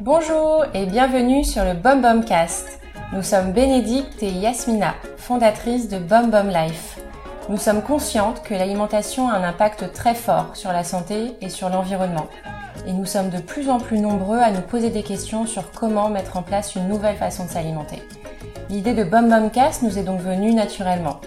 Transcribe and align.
Bonjour 0.00 0.64
et 0.74 0.86
bienvenue 0.86 1.42
sur 1.42 1.64
le 1.64 1.74
Bom 1.74 2.22
Cast. 2.24 2.78
Nous 3.12 3.24
sommes 3.24 3.50
Bénédicte 3.50 4.22
et 4.22 4.30
Yasmina, 4.30 4.94
fondatrices 5.16 5.88
de 5.88 5.98
Bom 5.98 6.30
Life. 6.46 7.00
Nous 7.48 7.56
sommes 7.56 7.82
conscientes 7.82 8.44
que 8.44 8.54
l'alimentation 8.54 9.28
a 9.28 9.34
un 9.34 9.42
impact 9.42 9.92
très 9.92 10.14
fort 10.14 10.54
sur 10.54 10.70
la 10.70 10.84
santé 10.84 11.32
et 11.40 11.48
sur 11.48 11.68
l'environnement. 11.68 12.28
Et 12.86 12.92
nous 12.92 13.06
sommes 13.06 13.30
de 13.30 13.40
plus 13.40 13.70
en 13.70 13.80
plus 13.80 13.98
nombreux 13.98 14.38
à 14.38 14.52
nous 14.52 14.60
poser 14.60 14.90
des 14.90 15.02
questions 15.02 15.46
sur 15.46 15.72
comment 15.72 16.10
mettre 16.10 16.36
en 16.36 16.42
place 16.42 16.76
une 16.76 16.86
nouvelle 16.86 17.16
façon 17.16 17.46
de 17.46 17.50
s'alimenter. 17.50 18.04
L'idée 18.70 18.94
de 18.94 19.02
Bom 19.02 19.50
Cast 19.52 19.82
nous 19.82 19.98
est 19.98 20.04
donc 20.04 20.20
venue 20.20 20.54
naturellement. 20.54 21.20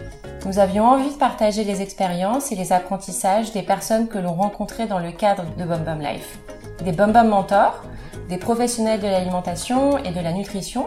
Nous 0.46 0.60
avions 0.60 0.86
envie 0.86 1.10
de 1.10 1.18
partager 1.18 1.64
les 1.64 1.82
expériences 1.82 2.52
et 2.52 2.56
les 2.56 2.72
apprentissages 2.72 3.52
des 3.52 3.64
personnes 3.64 4.08
que 4.08 4.20
l'on 4.20 4.34
rencontrait 4.34 4.86
dans 4.86 5.00
le 5.00 5.12
cadre 5.12 5.44
de 5.58 5.64
Bom 5.64 6.00
Life. 6.00 6.38
Des 6.84 6.92
Bom 6.92 7.12
mentors, 7.28 7.84
des 8.30 8.38
professionnels 8.38 9.00
de 9.00 9.08
l'alimentation 9.08 9.98
et 9.98 10.12
de 10.12 10.20
la 10.20 10.34
nutrition, 10.34 10.86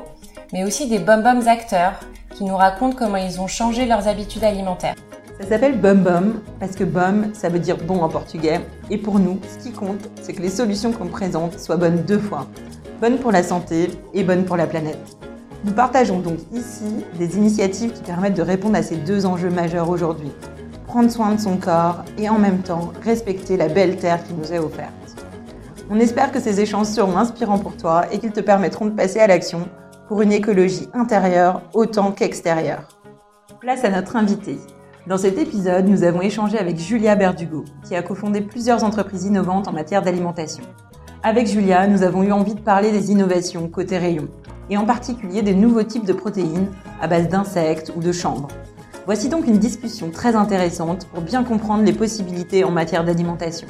mais 0.52 0.62
aussi 0.62 0.88
des 0.88 1.00
Bom 1.00 1.24
acteurs 1.48 1.98
qui 2.36 2.44
nous 2.44 2.56
racontent 2.56 2.94
comment 2.96 3.16
ils 3.16 3.40
ont 3.40 3.48
changé 3.48 3.84
leurs 3.84 4.06
habitudes 4.06 4.44
alimentaires. 4.44 4.94
Ça 5.40 5.48
s'appelle 5.48 5.77
Bum 5.77 6.04
Bum 6.04 6.40
parce 6.60 6.77
que 6.77 6.84
Bum, 6.84 7.34
ça 7.34 7.48
veut 7.48 7.58
dire 7.58 7.78
bon 7.78 8.00
en 8.02 8.08
portugais. 8.08 8.60
Et 8.90 8.96
pour 8.98 9.18
nous, 9.18 9.40
ce 9.42 9.64
qui 9.64 9.72
compte, 9.72 10.08
c'est 10.22 10.34
que 10.34 10.42
les 10.42 10.50
solutions 10.50 10.92
qu'on 10.92 11.08
présente 11.08 11.58
soient 11.58 11.77
bonnes 11.77 12.04
deux 12.04 12.20
fois. 12.20 12.46
Bonnes 13.00 13.18
pour 13.18 13.32
la 13.32 13.42
santé 13.42 13.90
et 14.14 14.22
bonnes 14.22 14.44
pour 14.44 14.56
la 14.56 14.68
planète. 14.68 15.17
Nous 15.64 15.72
partageons 15.72 16.20
donc 16.20 16.38
ici 16.52 17.04
des 17.18 17.36
initiatives 17.36 17.92
qui 17.92 18.02
permettent 18.02 18.36
de 18.36 18.42
répondre 18.42 18.76
à 18.76 18.82
ces 18.82 18.96
deux 18.96 19.26
enjeux 19.26 19.50
majeurs 19.50 19.90
aujourd'hui. 19.90 20.30
Prendre 20.86 21.10
soin 21.10 21.34
de 21.34 21.40
son 21.40 21.56
corps 21.56 22.04
et 22.16 22.28
en 22.28 22.38
même 22.38 22.60
temps 22.60 22.92
respecter 23.02 23.56
la 23.56 23.68
belle 23.68 23.96
terre 23.96 24.22
qui 24.22 24.34
nous 24.34 24.52
est 24.52 24.60
offerte. 24.60 24.92
On 25.91 25.98
espère 25.98 26.30
que 26.30 26.38
ces 26.38 26.60
échanges 26.60 26.86
seront 26.86 27.16
inspirants 27.16 27.58
pour 27.58 27.77
toi 27.77 28.05
et 28.12 28.18
qu'ils 28.18 28.30
te 28.30 28.41
permettront 28.41 28.86
de 28.86 28.92
passer 28.92 29.18
à 29.18 29.27
l'action 29.27 29.68
pour 30.06 30.22
une 30.22 30.33
écologie 30.33 30.88
intérieure 30.94 31.62
autant 31.74 32.12
qu'extérieure. 32.12 32.86
Place 33.58 33.84
à 33.84 33.90
notre 33.90 34.14
invité. 34.14 34.58
Dans 35.08 35.18
cet 35.18 35.38
épisode, 35.38 35.88
nous 35.88 36.05
avons 36.05 36.20
échangé 36.20 36.56
avec 36.58 36.78
Julia 36.78 37.16
Berdugo, 37.16 37.64
qui 37.84 37.96
a 37.96 38.02
cofondé 38.02 38.42
plusieurs 38.42 38.84
entreprises 38.84 39.24
innovantes 39.24 39.66
en 39.66 39.72
matière 39.72 40.02
d'alimentation. 40.02 40.62
Avec 41.24 41.48
Julia, 41.48 41.88
nous 41.88 42.05
avons 42.05 42.22
eu 42.22 42.30
envie 42.30 42.55
de 42.55 42.61
parler 42.61 42.92
des 42.92 43.11
innovations 43.11 43.68
côté 43.68 43.98
rayon, 43.98 44.28
et 44.70 44.77
en 44.77 44.84
particulier 44.84 45.42
des 45.42 45.55
nouveaux 45.55 45.83
types 45.83 46.05
de 46.05 46.12
protéines 46.12 46.69
à 47.00 47.08
base 47.08 47.28
d'insectes 47.28 47.92
ou 47.97 48.00
de 48.00 48.12
chanvre. 48.12 48.48
Voici 49.06 49.28
donc 49.28 49.47
une 49.47 49.58
discussion 49.58 50.11
très 50.11 50.36
intéressante 50.36 51.06
pour 51.06 51.22
bien 51.22 51.42
comprendre 51.42 51.84
les 51.84 51.92
possibilités 51.92 52.64
en 52.64 52.70
matière 52.70 53.05
d'alimentation. 53.05 53.69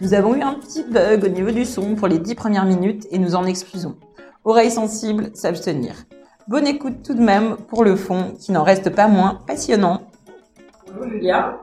Nous 0.00 0.14
avons 0.14 0.34
eu 0.34 0.42
un 0.42 0.54
petit 0.54 0.82
bug 0.82 1.22
au 1.24 1.28
niveau 1.28 1.52
du 1.52 1.64
son 1.64 1.94
pour 1.94 2.08
les 2.08 2.18
dix 2.18 2.34
premières 2.34 2.64
minutes 2.64 3.06
et 3.12 3.18
nous 3.18 3.36
en 3.36 3.44
excusons. 3.44 3.96
Oreilles 4.44 4.72
sensibles, 4.72 5.30
s'abstenir. 5.34 5.94
Bonne 6.48 6.66
écoute 6.66 7.04
tout 7.04 7.14
de 7.14 7.22
même 7.22 7.56
pour 7.68 7.84
le 7.84 7.94
fond 7.94 8.34
qui 8.40 8.50
n'en 8.50 8.64
reste 8.64 8.90
pas 8.90 9.06
moins 9.06 9.40
passionnant. 9.46 10.02
Bonjour 10.88 11.08
Julia. 11.08 11.60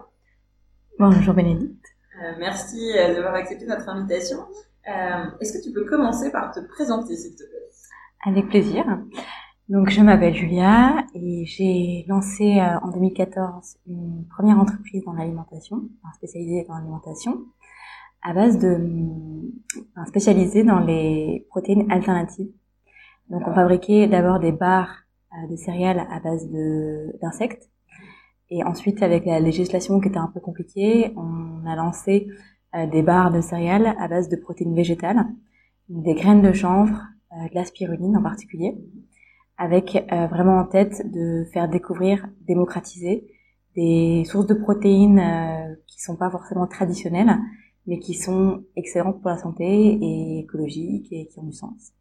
Bonjour 0.97 1.33
Bénédicte. 1.33 1.85
Euh, 2.23 2.31
merci 2.39 2.97
euh, 2.97 3.13
d'avoir 3.13 3.35
accepté 3.35 3.65
notre 3.65 3.89
invitation. 3.89 4.39
Euh, 4.87 5.25
Est-ce 5.41 5.57
que 5.57 5.63
tu 5.63 5.73
peux 5.73 5.83
commencer 5.83 6.31
par 6.31 6.51
te 6.53 6.61
présenter 6.61 7.17
s'il 7.17 7.35
te 7.35 7.43
plaît? 7.43 7.58
Avec 8.25 8.49
plaisir. 8.49 8.85
Donc 9.69 9.89
je 9.89 10.01
m'appelle 10.01 10.33
Julia 10.33 11.05
et 11.13 11.45
j'ai 11.45 12.05
lancé 12.07 12.59
euh, 12.59 12.79
en 12.81 12.89
2014 12.89 13.77
une 13.87 14.25
première 14.27 14.59
entreprise 14.59 15.03
dans 15.05 15.13
l'alimentation, 15.13 15.83
spécialisée 16.15 16.65
dans 16.67 16.75
l'alimentation 16.75 17.45
à 18.21 18.33
base 18.33 18.57
de 18.57 18.77
spécialisée 20.07 20.63
dans 20.63 20.79
les 20.79 21.45
protéines 21.49 21.89
alternatives. 21.91 22.51
Donc 23.29 23.47
on 23.47 23.53
fabriquait 23.53 24.07
d'abord 24.07 24.39
des 24.39 24.51
barres 24.51 25.03
euh, 25.33 25.47
de 25.49 25.55
céréales 25.55 26.05
à 26.11 26.19
base 26.19 26.49
d'insectes 27.21 27.69
et 28.49 28.63
ensuite 28.63 29.03
avec 29.03 29.25
la 29.25 29.39
législation 29.39 29.99
qui 29.99 30.09
était 30.09 30.17
un 30.17 30.31
peu 30.33 30.39
compliquée, 30.39 31.13
on 31.15 31.65
a 31.65 31.75
lancé 31.75 32.27
euh, 32.75 32.87
des 32.87 33.03
barres 33.03 33.31
de 33.31 33.39
céréales 33.39 33.95
à 33.99 34.07
base 34.07 34.27
de 34.27 34.35
protéines 34.35 34.75
végétales, 34.75 35.25
des 35.87 36.15
graines 36.15 36.41
de 36.41 36.51
chanvre, 36.51 36.99
de 37.31 37.55
la 37.55 37.65
spiruline 37.65 38.17
en 38.17 38.23
particulier, 38.23 38.75
avec 39.57 39.95
euh, 40.11 40.27
vraiment 40.27 40.57
en 40.57 40.65
tête 40.65 41.01
de 41.11 41.45
faire 41.53 41.67
découvrir, 41.69 42.27
démocratiser 42.47 43.27
des 43.75 44.23
sources 44.25 44.47
de 44.47 44.53
protéines 44.53 45.19
euh, 45.19 45.75
qui 45.87 46.01
sont 46.01 46.15
pas 46.15 46.29
forcément 46.29 46.67
traditionnelles 46.67 47.37
mais 47.89 47.99
qui 47.99 48.13
sont 48.13 48.63
excellentes 48.75 49.19
pour 49.19 49.31
la 49.31 49.37
santé 49.37 49.65
et 49.65 50.39
écologiques 50.39 51.11
et 51.11 51.25
qui 51.25 51.39
ont 51.39 51.43
du 51.43 51.53
sens. 51.53 51.91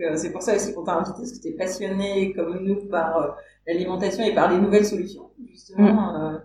Euh, 0.00 0.16
c'est 0.16 0.32
pour 0.32 0.42
ça 0.42 0.56
aussi 0.56 0.74
qu'on 0.74 0.82
t'a 0.82 0.94
invité, 0.94 1.18
parce 1.18 1.32
que 1.32 1.42
tu 1.42 1.48
es 1.48 1.52
passionné 1.52 2.32
comme 2.32 2.64
nous 2.64 2.88
par 2.88 3.16
euh, 3.18 3.28
l'alimentation 3.66 4.24
et 4.24 4.34
par 4.34 4.50
les 4.50 4.58
nouvelles 4.58 4.86
solutions, 4.86 5.30
justement. 5.46 6.12
Mm. 6.12 6.16
Euh, 6.16 6.38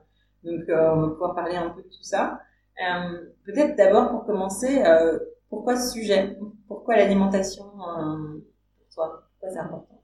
donc 0.43 0.69
euh, 0.69 0.93
on 0.93 1.01
va 1.01 1.07
pouvoir 1.09 1.35
parler 1.35 1.55
un 1.55 1.69
peu 1.69 1.81
de 1.81 1.87
tout 1.87 2.03
ça. 2.03 2.41
Euh, 2.81 3.17
Peut-être 3.45 3.77
d'abord 3.77 4.09
pour 4.09 4.25
commencer, 4.25 4.83
euh, 4.85 5.19
pourquoi 5.49 5.75
ce 5.77 5.93
sujet? 5.93 6.37
Pourquoi 6.67 6.95
l'alimentation 6.97 7.65
euh, 7.65 8.43
pour 8.77 8.89
toi? 8.93 9.29
Pourquoi 9.39 9.49
c'est 9.53 9.59
important? 9.59 10.01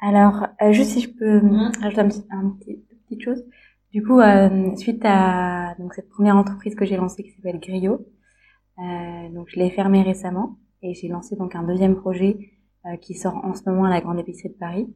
Alors, 0.00 0.46
euh, 0.62 0.72
juste 0.72 0.92
si 0.92 1.00
je 1.00 1.10
peux 1.10 1.40
Mhm. 1.40 1.72
rajouter 1.80 2.00
un 2.00 2.08
petit, 2.08 2.24
un 2.30 2.50
petit, 2.50 2.70
une 2.90 2.98
petite 3.06 3.22
chose. 3.22 3.44
Du 3.92 4.02
coup, 4.04 4.20
euh, 4.20 4.76
suite 4.76 5.02
à 5.04 5.74
donc 5.78 5.94
cette 5.94 6.08
première 6.10 6.36
entreprise 6.36 6.74
que 6.74 6.84
j'ai 6.84 6.96
lancée 6.96 7.22
qui 7.22 7.30
s'appelle 7.30 7.58
Griot, 7.60 8.06
euh, 8.78 9.28
donc 9.30 9.48
je 9.50 9.56
l'ai 9.58 9.70
fermée 9.70 10.02
récemment 10.02 10.58
et 10.82 10.94
j'ai 10.94 11.08
lancé 11.08 11.36
donc 11.36 11.54
un 11.54 11.62
deuxième 11.64 11.96
projet 11.96 12.38
euh, 12.86 12.96
qui 12.98 13.14
sort 13.14 13.36
en 13.44 13.54
ce 13.54 13.62
moment 13.68 13.84
à 13.84 13.90
la 13.90 14.00
Grande 14.00 14.18
Épicerie 14.20 14.50
de 14.50 14.58
Paris, 14.58 14.88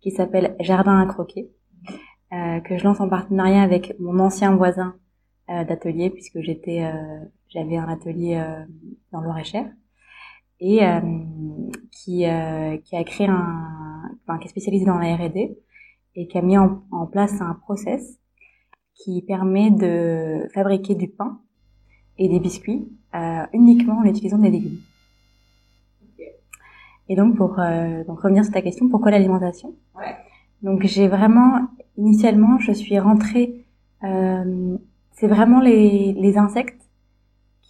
qui 0.00 0.10
s'appelle 0.10 0.56
Jardin 0.60 0.98
à 1.00 1.06
croquer, 1.06 1.50
euh, 2.32 2.60
que 2.60 2.78
je 2.78 2.84
lance 2.84 3.00
en 3.00 3.08
partenariat 3.08 3.62
avec 3.62 3.98
mon 4.00 4.18
ancien 4.20 4.54
voisin 4.56 4.96
euh, 5.50 5.64
d'atelier 5.64 6.10
puisque 6.10 6.40
j'étais, 6.40 6.84
euh, 6.84 7.24
j'avais 7.50 7.76
un 7.76 7.88
atelier 7.88 8.36
euh, 8.36 8.64
dans 9.12 9.20
le 9.20 9.42
cher 9.44 9.66
et 10.60 10.84
euh, 10.84 11.00
qui 11.90 12.26
euh, 12.26 12.76
qui 12.78 12.96
a 12.96 13.04
créé 13.04 13.26
un, 13.26 14.10
enfin 14.26 14.38
qui 14.38 14.46
est 14.46 14.50
spécialisé 14.50 14.84
dans 14.84 14.98
la 14.98 15.16
R&D 15.16 15.58
et 16.16 16.26
qui 16.26 16.38
a 16.38 16.42
mis 16.42 16.58
en, 16.58 16.82
en 16.90 17.06
place 17.06 17.40
un 17.40 17.54
process 17.54 18.18
qui 18.94 19.22
permet 19.22 19.70
de 19.70 20.48
fabriquer 20.52 20.94
du 20.94 21.08
pain 21.08 21.40
et 22.18 22.28
des 22.28 22.40
biscuits 22.40 22.88
euh, 23.14 23.44
uniquement 23.52 23.98
en 23.98 24.04
utilisant 24.04 24.38
des 24.38 24.50
légumes. 24.50 24.80
Et 27.08 27.16
donc 27.16 27.36
pour 27.36 27.58
euh, 27.58 28.04
donc 28.04 28.20
revenir 28.20 28.44
sur 28.44 28.52
ta 28.52 28.62
question, 28.62 28.88
pourquoi 28.88 29.10
l'alimentation? 29.10 29.74
Ouais. 29.96 30.14
Donc 30.62 30.84
j'ai 30.84 31.08
vraiment 31.08 31.66
initialement 31.96 32.58
je 32.58 32.72
suis 32.72 32.98
rentrée, 32.98 33.64
euh, 34.04 34.76
c'est 35.12 35.26
vraiment 35.26 35.60
les, 35.60 36.12
les 36.12 36.38
insectes 36.38 36.79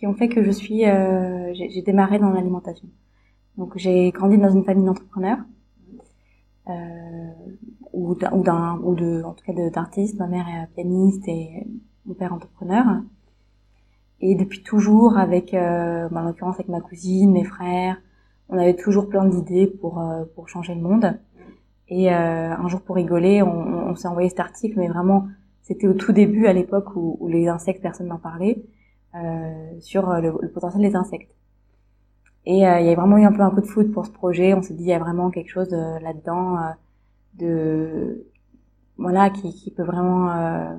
qui 0.00 0.06
ont 0.09 0.15
fait 0.15 0.31
que 0.31 0.43
je 0.43 0.50
suis 0.50 0.87
euh, 0.88 1.55
j'ai 1.55 1.83
démarré 1.83 2.19
dans 2.19 2.31
l'alimentation. 2.33 2.88
Donc 3.59 3.78
j'ai 3.78 4.11
grandi 4.12 4.38
dans 4.38 4.50
une 4.50 4.65
famille 4.65 4.87
d'entrepreneurs 4.87 5.38
euh, 6.69 7.31
ou 7.93 8.15
d'un 8.15 8.78
ou 8.83 8.94
de 8.94 9.22
en 9.25 9.33
tout 9.34 9.44
cas 9.44 9.53
d'artistes. 9.71 10.19
Ma 10.19 10.27
mère 10.27 10.47
est 10.49 10.66
pianiste 10.75 11.27
et 11.28 11.66
mon 12.06 12.15
père 12.15 12.33
entrepreneur. 12.33 12.84
Et 14.21 14.34
depuis 14.34 14.62
toujours 14.62 15.16
avec 15.19 15.55
euh, 15.55 16.09
bah, 16.11 16.21
en 16.22 16.25
l'occurrence 16.25 16.56
avec 16.56 16.69
ma 16.69 16.81
cousine, 16.81 17.32
mes 17.32 17.44
frères, 17.44 17.97
on 18.49 18.59
avait 18.59 18.77
toujours 18.77 19.09
plein 19.09 19.25
d'idées 19.25 19.67
pour 19.67 20.00
euh, 20.00 20.25
pour 20.34 20.49
changer 20.49 20.75
le 20.75 20.81
monde. 20.82 21.19
Et 21.88 22.12
euh, 22.12 22.55
un 22.56 22.69
jour 22.69 22.82
pour 22.82 22.97
rigoler, 22.97 23.43
on, 23.43 23.91
on- 23.91 23.97
s'est 23.97 24.09
envoyé 24.09 24.28
cet 24.31 24.41
article, 24.41 24.78
mais 24.78 24.88
vraiment 24.88 25.28
c'était 25.62 25.88
au 25.88 25.94
tout 25.94 26.12
début 26.12 26.46
à 26.46 26.53
l'époque 26.55 26.96
où, 26.96 27.19
où 27.20 27.29
les 27.29 27.49
insectes 27.49 27.82
personne 27.82 28.08
n'en 28.08 28.19
parlait 28.19 28.62
sur 29.80 30.10
euh, 30.10 30.20
le, 30.20 30.32
le 30.40 30.48
potentiel 30.50 30.82
des 30.82 30.96
insectes. 30.96 31.34
Et 32.46 32.66
euh, 32.66 32.80
il 32.80 32.86
y 32.86 32.90
a 32.90 32.94
vraiment 32.94 33.18
eu 33.18 33.24
un 33.24 33.32
peu 33.32 33.42
un 33.42 33.50
coup 33.50 33.60
de 33.60 33.66
foot 33.66 33.92
pour 33.92 34.06
ce 34.06 34.10
projet. 34.10 34.54
On 34.54 34.62
s'est 34.62 34.74
dit 34.74 34.84
il 34.84 34.88
y 34.88 34.92
a 34.92 34.98
vraiment 34.98 35.30
quelque 35.30 35.50
chose 35.50 35.72
euh, 35.72 35.98
là-dedans 36.00 36.56
euh, 36.58 36.70
de 37.34 38.26
voilà 38.96 39.30
qui, 39.30 39.52
qui 39.54 39.70
peut 39.70 39.82
vraiment 39.82 40.30
euh, 40.30 40.74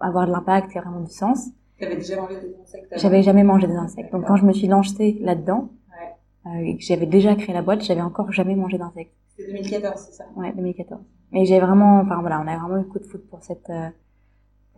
avoir 0.00 0.26
de 0.26 0.32
l'impact 0.32 0.74
et 0.76 0.80
vraiment 0.80 1.00
du 1.00 1.12
sens. 1.12 1.48
Tu 1.78 1.84
avais 1.84 1.96
déjà 1.96 2.16
mangé 2.20 2.34
des 2.40 2.56
insectes 2.62 2.94
J'avais 2.96 3.22
jamais 3.22 3.44
mangé 3.44 3.66
des 3.66 3.76
insectes. 3.76 4.12
Donc 4.12 4.26
quand 4.26 4.36
je 4.36 4.44
me 4.46 4.52
suis 4.52 4.66
lancée 4.66 5.18
là-dedans 5.20 5.70
Ouais. 5.90 6.14
euh, 6.60 6.64
et 6.66 6.76
que 6.76 6.82
j'avais 6.84 7.06
déjà 7.06 7.34
créé 7.36 7.54
la 7.54 7.62
boîte, 7.62 7.82
j'avais 7.82 8.00
encore 8.02 8.32
jamais 8.32 8.54
mangé 8.56 8.78
d'insectes. 8.78 9.12
C'était 9.36 9.52
2014, 9.52 10.00
c'est 10.00 10.12
ça? 10.12 10.24
Ouais, 10.36 10.52
2014. 10.52 11.00
Mais 11.32 11.44
j'ai 11.44 11.60
vraiment, 11.60 12.00
enfin 12.00 12.20
voilà, 12.20 12.40
on 12.40 12.46
a 12.48 12.56
vraiment 12.56 12.76
eu 12.76 12.80
le 12.80 12.84
coup 12.88 12.98
de 12.98 13.04
foot 13.04 13.22
pour 13.28 13.42
cette, 13.42 13.68
euh, 13.70 13.88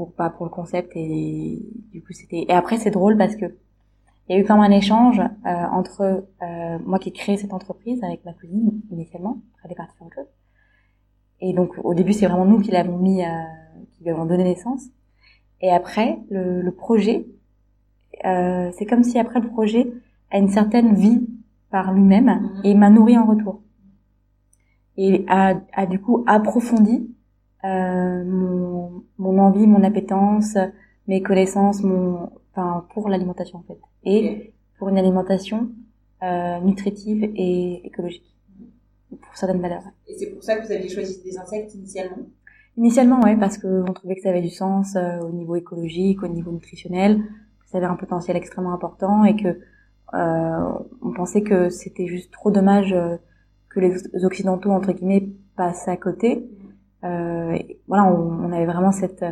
pour 0.01 0.15
pas 0.15 0.31
pour 0.31 0.47
le 0.47 0.51
concept 0.51 0.93
et 0.95 1.61
du 1.93 2.03
coup 2.03 2.15
c'était. 2.15 2.47
Et 2.49 2.53
après 2.53 2.79
c'est 2.79 2.91
drôle 2.91 3.19
parce 3.19 3.37
que 3.37 3.45
il 4.27 4.35
y 4.35 4.39
a 4.39 4.41
eu 4.41 4.47
quand 4.47 4.55
même 4.59 4.73
un 4.73 4.75
échange 4.75 5.21
euh, 5.21 5.51
entre 5.73 6.25
euh, 6.43 6.79
moi 6.87 6.99
qui 6.99 7.11
ai 7.11 7.13
créé 7.13 7.37
cette 7.37 7.53
entreprise 7.53 8.03
avec 8.03 8.25
ma 8.25 8.33
cousine 8.33 8.81
initialement, 8.91 9.43
après 9.53 9.67
elle 9.67 9.73
est 9.73 9.75
partie 9.75 9.95
faire 9.99 10.07
autre 10.07 10.17
chose. 10.17 10.33
Et 11.43 11.53
donc 11.53 11.73
au 11.85 11.93
début 11.93 12.15
c'est 12.15 12.27
vraiment 12.27 12.47
nous 12.47 12.61
qui 12.61 12.71
l'avons 12.71 12.97
mis, 12.97 13.23
euh, 13.23 13.29
qui 13.93 14.05
lui 14.05 14.11
avons 14.11 14.25
donné 14.25 14.43
naissance. 14.45 14.85
Et 15.61 15.71
après, 15.71 16.19
le, 16.31 16.63
le 16.63 16.73
projet, 16.73 17.27
c'est 18.23 18.87
comme 18.89 19.05
si 19.05 19.19
après 19.19 19.41
le 19.41 19.49
projet 19.49 19.93
a 20.31 20.39
une 20.39 20.49
certaine 20.49 20.95
vie 20.95 21.27
par 21.71 21.93
lui-même 21.93 22.25
Mhm. 22.31 22.61
et 22.65 22.75
m'a 22.75 22.89
nourri 22.89 23.19
en 23.19 23.27
retour. 23.27 23.61
Et 24.97 25.27
a, 25.29 25.61
a 25.75 25.85
du 25.85 26.01
coup 26.01 26.25
approfondi 26.27 27.11
mon, 27.65 29.05
mon 29.19 29.39
envie, 29.39 29.67
mon 29.67 29.83
appétence, 29.85 30.57
mes 31.09 31.23
connaissances, 31.23 31.83
mon, 31.83 32.31
enfin 32.53 32.87
pour 32.95 33.09
l'alimentation 33.09 33.59
en 33.59 33.63
fait, 33.63 33.79
et 34.05 34.53
pour 34.79 34.89
une 34.89 34.99
alimentation 34.99 35.69
euh, 36.23 36.59
nutritive 36.61 37.25
et 37.35 37.87
écologique, 37.87 38.35
pour 39.11 39.37
certaines 39.37 39.61
valeurs. 39.61 39.85
Et 40.07 40.15
c'est 40.19 40.27
pour 40.27 40.43
ça 40.43 40.57
que 40.57 40.67
vous 40.67 40.73
aviez 40.73 40.89
choisi 40.89 41.23
des 41.23 41.37
insectes 41.39 41.75
initialement? 41.75 42.19
Initialement, 42.77 43.21
ouais, 43.21 43.37
parce 43.37 43.59
que 43.59 43.83
on 43.89 43.93
trouvait 43.93 44.15
que 44.15 44.23
ça 44.23 44.31
avait 44.31 44.41
du 44.41 44.51
sens 44.51 44.97
euh, 44.97 45.19
au 45.21 45.33
niveau 45.33 45.57
écologique, 45.57 46.23
au 46.23 46.29
niveau 46.29 46.53
nutritionnel, 46.53 47.19
que 47.19 47.69
ça 47.69 47.79
avait 47.79 47.87
un 47.87 47.97
potentiel 47.97 48.37
extrêmement 48.37 48.73
important 48.73 49.25
et 49.25 49.37
que 49.37 49.59
euh, 50.15 50.73
on 51.03 51.13
pensait 51.13 51.43
que 51.43 51.69
c'était 51.69 52.07
juste 52.07 52.33
trop 52.33 52.51
dommage 52.51 52.93
euh, 52.93 53.17
que 53.69 53.81
les 53.81 54.25
occidentaux 54.25 54.71
entre 54.71 54.93
guillemets 54.93 55.29
passent 55.57 55.89
à 55.89 55.97
côté. 55.97 56.49
Euh, 57.05 57.59
voilà, 57.89 58.05
on, 58.05 58.45
on 58.45 58.53
avait 58.53 58.67
vraiment 58.67 58.93
cette 58.93 59.25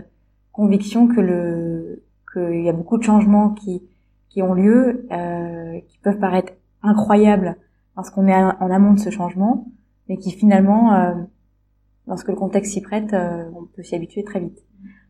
conviction 0.53 1.06
que 1.06 1.20
le 1.20 2.05
qu'il 2.32 2.62
y 2.62 2.69
a 2.69 2.73
beaucoup 2.73 2.99
de 2.99 3.03
changements 3.03 3.50
qui 3.50 3.82
qui 4.29 4.43
ont 4.43 4.55
lieu, 4.55 5.06
euh, 5.11 5.81
qui 5.88 5.99
peuvent 5.99 6.19
paraître 6.19 6.53
incroyables 6.82 7.56
parce 7.94 8.11
qu'on 8.11 8.29
est 8.29 8.35
en 8.35 8.70
amont 8.70 8.93
de 8.93 8.99
ce 9.00 9.11
changement, 9.11 9.67
mais 10.09 10.17
qui 10.17 10.31
finalement 10.31 10.94
euh, 10.94 11.15
lorsque 12.06 12.29
le 12.29 12.37
contexte 12.37 12.73
s'y 12.73 12.81
prête, 12.81 13.12
euh, 13.12 13.50
on 13.55 13.65
peut 13.65 13.82
s'y 13.82 13.94
habituer 13.94 14.25
très 14.25 14.41
vite. 14.41 14.65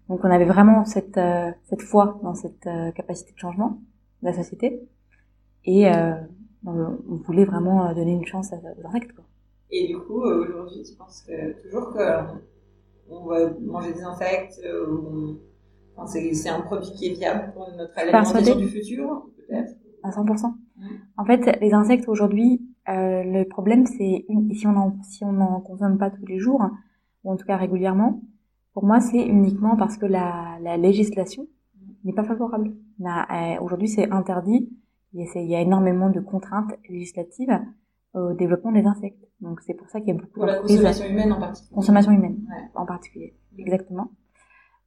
Donc 0.08 0.20
on 0.24 0.30
avait 0.30 0.44
vraiment 0.44 0.84
cette, 0.84 1.18
euh, 1.18 1.50
cette 1.64 1.82
foi 1.82 2.18
dans 2.22 2.34
cette 2.34 2.66
euh, 2.66 2.90
capacité 2.92 3.32
de 3.32 3.38
changement 3.38 3.80
de 4.22 4.28
la 4.28 4.32
société 4.32 4.88
et 5.64 5.88
euh, 5.88 6.14
on, 6.66 7.16
voulait 7.24 7.44
vraiment 7.44 7.86
euh, 7.86 7.94
donner 7.94 8.12
une 8.12 8.24
chance 8.24 8.52
aux 8.52 8.86
insectes. 8.86 9.12
Et 9.70 9.86
du 9.86 9.98
coup, 9.98 10.22
euh, 10.22 10.44
aujourd'hui, 10.48 10.82
tu 10.82 10.94
penses 10.96 11.22
que 11.22 11.60
toujours 11.62 11.92
que 11.92 11.98
euh, 11.98 12.22
on 13.10 13.26
va 13.26 13.50
manger 13.60 13.92
des 13.92 14.02
insectes, 14.02 14.60
euh, 14.64 14.86
ou 14.86 15.06
on- 15.08 15.36
enfin, 15.96 16.06
c'est 16.32 16.48
un 16.48 16.60
produit 16.60 16.92
qui 16.92 17.06
est 17.08 17.12
viable 17.14 17.52
pour 17.54 17.68
notre 17.76 17.96
alimentation 17.98 18.56
du 18.56 18.68
futur, 18.68 19.26
peut-être? 19.36 19.72
À 20.02 20.12
100%. 20.12 20.54
Mm. 20.76 20.82
En 21.16 21.24
fait, 21.24 21.58
les 21.60 21.72
insectes 21.74 22.08
aujourd'hui, 22.08 22.62
euh, 22.88 23.22
le 23.24 23.44
problème 23.44 23.86
c'est 23.86 24.24
une- 24.28 24.52
si 24.54 24.66
on 24.66 24.76
en 24.76 24.96
si 25.02 25.24
on 25.24 25.32
n'en 25.32 25.60
consomme 25.60 25.98
pas 25.98 26.10
tous 26.10 26.24
les 26.26 26.38
jours 26.38 26.62
ou 27.24 27.30
en 27.32 27.36
tout 27.36 27.44
cas 27.46 27.56
régulièrement, 27.56 28.22
pour 28.72 28.84
moi 28.84 29.00
c'est 29.00 29.20
uniquement 29.26 29.76
parce 29.76 29.96
que 29.96 30.06
la, 30.06 30.58
la 30.62 30.76
législation 30.76 31.46
n'est 32.04 32.12
pas 32.12 32.24
favorable. 32.24 32.74
Euh, 33.00 33.56
Aujourd'hui, 33.60 33.88
c'est 33.88 34.10
interdit. 34.10 34.70
Il 35.14 35.26
y 35.46 35.54
a 35.56 35.60
énormément 35.60 36.10
de 36.10 36.20
contraintes 36.20 36.72
législatives 36.88 37.58
au 38.14 38.32
développement 38.32 38.72
des 38.72 38.84
insectes. 38.84 39.22
Donc 39.40 39.60
c'est 39.60 39.74
pour 39.74 39.88
ça 39.88 40.00
qu'il 40.00 40.08
y 40.08 40.12
a 40.12 40.14
beaucoup 40.14 40.30
Pour 40.40 40.46
la 40.46 40.56
consommation 40.60 41.06
humaine 41.06 41.32
en 41.32 41.38
particulier. 41.40 41.74
consommation 41.74 42.12
humaine 42.12 42.36
Ouais. 42.48 42.64
en 42.74 42.86
particulier. 42.86 43.34
Exactement. 43.58 44.10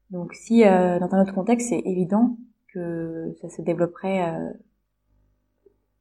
Donc 0.10 0.34
si 0.34 0.66
euh, 0.66 1.00
dans 1.00 1.14
un 1.14 1.22
autre 1.22 1.34
contexte, 1.34 1.70
c'est 1.70 1.80
évident 1.80 2.38
que 2.74 3.34
ça 3.42 3.50
se 3.50 3.62
développerait 3.62 4.30
euh, 4.30 4.50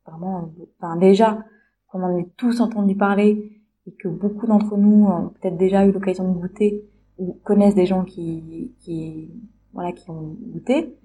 vraiment, 0.07 0.51
enfin 0.81 0.97
déjà, 0.97 1.45
qu'on 1.89 2.03
en 2.03 2.17
ait 2.17 2.29
tous 2.37 2.61
entendu 2.61 2.97
parler 2.97 3.61
et 3.87 3.93
que 3.93 4.09
beaucoup 4.09 4.47
d'entre 4.47 4.77
nous 4.77 5.07
ont 5.07 5.29
peut-être 5.31 5.57
déjà 5.57 5.87
eu 5.87 5.93
l'occasion 5.93 6.33
de 6.33 6.39
goûter 6.39 6.85
ou 7.19 7.35
connaissent 7.45 7.75
des 7.75 7.87
gens 7.87 8.05
qui, 8.05 8.75
qui 8.81 9.31
voilà, 9.73 9.93
qui 9.93 10.11
ont 10.11 10.37
goûté, 10.53 10.97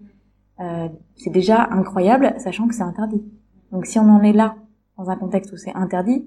euh, 0.59 0.87
c'est 1.15 1.29
déjà 1.29 1.67
incroyable, 1.71 2.33
sachant 2.39 2.67
que 2.67 2.73
c'est 2.75 2.83
interdit. 2.83 3.23
Donc 3.71 3.85
si 3.85 3.99
on 3.99 4.03
en 4.09 4.21
est 4.21 4.33
là 4.33 4.55
dans 4.97 5.09
un 5.09 5.15
contexte 5.17 5.51
où 5.53 5.57
c'est 5.57 5.73
interdit, 5.73 6.25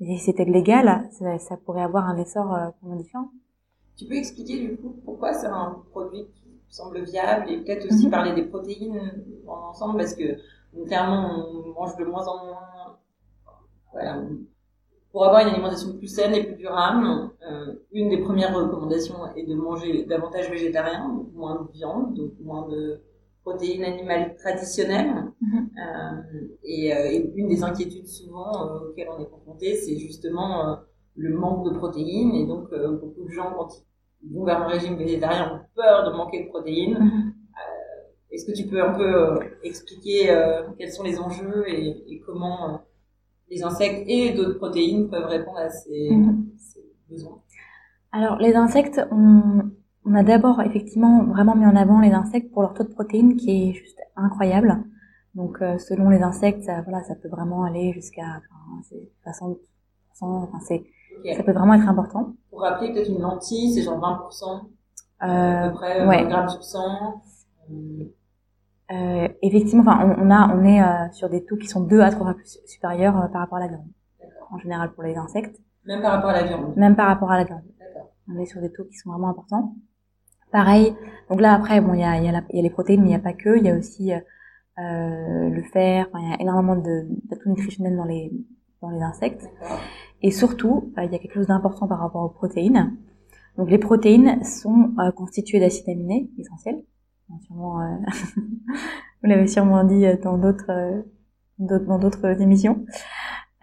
et 0.00 0.06
si 0.06 0.18
c'était 0.18 0.44
légal, 0.44 1.08
ça, 1.12 1.38
ça 1.38 1.56
pourrait 1.56 1.82
avoir 1.82 2.04
un 2.06 2.16
essor 2.16 2.54
euh, 2.54 2.66
complètement 2.80 2.96
différent. 2.96 3.30
Tu 3.96 4.06
peux 4.06 4.14
expliquer 4.14 4.60
du 4.60 4.76
coup 4.76 4.94
pourquoi 5.04 5.32
c'est 5.34 5.46
un 5.48 5.82
produit 5.90 6.26
qui 6.34 6.48
semble 6.68 7.00
viable 7.02 7.50
et 7.50 7.58
peut-être 7.58 7.86
aussi 7.86 8.06
Mhm. 8.06 8.10
parler 8.10 8.32
des 8.34 8.44
protéines 8.44 9.00
en 9.46 9.70
ensemble? 9.70 9.98
Parce 9.98 10.14
que 10.14 10.38
clairement 10.86 11.44
on 11.48 11.72
mange 11.80 11.96
de 11.96 12.04
moins 12.04 12.26
en 12.26 12.44
moins. 12.46 12.98
Voilà. 13.92 14.22
Pour 15.10 15.24
avoir 15.24 15.40
une 15.42 15.48
alimentation 15.48 15.94
plus 15.96 16.06
saine 16.06 16.34
et 16.34 16.44
plus 16.44 16.56
durable, 16.56 17.30
euh, 17.50 17.74
une 17.92 18.10
des 18.10 18.18
premières 18.18 18.54
recommandations 18.54 19.34
est 19.34 19.46
de 19.46 19.54
manger 19.54 20.04
davantage 20.04 20.50
végétarien, 20.50 21.24
moins 21.34 21.62
de 21.62 21.72
viande, 21.72 22.14
donc 22.14 22.32
moins 22.40 22.68
de 22.68 23.00
protéines 23.42 23.84
animales 23.84 24.36
traditionnelles. 24.36 25.27
Euh, 25.78 26.48
et, 26.64 26.92
euh, 26.92 27.10
et 27.12 27.32
une 27.36 27.48
des 27.48 27.62
inquiétudes 27.62 28.06
souvent 28.06 28.50
euh, 28.66 28.88
auxquelles 28.88 29.08
on 29.16 29.22
est 29.22 29.30
confronté, 29.30 29.76
c'est 29.76 29.96
justement 29.96 30.78
le 31.16 31.36
manque 31.36 31.64
de 31.72 31.76
protéines. 31.78 32.34
Et 32.34 32.46
donc, 32.46 32.68
beaucoup 33.00 33.24
de 33.24 33.30
gens, 33.30 33.52
quand 33.56 33.68
ils 34.22 34.34
vont 34.34 34.44
vers 34.44 34.62
un 34.62 34.66
régime 34.66 34.96
végétarien, 34.96 35.52
ont 35.54 35.66
peur 35.74 36.10
de 36.10 36.16
manquer 36.16 36.44
de 36.44 36.48
protéines. 36.48 36.98
Mhm. 36.98 37.32
Est-ce 38.30 38.44
que 38.44 38.52
tu 38.52 38.66
peux 38.66 38.82
un 38.82 38.92
peu 38.92 39.38
expliquer 39.62 40.28
quels 40.78 40.92
sont 40.92 41.02
les 41.02 41.18
enjeux 41.18 41.64
et, 41.68 42.12
et 42.12 42.20
comment 42.20 42.80
les 43.50 43.62
insectes 43.62 44.04
et 44.06 44.32
d'autres 44.32 44.58
protéines 44.58 45.08
peuvent 45.08 45.26
répondre 45.26 45.58
à 45.58 45.70
ces, 45.70 46.10
Mhm. 46.10 46.46
ces 46.58 46.84
besoins? 47.08 47.38
Alors, 48.12 48.38
les 48.38 48.54
insectes, 48.54 49.00
on, 49.10 49.62
on 50.04 50.14
a 50.14 50.22
d'abord 50.22 50.60
effectivement 50.62 51.24
vraiment 51.24 51.54
mis 51.54 51.66
en 51.66 51.76
avant 51.76 52.00
les 52.00 52.12
insectes 52.12 52.52
pour 52.52 52.62
leur 52.62 52.74
taux 52.74 52.84
de 52.84 52.88
protéines 52.88 53.36
qui 53.36 53.50
est 53.50 53.72
juste 53.72 54.00
incroyable. 54.16 54.84
Donc, 55.38 55.62
euh, 55.62 55.78
selon 55.78 56.10
les 56.10 56.20
insectes, 56.22 56.64
ça, 56.64 56.82
voilà, 56.82 57.02
ça 57.04 57.14
peut 57.14 57.28
vraiment 57.28 57.62
aller 57.64 57.92
jusqu'à 57.92 58.22
enfin, 58.24 58.82
c'est 58.88 59.08
60%, 59.24 59.56
enfin, 60.20 60.58
c'est, 60.66 60.82
Ok. 61.18 61.34
ça 61.36 61.42
peut 61.44 61.52
vraiment 61.52 61.74
être 61.74 61.88
important. 61.88 62.34
Pour 62.50 62.60
rappeler, 62.62 62.92
peut-être 62.92 63.08
une 63.08 63.20
lentille, 63.20 63.72
c'est 63.74 63.82
genre 63.82 63.98
20%, 63.98 64.68
à 65.20 65.66
Euh, 65.66 65.68
peu 65.68 65.74
près 65.74 66.06
ouais. 66.06 66.22
20 66.24 66.28
grammes 66.28 66.48
sur 66.48 66.62
100. 66.64 67.22
Euh, 67.70 68.04
euh, 68.90 69.28
effectivement, 69.42 69.82
enfin, 69.82 69.98
on, 70.18 70.26
on 70.26 70.30
a, 70.30 70.54
on 70.54 70.64
est 70.64 70.82
euh, 70.82 71.12
sur 71.12 71.28
des 71.28 71.44
taux 71.44 71.56
qui 71.56 71.68
sont 71.68 71.82
deux 71.82 72.00
à 72.00 72.10
trois 72.10 72.26
fois 72.26 72.34
plus 72.34 72.58
supérieurs 72.66 73.16
euh, 73.16 73.28
par 73.28 73.42
rapport 73.42 73.58
à 73.58 73.60
la 73.62 73.68
viande. 73.68 73.86
En 74.50 74.58
général, 74.58 74.92
pour 74.92 75.02
les 75.04 75.14
insectes, 75.16 75.60
Même 75.84 76.00
par 76.02 76.12
rapport 76.12 76.30
à 76.30 76.40
la 76.40 76.44
viande. 76.48 76.74
même 76.76 76.96
par 76.96 77.06
rapport 77.06 77.30
à 77.30 77.36
la 77.36 77.44
viande. 77.44 77.62
On 78.30 78.38
est 78.38 78.46
sur 78.46 78.60
des 78.60 78.72
taux 78.72 78.84
qui 78.84 78.96
sont 78.96 79.10
vraiment 79.10 79.28
importants. 79.30 79.74
Pareil, 80.50 80.94
donc 81.30 81.40
là 81.40 81.52
après, 81.54 81.80
bon, 81.82 81.92
il 81.94 82.00
y 82.00 82.04
a, 82.04 82.16
il 82.18 82.24
y, 82.24 82.28
a 82.28 82.32
y 82.32 82.58
a 82.58 82.62
les 82.62 82.70
protéines, 82.70 83.00
mais 83.02 83.08
il 83.08 83.10
n'y 83.10 83.16
a 83.16 83.18
pas 83.30 83.34
que, 83.34 83.56
il 83.58 83.64
y 83.64 83.70
a 83.70 83.76
aussi 83.76 84.12
euh, 84.78 85.48
le 85.50 85.62
fer, 85.62 86.08
il 86.14 86.30
y 86.30 86.32
a 86.32 86.40
énormément 86.40 86.76
d'atouts 86.76 87.48
nutritionnels 87.48 87.96
dans 87.96 88.04
les, 88.04 88.32
dans 88.80 88.90
les 88.90 89.00
insectes. 89.00 89.48
Et 90.22 90.30
surtout, 90.30 90.92
euh, 90.98 91.04
il 91.04 91.12
y 91.12 91.14
a 91.14 91.18
quelque 91.18 91.34
chose 91.34 91.46
d'important 91.46 91.86
par 91.88 92.00
rapport 92.00 92.22
aux 92.22 92.28
protéines. 92.28 92.96
Donc 93.56 93.70
les 93.70 93.78
protéines 93.78 94.42
sont 94.44 94.92
euh, 94.98 95.10
constituées 95.12 95.60
d'acides 95.60 95.88
aminés 95.88 96.30
essentiels. 96.38 96.82
Sûrement, 97.46 97.80
euh, 97.82 97.96
vous 99.22 99.28
l'avez 99.28 99.46
sûrement 99.46 99.84
dit 99.84 100.04
dans 100.22 100.38
d'autres 100.38 101.04
dans 101.58 101.98
d'autres 101.98 102.40
émissions. 102.40 102.84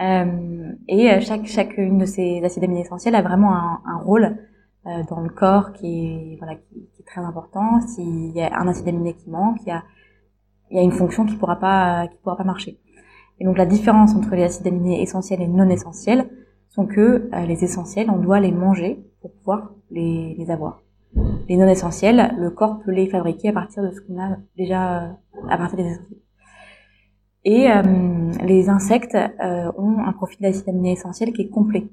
Euh, 0.01 0.73
et 0.89 1.21
chaque 1.21 1.45
chacune 1.45 1.97
de 1.97 2.05
ces 2.05 2.43
acides 2.43 2.65
aminés 2.65 2.81
essentiels 2.81 3.15
a 3.15 3.21
vraiment 3.21 3.55
un, 3.55 3.81
un 3.85 3.97
rôle 3.97 4.37
euh, 4.87 5.03
dans 5.09 5.21
le 5.21 5.29
corps 5.29 5.71
qui 5.71 6.05
est 6.05 6.37
voilà 6.37 6.55
qui, 6.55 6.89
qui 6.93 7.01
est 7.01 7.05
très 7.05 7.21
important. 7.21 7.81
S'il 7.81 8.35
y 8.35 8.41
a 8.41 8.59
un 8.59 8.67
acide 8.67 8.87
aminé 8.87 9.13
qui 9.15 9.29
manque, 9.29 9.57
il 9.61 9.69
y 9.69 9.71
a 9.71 9.83
il 10.71 10.77
y 10.77 10.79
a 10.79 10.83
une 10.83 10.91
fonction 10.91 11.25
qui 11.25 11.35
pourra 11.35 11.57
pas 11.57 12.07
qui 12.07 12.17
pourra 12.19 12.37
pas 12.37 12.43
marcher. 12.43 12.79
Et 13.39 13.45
donc 13.45 13.57
la 13.57 13.65
différence 13.65 14.15
entre 14.15 14.35
les 14.35 14.43
acides 14.43 14.67
aminés 14.67 15.01
essentiels 15.01 15.41
et 15.41 15.47
non 15.47 15.69
essentiels 15.69 16.29
sont 16.69 16.85
que 16.85 17.29
euh, 17.33 17.45
les 17.45 17.63
essentiels, 17.63 18.09
on 18.09 18.17
doit 18.19 18.39
les 18.39 18.51
manger 18.51 19.05
pour 19.21 19.31
pouvoir 19.31 19.71
les, 19.91 20.35
les 20.37 20.51
avoir. 20.51 20.81
Les 21.47 21.57
non 21.57 21.67
essentiels, 21.67 22.35
le 22.37 22.49
corps 22.49 22.79
peut 22.79 22.91
les 22.91 23.07
fabriquer 23.07 23.49
à 23.49 23.53
partir 23.53 23.83
de 23.83 23.91
ce 23.91 24.01
qu'on 24.01 24.19
a 24.19 24.37
déjà 24.57 25.03
euh, 25.03 25.11
à 25.49 25.57
partir 25.57 25.77
des 25.77 25.85
essentiels. 25.85 26.19
Et 27.45 27.71
euh, 27.71 28.31
les 28.43 28.69
insectes 28.69 29.15
euh, 29.15 29.71
ont 29.77 29.99
un 29.99 30.13
profil 30.13 30.41
d'acide 30.41 30.67
aminé 30.67 30.93
essentiel 30.93 31.31
qui 31.31 31.43
est 31.43 31.49
complet. 31.49 31.87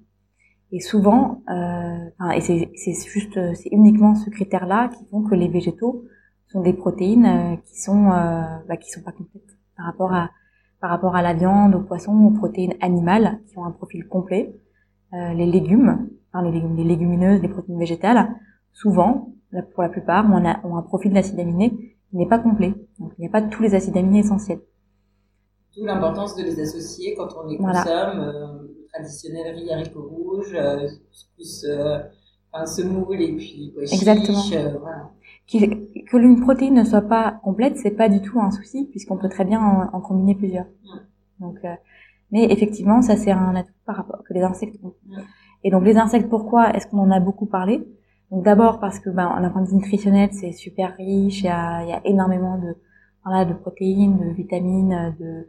Et 0.74 0.80
souvent, 0.80 1.42
et 2.34 2.40
c'est 2.40 2.70
juste, 3.06 3.38
c'est 3.54 3.68
uniquement 3.72 4.14
ce 4.14 4.30
critère-là 4.30 4.88
qui 4.88 5.04
font 5.10 5.22
que 5.22 5.34
les 5.34 5.48
végétaux 5.48 6.06
sont 6.52 6.60
des 6.62 6.72
protéines 6.72 7.26
euh, 7.26 7.56
qui 7.56 7.80
sont 7.80 8.10
euh, 8.12 8.42
bah, 8.68 8.76
qui 8.76 8.90
sont 8.90 9.02
pas 9.02 9.12
complètes 9.12 9.56
par 9.76 9.86
rapport 9.86 10.12
à 10.12 10.30
par 10.80 10.90
rapport 10.90 11.14
à 11.14 11.22
la 11.22 11.32
viande, 11.32 11.74
aux 11.76 11.80
poissons, 11.80 12.12
aux 12.26 12.32
protéines 12.32 12.74
animales 12.80 13.38
qui 13.48 13.56
ont 13.58 13.64
un 13.64 13.70
profil 13.70 14.06
complet. 14.08 14.52
Euh, 15.14 15.32
les 15.34 15.46
légumes, 15.46 16.08
enfin 16.32 16.44
les 16.44 16.50
légumes, 16.50 16.76
les 16.76 16.84
légumineuses, 16.84 17.40
les 17.40 17.48
protéines 17.48 17.78
végétales, 17.78 18.28
souvent, 18.72 19.32
pour 19.74 19.82
la 19.84 19.88
plupart, 19.88 20.24
ont 20.26 20.44
un, 20.44 20.60
ont 20.64 20.76
un 20.76 20.82
profil 20.82 21.12
d'acide 21.12 21.38
aminé 21.38 21.70
qui 22.10 22.16
n'est 22.16 22.26
pas 22.26 22.40
complet. 22.40 22.74
Donc 22.98 23.12
il 23.16 23.20
n'y 23.22 23.28
a 23.28 23.30
pas 23.30 23.42
tous 23.42 23.62
les 23.62 23.74
acides 23.76 23.96
aminés 23.96 24.20
essentiels. 24.20 24.60
D'où 25.76 25.84
l'importance 25.86 26.34
de 26.36 26.42
les 26.42 26.60
associer 26.60 27.14
quand 27.16 27.28
on 27.40 27.46
les 27.48 27.58
Voilà. 27.58 27.82
consomme. 27.82 28.20
Euh, 28.20 28.68
traditionnel 28.92 29.54
riz 29.54 29.70
haricots 29.72 30.08
rouges, 30.08 30.54
euh, 30.54 30.86
plus 31.34 31.64
euh, 31.66 31.98
enfin, 32.52 32.66
semoule 32.66 33.20
et 33.22 33.32
puis 33.36 33.70
pois 33.74 33.84
Exactement. 33.84 34.42
voilà. 34.80 35.10
Que 35.46 36.16
une 36.16 36.40
protéine 36.40 36.74
ne 36.74 36.84
soit 36.84 37.02
pas 37.02 37.40
complète, 37.42 37.76
c'est 37.76 37.90
pas 37.90 38.08
du 38.08 38.20
tout 38.22 38.40
un 38.40 38.50
souci 38.50 38.86
puisqu'on 38.90 39.16
peut 39.16 39.28
très 39.28 39.44
bien 39.44 39.60
en, 39.92 40.00
combiner 40.00 40.34
plusieurs. 40.34 40.66
Donc, 41.40 41.56
euh, 41.64 41.74
mais 42.30 42.44
effectivement, 42.44 43.02
ça 43.02 43.16
c'est 43.16 43.32
un 43.32 43.54
atout 43.54 43.72
par 43.84 43.96
rapport 43.96 44.22
que 44.24 44.34
les 44.34 44.42
insectes 44.42 44.78
ont. 44.82 44.94
Et 45.64 45.70
donc 45.70 45.84
les 45.84 45.96
insectes, 45.96 46.28
pourquoi 46.28 46.70
est-ce 46.74 46.86
qu'on 46.86 46.98
en 46.98 47.10
a 47.10 47.20
beaucoup 47.20 47.46
parlé? 47.46 47.86
Donc 48.30 48.44
d'abord 48.44 48.80
parce 48.80 48.98
que 48.98 49.10
ben, 49.10 49.40
d'un 49.40 49.50
point 49.50 49.62
de 49.62 49.68
vue 49.68 49.76
nutritionnel, 49.76 50.30
c'est 50.32 50.52
super 50.52 50.96
riche, 50.96 51.40
il 51.40 51.46
y 51.46 51.48
a, 51.48 51.84
y 51.84 51.92
a 51.92 52.00
énormément 52.04 52.58
de 52.58 52.74
voilà, 53.24 53.44
de 53.44 53.54
protéines, 53.54 54.18
de 54.18 54.32
vitamines, 54.32 55.14
de, 55.20 55.46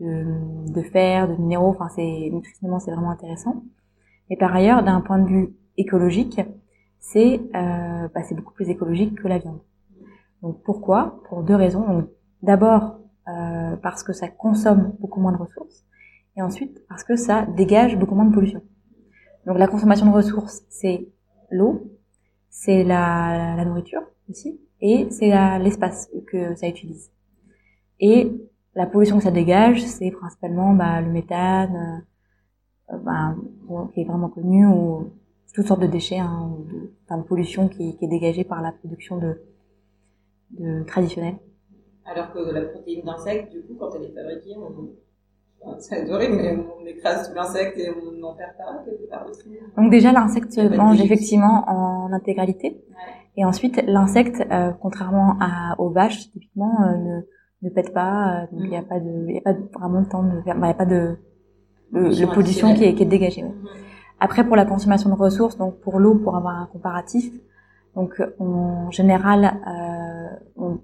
de, 0.00 0.72
de 0.72 0.82
fer, 0.82 1.28
de 1.28 1.34
minéraux. 1.34 1.70
Enfin, 1.70 1.88
c'est 1.94 2.30
nutritionnellement 2.30 2.78
c'est 2.78 2.92
vraiment 2.92 3.10
intéressant. 3.10 3.62
Et 4.30 4.36
par 4.36 4.54
ailleurs, 4.54 4.82
d'un 4.82 5.00
point 5.00 5.18
de 5.18 5.28
vue 5.28 5.56
écologique, 5.76 6.40
c'est 7.06 7.40
euh, 7.54 8.08
bah, 8.12 8.20
beaucoup 8.32 8.52
plus 8.52 8.68
écologique 8.68 9.14
que 9.14 9.28
la 9.28 9.38
viande. 9.38 9.60
Donc 10.42 10.62
pourquoi? 10.64 11.20
Pour 11.28 11.44
deux 11.44 11.54
raisons. 11.54 12.08
D'abord 12.42 12.98
euh, 13.28 13.76
parce 13.76 14.02
que 14.02 14.12
ça 14.12 14.28
consomme 14.28 14.92
beaucoup 14.98 15.20
moins 15.20 15.32
de 15.32 15.36
ressources, 15.36 15.84
et 16.36 16.42
ensuite 16.42 16.82
parce 16.88 17.04
que 17.04 17.16
ça 17.16 17.46
dégage 17.46 17.96
beaucoup 17.96 18.14
moins 18.14 18.24
de 18.24 18.34
pollution. 18.34 18.60
Donc 19.46 19.58
la 19.58 19.68
consommation 19.68 20.06
de 20.06 20.12
ressources, 20.12 20.62
c'est 20.68 21.08
l'eau, 21.50 21.92
c'est 22.50 22.82
la, 22.82 23.64
nourriture 23.64 24.02
aussi, 24.28 24.60
et 24.80 25.06
c'est 25.10 25.30
l'espace 25.60 26.10
que 26.26 26.56
ça 26.56 26.68
utilise. 26.68 27.10
Et 28.00 28.32
la 28.74 28.86
pollution 28.86 29.18
que 29.18 29.24
ça 29.24 29.30
dégage, 29.30 29.84
c'est 29.84 30.10
principalement 30.10 30.74
bah, 30.74 31.00
le 31.00 31.10
méthane, 31.10 32.04
euh, 32.92 32.98
bah, 32.98 33.34
qui 33.94 34.00
est 34.00 34.04
vraiment 34.04 34.28
connu, 34.28 34.66
ou 34.66 35.10
toutes 35.56 35.66
sortes 35.66 35.80
de 35.80 35.86
déchets, 35.86 36.18
hein, 36.18 36.54
de, 36.70 36.92
enfin, 37.04 37.18
de 37.18 37.26
pollution 37.26 37.68
qui, 37.68 37.96
qui, 37.96 38.04
est 38.04 38.08
dégagée 38.08 38.44
par 38.44 38.60
la 38.60 38.72
production 38.72 39.16
de, 39.16 39.40
de 40.50 40.84
traditionnels. 40.84 41.36
Alors 42.04 42.30
que 42.32 42.38
la 42.38 42.60
protéine 42.60 43.04
d'insecte, 43.04 43.50
du 43.50 43.62
coup, 43.62 43.74
quand 43.80 43.90
elle 43.96 44.04
est 44.04 44.14
fabriquée, 44.14 44.54
on, 44.54 45.78
c'est 45.78 46.08
horrible, 46.10 46.36
mais 46.36 46.56
on 46.78 46.86
écrase 46.86 47.32
l'insecte 47.34 47.78
et 47.78 47.90
on 47.90 48.12
n'en 48.12 48.34
perd 48.34 48.50
pas 48.58 48.84
quelque 48.84 49.08
part 49.08 49.26
aussi. 49.28 49.48
Donc 49.78 49.90
déjà, 49.90 50.12
l'insecte 50.12 50.52
se 50.52 50.60
mange 50.60 51.00
effectivement 51.00 51.64
en 51.66 52.12
intégralité. 52.12 52.84
Et 53.38 53.44
ensuite, 53.44 53.82
l'insecte, 53.86 54.42
euh, 54.50 54.72
contrairement 54.80 55.36
à, 55.40 55.74
aux 55.80 55.88
vaches, 55.88 56.30
typiquement, 56.30 56.82
euh, 56.82 56.96
ne, 56.96 57.20
ne 57.62 57.70
pète 57.70 57.94
pas. 57.94 58.42
Euh, 58.44 58.46
donc 58.52 58.60
il 58.64 58.70
n'y 58.70 58.76
a 58.76 58.82
mm. 58.82 58.88
pas 58.88 59.00
de, 59.00 59.32
y 59.32 59.38
a 59.38 59.40
pas 59.40 59.54
vraiment 59.78 60.02
de 60.02 60.08
temps 60.08 60.22
de, 60.22 60.40
il 60.46 60.54
n'y 60.54 60.68
a 60.68 60.74
pas 60.74 60.86
de, 60.86 61.16
de, 61.92 62.34
pollution 62.34 62.74
qui 62.74 62.84
est, 62.84 62.94
qui 62.94 63.02
est 63.02 63.06
dégagée. 63.06 63.42
Ouais. 63.42 63.48
Mm-hmm. 63.48 63.85
Après, 64.20 64.44
pour 64.44 64.56
la 64.56 64.64
consommation 64.64 65.10
de 65.10 65.14
ressources, 65.14 65.56
donc 65.58 65.78
pour 65.80 65.98
l'eau, 65.98 66.14
pour 66.14 66.36
avoir 66.36 66.58
un 66.58 66.66
comparatif, 66.66 67.32
donc 67.94 68.22
en 68.38 68.90
général, 68.90 69.58
euh, 69.66 70.36
on, 70.56 70.78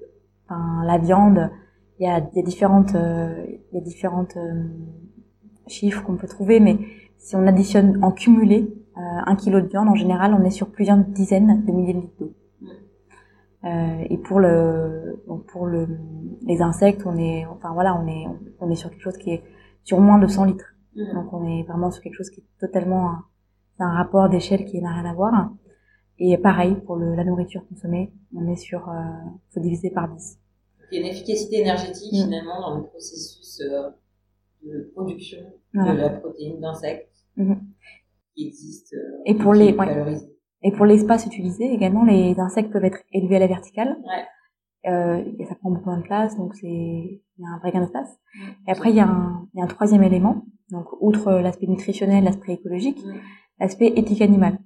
enfin, 0.46 0.84
la 0.84 0.98
viande, 0.98 1.50
il 1.98 2.06
y 2.06 2.08
a, 2.08 2.18
y 2.34 2.40
a 2.40 2.42
différentes, 2.42 2.94
euh, 2.94 3.44
y 3.72 3.78
a 3.78 3.80
différentes 3.80 4.36
euh, 4.36 4.64
chiffres 5.66 6.02
qu'on 6.02 6.16
peut 6.16 6.26
trouver, 6.26 6.60
mais 6.60 6.78
si 7.18 7.36
on 7.36 7.46
additionne 7.46 8.02
en 8.02 8.10
cumulé 8.10 8.74
euh, 8.96 9.00
un 9.00 9.36
kilo 9.36 9.60
de 9.60 9.66
viande, 9.66 9.88
en 9.88 9.94
général, 9.94 10.34
on 10.34 10.44
est 10.44 10.50
sur 10.50 10.70
plusieurs 10.70 10.96
dizaines 10.98 11.64
de 11.64 11.72
milliers 11.72 11.94
de 11.94 12.00
litres 12.00 12.18
d'eau. 12.18 12.32
Euh, 13.64 14.04
et 14.10 14.18
pour 14.18 14.40
le, 14.40 15.22
donc 15.28 15.46
pour 15.46 15.66
le, 15.66 15.86
les 16.42 16.62
insectes, 16.62 17.02
on 17.06 17.16
est, 17.16 17.46
enfin 17.46 17.72
voilà, 17.72 17.94
on 17.94 18.06
est, 18.08 18.26
on 18.60 18.70
est 18.70 18.74
sur 18.74 18.90
quelque 18.90 19.02
chose 19.02 19.16
qui 19.18 19.30
est 19.30 19.44
sur 19.84 20.00
moins 20.00 20.18
de 20.18 20.26
100 20.26 20.44
litres. 20.44 20.71
Mm. 20.96 21.14
Donc 21.14 21.32
on 21.32 21.46
est 21.46 21.62
vraiment 21.64 21.90
sur 21.90 22.02
quelque 22.02 22.16
chose 22.16 22.30
qui 22.30 22.40
est 22.40 22.61
totalement 22.61 23.11
un, 23.11 23.25
un 23.78 23.94
rapport 23.94 24.28
d'échelle 24.28 24.64
qui 24.64 24.80
n'a 24.80 24.92
rien 24.92 25.04
à 25.04 25.14
voir. 25.14 25.50
Et 26.18 26.37
pareil 26.38 26.76
pour 26.87 26.96
le, 26.96 27.14
la 27.14 27.25
nourriture 27.25 27.66
consommée, 27.68 28.12
on 28.37 28.46
est 28.49 28.56
sur 28.56 28.88
euh, 28.88 29.02
faut 29.50 29.61
diviser 29.61 29.90
par 29.90 30.08
10. 30.08 30.38
Il 30.90 31.00
y 31.00 31.02
a 31.02 31.06
une 31.06 31.12
efficacité 31.12 31.61
énergétique 31.61 32.12
mm. 32.12 32.25
finalement 32.25 32.61
dans 32.61 32.76
le 32.78 32.84
processus 32.84 33.61
euh, 33.61 33.90
de 34.62 34.90
production 34.94 35.40
de 35.75 35.92
la 35.92 36.11
protéine 36.11 36.61
d'insectes 36.61 37.12
mm-hmm. 37.37 37.58
qui 38.34 38.46
existe. 38.46 38.94
Euh, 38.94 39.22
et 39.26 39.34
pour 39.34 39.54
les 39.54 39.75
et 40.64 40.70
pour 40.70 40.87
l'espace 40.87 41.26
utilisé 41.26 41.64
également, 41.72 42.04
les 42.04 42.38
insectes 42.38 42.70
peuvent 42.70 42.84
être 42.84 43.00
élevés 43.11 43.37
à 43.37 43.40
la 43.40 43.49
verticale. 43.49 43.96
Ouais. 44.06 44.90
Euh, 44.92 45.25
ça 45.49 45.56
prend 45.56 45.70
beaucoup 45.70 45.94
de 45.96 46.02
place, 46.02 46.37
donc 46.37 46.54
c'est 46.54 46.68
il 46.68 47.20
y 47.38 47.44
a 47.44 47.49
un 47.49 47.58
vrai 47.58 47.72
gain 47.72 47.80
d'espace. 47.80 48.11
Mm. 48.34 48.40
Et 48.68 48.70
après 48.70 48.90
il 48.90 48.96
y 48.96 49.00
a 49.00 49.08
un 49.08 49.49
il 49.54 49.58
y 49.58 49.61
a 49.61 49.64
un 49.64 49.68
troisième 49.68 50.02
élément, 50.02 50.44
donc 50.72 50.86
outre 51.00 51.30
l'aspect 51.34 51.68
nutritionnel, 51.68 52.24
l'aspect 52.24 52.54
écologique, 52.54 53.00
l'aspect 53.60 53.92
éthique 53.94 54.20
animale. 54.20 54.58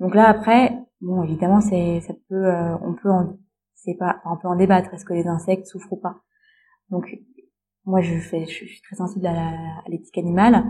Donc 0.00 0.16
là 0.16 0.28
après, 0.28 0.76
bon 1.00 1.22
évidemment 1.22 1.60
c'est 1.60 2.00
ça 2.00 2.14
peut 2.28 2.46
euh, 2.46 2.76
on 2.82 2.94
peut 2.94 3.10
en 3.10 3.36
c'est 3.74 3.94
pas 3.94 4.20
on 4.24 4.36
peut 4.36 4.48
en 4.48 4.56
débattre 4.56 4.92
est-ce 4.92 5.04
que 5.04 5.14
les 5.14 5.28
insectes 5.28 5.66
souffrent 5.66 5.92
ou 5.92 5.96
pas. 5.96 6.16
Donc 6.90 7.16
moi 7.84 8.00
je 8.00 8.18
fais 8.18 8.46
je 8.46 8.64
suis 8.64 8.82
très 8.82 8.96
sensible 8.96 9.26
à 9.26 9.52
l'éthique 9.86 10.18
animale. 10.18 10.64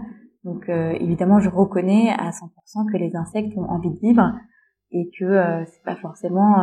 Donc 0.44 0.68
euh, 0.68 0.92
évidemment 1.00 1.40
je 1.40 1.48
reconnais 1.48 2.10
à 2.10 2.30
100% 2.30 2.92
que 2.92 2.98
les 2.98 3.16
insectes 3.16 3.56
ont 3.56 3.64
envie 3.64 3.90
de 3.90 3.98
vivre 4.00 4.34
et 4.90 5.10
que 5.18 5.24
euh, 5.24 5.64
c'est 5.64 5.82
pas 5.84 5.96
forcément 5.96 6.56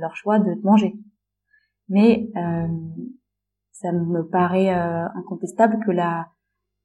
leur 0.00 0.14
choix 0.16 0.38
de 0.38 0.54
manger 0.62 0.94
mais 1.90 2.30
euh, 2.36 2.68
ça 3.72 3.92
me 3.92 4.22
paraît 4.22 4.72
euh, 4.72 5.06
incontestable 5.16 5.84
que 5.84 5.90
la 5.90 6.28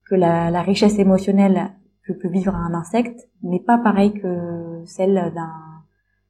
que 0.05 0.15
la, 0.15 0.51
la, 0.51 0.61
richesse 0.61 0.99
émotionnelle 0.99 1.73
que 2.05 2.13
peut 2.13 2.29
vivre 2.29 2.55
un 2.55 2.73
insecte 2.73 3.27
n'est 3.41 3.59
pas 3.59 3.77
pareille 3.77 4.13
que 4.13 4.83
celle 4.85 5.33
d'un 5.33 5.75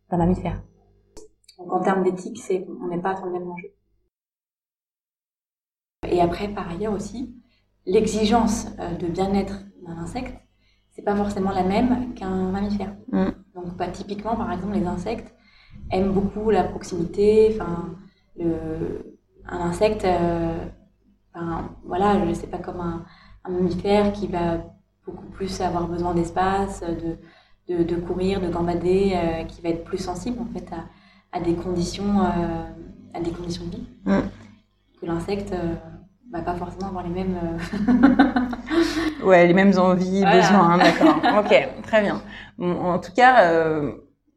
d'un 0.10 0.18
mammifère. 0.18 0.62
Donc 1.58 1.74
en 1.74 1.82
termes 1.82 2.04
d'éthique, 2.04 2.38
c'est 2.40 2.66
on 2.82 2.88
n'est 2.88 3.02
pas 3.02 3.16
sur 3.16 3.26
le 3.26 3.34
même 3.34 3.50
enjeu. 3.50 3.70
Et 6.08 6.22
après, 6.22 6.48
par 6.48 6.70
ailleurs 6.70 6.94
aussi, 6.94 7.36
l'exigence 7.86 8.68
euh, 8.80 8.96
de 8.96 9.08
bien-être 9.08 9.62
d'un 9.86 9.98
insecte, 9.98 10.36
c'est 10.92 11.02
pas 11.02 11.16
forcément 11.16 11.52
la 11.52 11.64
même 11.64 12.14
qu'un 12.14 12.52
mammifère. 12.52 12.96
Mm. 13.12 13.30
Donc, 13.56 13.78
pas 13.78 13.88
typiquement, 13.88 14.36
par 14.36 14.52
exemple, 14.52 14.76
les 14.76 14.86
insectes 14.86 15.34
aiment 15.92 16.12
beaucoup 16.12 16.50
la 16.50 16.64
proximité, 16.64 17.52
enfin, 17.54 17.96
le, 18.38 19.18
un 19.46 19.60
insecte, 19.60 20.06
euh, 20.06 20.66
voilà, 21.84 22.26
je 22.26 22.34
sais 22.34 22.48
pas 22.48 22.60
comme 22.60 22.80
un, 22.80 23.06
un, 23.48 23.52
mammifère 23.52 24.12
qui 24.14 24.28
va 24.28 24.58
beaucoup 25.06 25.26
plus 25.28 25.62
avoir 25.62 25.88
besoin 25.88 26.14
d'espace, 26.14 26.82
de, 26.82 27.74
de, 27.74 27.84
de, 27.84 27.96
courir, 27.96 28.42
de 28.42 28.48
gambader, 28.48 29.14
euh, 29.16 29.44
qui 29.44 29.62
va 29.62 29.70
être 29.70 29.84
plus 29.84 29.98
sensible 29.98 30.40
en 30.42 30.54
fait 30.54 30.66
à, 30.74 31.38
à 31.38 31.42
des 31.42 31.54
conditions, 31.54 32.22
euh, 32.22 32.64
à 33.14 33.20
des 33.20 33.32
conditions 33.32 33.66
de 33.66 33.72
vie. 33.72 33.88
Mm. 34.06 34.20
Que 35.00 35.06
l'insecte 35.06 35.54
va 36.32 36.42
pas 36.42 36.56
forcément 36.56 36.88
avoir 36.88 37.04
les 37.04 37.14
mêmes. 37.14 37.38
ouais, 39.24 39.46
les 39.46 39.54
mêmes 39.54 39.78
envies, 39.78 40.24
besoins, 40.24 40.72
hein, 40.72 40.78
d'accord. 40.78 41.18
ok, 41.40 41.84
très 41.84 42.02
bien. 42.02 42.22
en 42.60 43.00
tout 43.00 43.12
cas, 43.14 43.92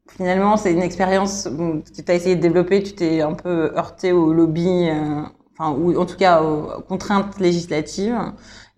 finalement, 0.09 0.57
c'est 0.57 0.73
une 0.73 0.81
expérience 0.81 1.43
que 1.45 2.01
tu 2.01 2.11
as 2.11 2.15
essayé 2.15 2.35
de 2.35 2.41
développer, 2.41 2.83
tu 2.83 2.93
t'es 2.93 3.21
un 3.21 3.33
peu 3.33 3.71
heurté 3.75 4.11
au 4.11 4.33
lobby, 4.33 4.89
euh, 4.89 5.21
enfin, 5.57 5.71
ou 5.77 5.97
en 5.99 6.05
tout 6.05 6.17
cas 6.17 6.41
aux 6.41 6.81
contraintes 6.81 7.39
législatives. 7.39 8.17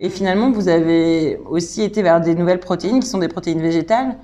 Et 0.04 0.10
finalement, 0.10 0.52
vous 0.52 0.68
avez 0.68 1.38
aussi 1.48 1.84
été 1.84 2.02
vers 2.02 2.20
des 2.20 2.34
nouvelles 2.34 2.60
protéines 2.60 3.00
qui 3.00 3.08
sont 3.08 3.20
des 3.20 3.28
protéines 3.28 3.62
végétales, 3.62 4.18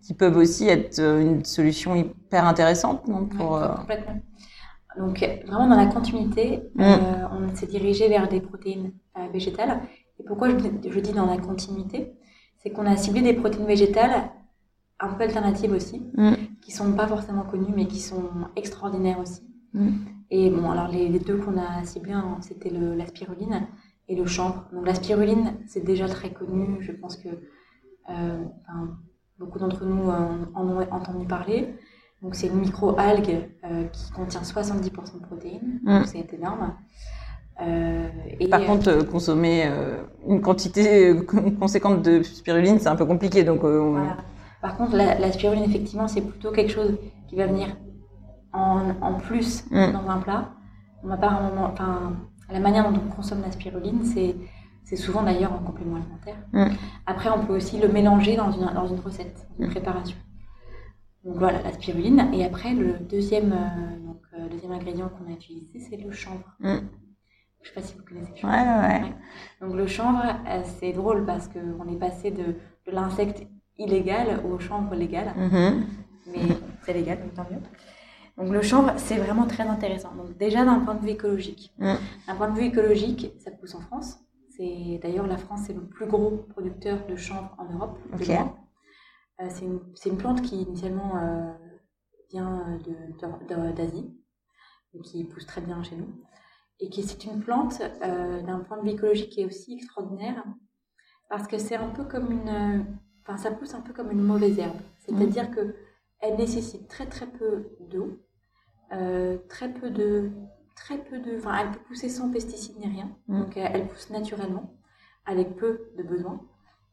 qui 0.00 0.14
peuvent 0.14 0.36
aussi 0.36 0.68
être 0.68 1.00
euh, 1.00 1.20
une 1.20 1.44
solution 1.44 1.96
hyper 1.96 2.46
intéressante 2.46 3.08
non, 3.08 3.26
pour, 3.26 3.56
euh, 3.56 3.74
complètement. 3.74 4.20
Donc, 4.96 5.18
vraiment 5.46 5.66
dans 5.66 5.76
la 5.76 5.86
continuité, 5.86 6.62
mm. 6.76 6.84
on 7.32 7.54
s'est 7.56 7.66
dirigé 7.66 8.08
vers 8.08 8.28
des 8.28 8.40
protéines 8.40 8.92
végétales. 9.32 9.80
Et 10.20 10.22
pourquoi 10.22 10.50
je, 10.50 10.56
je 10.88 11.00
dis 11.00 11.12
dans 11.12 11.26
la 11.26 11.38
continuité 11.38 12.12
C'est 12.62 12.70
qu'on 12.70 12.86
a 12.86 12.96
ciblé 12.96 13.20
des 13.22 13.32
protéines 13.32 13.66
végétales 13.66 14.30
un 15.00 15.08
peu 15.14 15.24
alternatives 15.24 15.72
aussi, 15.72 16.00
mm. 16.16 16.34
qui 16.62 16.70
sont 16.70 16.92
pas 16.92 17.08
forcément 17.08 17.42
connues, 17.42 17.72
mais 17.74 17.86
qui 17.86 17.98
sont 17.98 18.30
extraordinaires 18.54 19.18
aussi. 19.18 19.42
Mm. 19.72 19.90
Et 20.30 20.50
bon, 20.50 20.70
alors 20.70 20.86
les, 20.86 21.08
les 21.08 21.18
deux 21.18 21.38
qu'on 21.38 21.58
a 21.58 21.84
ciblés, 21.84 22.12
hein, 22.12 22.38
c'était 22.40 22.70
la 22.70 23.06
spiruline 23.06 23.66
et 24.08 24.14
le 24.16 24.26
chanvre. 24.26 24.68
Donc 24.72 24.86
la 24.86 24.94
spiruline, 24.94 25.54
c'est 25.66 25.84
déjà 25.84 26.08
très 26.08 26.30
connu, 26.30 26.78
je 26.80 26.92
pense 26.92 27.16
que 27.16 27.28
euh, 28.10 28.44
beaucoup 29.38 29.58
d'entre 29.58 29.84
nous 29.84 30.10
en 30.10 30.68
ont 30.68 30.80
entendu 30.90 31.26
parler. 31.26 31.74
Donc 32.22 32.34
c'est 32.34 32.46
une 32.46 32.60
micro-algue 32.60 33.50
euh, 33.64 33.84
qui 33.88 34.10
contient 34.12 34.40
70% 34.40 35.20
de 35.20 35.26
protéines, 35.26 35.80
mm. 35.82 36.04
c'est 36.06 36.32
énorme. 36.32 36.74
Euh, 37.60 38.08
et 38.40 38.48
Par 38.48 38.64
contre, 38.64 38.88
euh, 38.88 39.04
consommer 39.04 39.64
euh, 39.66 40.02
une 40.26 40.40
quantité 40.40 41.14
conséquente 41.60 42.02
de 42.02 42.22
spiruline, 42.22 42.78
c'est 42.80 42.88
un 42.88 42.96
peu 42.96 43.04
compliqué. 43.04 43.44
Donc, 43.44 43.60
voilà. 43.60 44.16
Par 44.60 44.76
contre, 44.76 44.96
la, 44.96 45.32
spiruline, 45.32 45.64
effectivement, 45.64 46.08
c'est 46.08 46.22
plutôt 46.22 46.50
quelque 46.50 46.72
chose 46.72 46.96
qui 47.28 47.36
va 47.36 47.46
venir 47.46 47.68
en, 48.52 49.14
plus 49.14 49.64
mm. 49.70 49.92
dans 49.92 50.08
un 50.08 50.18
plat. 50.18 50.52
On 51.02 51.08
va 51.08 51.16
pas 51.18 51.28
un 51.28 51.50
moment, 51.50 51.70
enfin, 51.72 52.16
la 52.52 52.60
manière 52.60 52.90
dont 52.90 53.00
on 53.04 53.10
consomme 53.10 53.42
la 53.42 53.52
spiruline, 53.52 54.04
c'est 54.04 54.36
c'est 54.84 54.96
souvent 54.96 55.22
d'ailleurs 55.22 55.52
en 55.52 55.58
complément 55.58 55.96
alimentaire. 55.96 56.36
Mm. 56.52 56.74
Après, 57.06 57.30
on 57.30 57.44
peut 57.46 57.56
aussi 57.56 57.78
le 57.78 57.88
mélanger 57.88 58.36
dans 58.36 58.52
une, 58.52 58.70
dans 58.74 58.86
une 58.86 59.00
recette, 59.00 59.46
une 59.58 59.66
mm. 59.66 59.70
préparation. 59.70 60.16
Donc 61.24 61.36
voilà, 61.38 61.62
la 61.62 61.72
spiruline. 61.72 62.28
Et 62.34 62.44
après, 62.44 62.74
le 62.74 62.98
deuxième, 62.98 63.52
euh, 63.52 64.06
donc, 64.06 64.20
euh, 64.38 64.46
deuxième 64.48 64.72
ingrédient 64.72 65.08
qu'on 65.08 65.30
a 65.30 65.34
utilisé, 65.34 65.80
c'est 65.80 65.96
le 65.96 66.12
chanvre. 66.12 66.54
Mm. 66.60 66.76
Je 67.62 67.68
sais 67.68 67.74
pas 67.74 67.80
si 67.80 67.96
vous 67.96 68.04
connaissez 68.04 68.30
le 68.32 68.36
chanvre. 68.36 68.52
ouais, 68.52 68.60
ouais. 68.60 69.02
Ouais. 69.04 69.14
Donc 69.62 69.74
le 69.74 69.86
chanvre, 69.86 70.22
euh, 70.22 70.62
c'est 70.78 70.92
drôle 70.92 71.24
parce 71.24 71.48
qu'on 71.48 71.88
est 71.88 71.98
passé 71.98 72.30
de, 72.30 72.44
de 72.86 72.92
l'insecte 72.92 73.46
illégal 73.78 74.42
au 74.44 74.58
chanvre 74.58 74.94
légal. 74.94 75.32
Mhm. 75.36 75.86
Mais 76.26 76.40
c'est 76.84 76.92
légal, 76.92 77.20
donc 77.20 77.34
tant 77.34 77.46
mieux. 77.50 77.60
Donc 78.36 78.50
le 78.50 78.62
chanvre, 78.62 78.92
c'est 78.96 79.16
vraiment 79.16 79.46
très 79.46 79.64
intéressant. 79.64 80.14
Donc 80.14 80.36
déjà 80.36 80.64
d'un 80.64 80.80
point 80.80 80.94
de 80.94 81.04
vue 81.04 81.10
écologique. 81.10 81.72
Mm. 81.78 81.94
D'un 82.26 82.34
point 82.34 82.50
de 82.50 82.58
vue 82.58 82.66
écologique, 82.66 83.32
ça 83.38 83.50
pousse 83.50 83.74
en 83.74 83.80
France. 83.80 84.18
C'est 84.56 85.00
d'ailleurs 85.02 85.26
la 85.26 85.36
France, 85.36 85.62
c'est 85.66 85.72
le 85.72 85.84
plus 85.84 86.06
gros 86.06 86.30
producteur 86.50 87.06
de 87.06 87.16
chanvre 87.16 87.54
en 87.58 87.64
Europe. 87.72 87.98
Euh, 89.40 89.48
c'est 89.48 90.08
une, 90.08 90.16
plante 90.16 90.42
qui 90.42 90.62
initialement 90.62 91.16
euh, 91.16 91.52
vient 92.30 92.78
de- 92.86 93.72
d'Asie, 93.72 94.16
qui 95.02 95.24
pousse 95.24 95.46
très 95.46 95.60
bien 95.60 95.82
chez 95.82 95.96
nous. 95.96 96.08
Et 96.80 96.88
qui 96.88 97.02
c'est 97.02 97.24
une 97.24 97.40
plante 97.40 97.80
euh, 98.02 98.42
d'un 98.42 98.60
point 98.60 98.78
de 98.78 98.82
vue 98.82 98.94
écologique 98.94 99.30
qui 99.30 99.40
est 99.40 99.44
aussi 99.44 99.74
extraordinaire 99.74 100.44
parce 101.28 101.46
que 101.46 101.58
c'est 101.58 101.76
un 101.76 101.88
peu 101.88 102.04
comme 102.04 102.30
une, 102.30 102.48
euh, 102.48 102.82
enfin 103.22 103.36
ça 103.36 103.50
pousse 103.50 103.74
un 103.74 103.80
peu 103.80 103.92
comme 103.92 104.10
une 104.10 104.22
mauvaise 104.22 104.58
herbe. 104.58 104.78
C'est-à-dire 104.98 105.50
que 105.50 105.74
elle 106.24 106.36
nécessite 106.36 106.88
très 106.88 107.06
très 107.06 107.26
peu 107.26 107.68
d'eau, 107.80 108.18
euh, 108.92 109.38
très 109.48 109.72
peu 109.72 109.90
de, 109.90 110.30
très 110.74 110.98
peu 110.98 111.18
de, 111.18 111.36
enfin 111.36 111.56
elle 111.60 111.70
peut 111.70 111.84
pousser 111.88 112.08
sans 112.08 112.30
pesticides 112.30 112.78
ni 112.78 112.88
rien. 112.88 113.10
Mm. 113.28 113.40
Donc 113.40 113.56
elle 113.56 113.86
pousse 113.86 114.10
naturellement 114.10 114.74
avec 115.26 115.56
peu 115.56 115.90
de 115.96 116.02
besoins. 116.02 116.40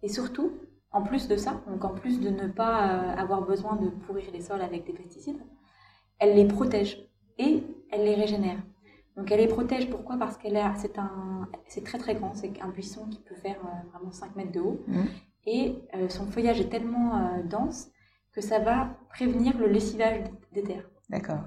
Et 0.04 0.10
surtout, 0.10 0.52
en 0.92 1.04
plus 1.04 1.28
de 1.28 1.38
ça, 1.38 1.62
donc 1.68 1.84
en 1.86 1.94
plus 1.94 2.20
de 2.20 2.30
ne 2.30 2.48
pas 2.48 2.90
euh, 2.90 3.16
avoir 3.16 3.42
besoin 3.44 3.76
de 3.76 3.90
pourrir 3.90 4.26
les 4.34 4.42
sols 4.42 4.62
avec 4.62 4.86
des 4.86 4.94
pesticides, 4.94 5.40
elle 6.20 6.36
les 6.36 6.46
protège 6.46 7.10
et 7.38 7.64
elle 7.92 8.04
les 8.04 8.16
régénère. 8.16 8.60
Donc 9.18 9.32
elle 9.32 9.40
les 9.40 9.48
protège, 9.48 9.90
pourquoi? 9.90 10.18
Parce 10.18 10.38
qu'elle 10.38 10.58
a, 10.58 10.74
c'est 10.76 10.98
un, 10.98 11.48
c'est 11.68 11.84
très 11.84 11.98
très 11.98 12.16
grand, 12.16 12.34
c'est 12.34 12.52
un 12.62 12.70
buisson 12.70 13.06
qui 13.10 13.20
peut 13.20 13.36
faire 13.36 13.58
euh, 13.66 13.90
vraiment 13.92 14.12
5 14.12 14.36
mètres 14.36 14.52
de 14.52 14.60
haut. 14.62 14.82
Mhm. 14.88 15.08
Et 15.46 15.76
euh, 15.96 16.08
son 16.10 16.26
feuillage 16.28 16.62
est 16.62 16.70
tellement 16.70 17.18
euh, 17.18 17.44
dense 17.44 17.90
que 18.34 18.42
ça 18.42 18.60
va 18.60 18.98
prévenir 19.10 19.58
le 19.58 19.68
lessivage 19.68 20.24
des 20.54 20.64
terres. 20.64 20.90
D'accord. 21.10 21.42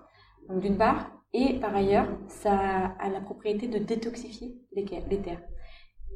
Donc 0.49 0.61
d'une 0.61 0.77
part, 0.77 1.11
et 1.33 1.59
par 1.59 1.75
ailleurs, 1.75 2.09
ça 2.29 2.95
a 2.99 3.09
la 3.09 3.21
propriété 3.21 3.67
de 3.67 3.79
détoxifier 3.79 4.57
les, 4.73 4.85
terres. 4.85 5.43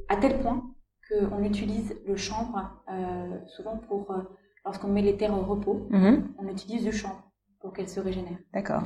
À 0.09 0.17
tel 0.17 0.41
point 0.41 0.63
qu'on 1.09 1.43
utilise 1.43 1.97
le 2.07 2.17
chanvre 2.17 2.83
euh, 2.91 3.41
souvent 3.47 3.79
pour, 3.79 4.11
euh, 4.13 4.23
lorsqu'on 4.65 4.89
met 4.89 5.03
les 5.03 5.17
terres 5.17 5.37
au 5.37 5.43
repos, 5.43 5.87
Mhm. 5.91 6.35
on 6.39 6.49
utilise 6.49 6.85
du 6.85 6.93
chanvre 6.93 7.23
pour 7.61 7.73
qu'elles 7.73 7.89
se 7.89 7.99
régénèrent. 8.01 8.39
D'accord. 8.53 8.83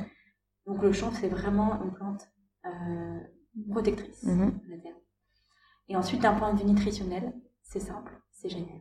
Donc 0.65 0.81
le 0.81 0.91
chanvre, 0.93 1.15
c'est 1.17 1.27
vraiment 1.27 1.83
une 1.83 1.91
plante 1.93 2.27
euh, 2.65 3.19
protectrice 3.69 4.23
Mhm. 4.23 4.51
de 4.65 4.71
la 4.71 4.77
terre. 4.81 4.95
Et 5.89 5.95
ensuite, 5.97 6.21
d'un 6.21 6.33
point 6.33 6.53
de 6.53 6.59
vue 6.59 6.65
nutritionnel, 6.65 7.33
c'est 7.61 7.81
simple, 7.81 8.13
c'est 8.31 8.49
génial. 8.49 8.79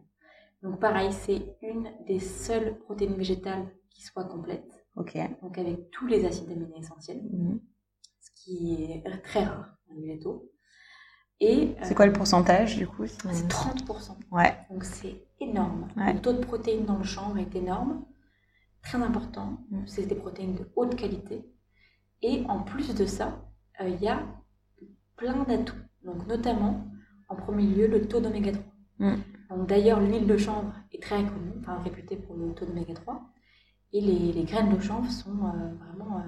Donc 0.63 0.79
pareil, 0.81 1.13
c'est 1.13 1.57
une 1.63 1.91
des 2.07 2.21
seules 2.21 2.79
protéines 2.79 3.15
végétales 3.17 3.67
qui 3.91 4.03
soit 4.03 4.25
complète, 4.25 4.87
Ok. 4.97 5.17
donc 5.43 5.59
avec 5.59 5.91
tous 5.91 6.07
les 6.07 6.25
acides 6.25 6.51
aminés 6.51 6.79
essentiels, 6.79 7.21
Mhm. 7.31 7.61
ce 8.21 8.31
qui 8.43 8.85
est 8.85 9.05
très 9.25 9.45
rare 9.45 9.77
dans 9.89 9.95
les 9.95 10.03
végétaux. 10.07 10.51
Et 11.41 11.75
C'est 11.83 11.93
euh, 11.93 11.97
quoi 11.97 12.07
le 12.07 12.13
pourcentage 12.13 12.77
du 12.77 12.87
coup 12.87 13.05
c'est 13.07 13.49
30%. 13.49 14.17
Ouais. 14.31 14.57
Donc 14.71 14.85
c'est 14.85 15.27
énorme. 15.41 15.89
Ouais. 15.97 16.13
Le 16.13 16.21
taux 16.21 16.33
de 16.33 16.39
protéines 16.39 16.85
dans 16.85 16.99
le 16.99 17.03
chanvre 17.05 17.39
est 17.39 17.55
énorme, 17.57 18.05
très 18.85 18.99
important. 19.03 19.59
Mm. 19.71 19.87
C'est 19.87 20.07
des 20.07 20.15
protéines 20.15 20.55
de 20.55 20.71
haute 20.77 20.95
qualité. 20.95 21.45
Et 22.23 22.45
en 22.49 22.63
plus 22.63 22.95
de 22.95 23.05
ça, 23.07 23.45
euh, 23.81 23.89
il 23.89 24.01
y 24.01 24.07
a 24.09 24.23
plein 25.17 25.43
d'atouts. 25.43 25.75
Donc 26.05 26.25
notamment, 26.29 26.87
en 27.29 27.35
premier 27.35 27.67
lieu, 27.67 27.89
le 27.89 28.07
taux 28.07 28.21
d'oméga 28.21 28.53
3. 28.53 28.65
Mm. 29.01 29.17
D'ailleurs, 29.69 30.01
l'huile 30.01 30.27
de 30.27 30.37
chanvre 30.37 30.73
est 30.93 31.03
très 31.03 31.17
connue, 31.19 31.53
enfin 31.61 31.79
réputée 31.85 32.17
pour 32.17 32.37
le 32.37 32.53
taux 32.53 32.67
d'oméga 32.67 32.95
3. 32.95 33.21
Et 33.95 34.01
les, 34.01 34.33
les 34.33 34.45
graines 34.45 34.75
de 34.75 34.81
chanvre 34.81 35.11
sont 35.11 35.31
euh, 35.31 35.75
vraiment 35.87 36.19
euh, 36.19 36.23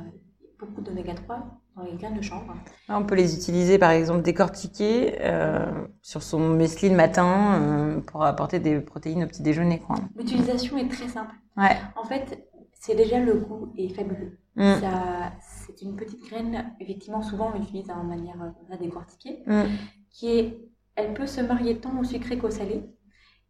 beaucoup 0.58 0.82
d'oméga 0.82 1.14
3 1.14 1.38
dans 1.76 1.82
les 1.82 1.96
graines 1.96 2.14
de 2.16 2.22
chanvre. 2.22 2.54
Là, 2.88 2.98
on 2.98 3.04
peut 3.04 3.14
les 3.14 3.34
utiliser 3.34 3.78
par 3.78 3.90
exemple 3.90 4.22
décortiquées 4.22 5.16
euh, 5.20 5.86
sur 6.02 6.22
son 6.22 6.38
muesli 6.50 6.90
le 6.90 6.96
matin 6.96 8.02
pour 8.06 8.22
apporter 8.24 8.60
des 8.60 8.80
protéines 8.80 9.24
au 9.24 9.26
petit 9.26 9.42
déjeuner. 9.42 9.80
Quoi. 9.80 9.96
L'utilisation 10.16 10.76
est 10.78 10.88
très 10.88 11.08
simple. 11.08 11.34
Ouais. 11.56 11.76
En 11.96 12.04
fait, 12.04 12.46
c'est 12.72 12.94
déjà 12.94 13.18
le 13.18 13.34
goût 13.34 13.72
est 13.78 13.88
fabuleux. 13.88 14.38
Mm. 14.56 14.74
Ça, 14.80 15.32
c'est 15.40 15.82
une 15.82 15.96
petite 15.96 16.22
graine, 16.28 16.72
effectivement, 16.78 17.22
souvent 17.22 17.50
on 17.52 17.58
l'utilise 17.58 17.90
en 17.90 18.04
manière 18.04 18.52
décortiquée, 18.78 19.42
Mm. 19.46 19.62
qui 20.10 20.38
est, 20.38 20.58
elle 20.94 21.14
peut 21.14 21.26
se 21.26 21.40
marier 21.40 21.78
tant 21.78 21.98
au 21.98 22.04
sucré 22.04 22.38
qu'au 22.38 22.50
salé, 22.50 22.84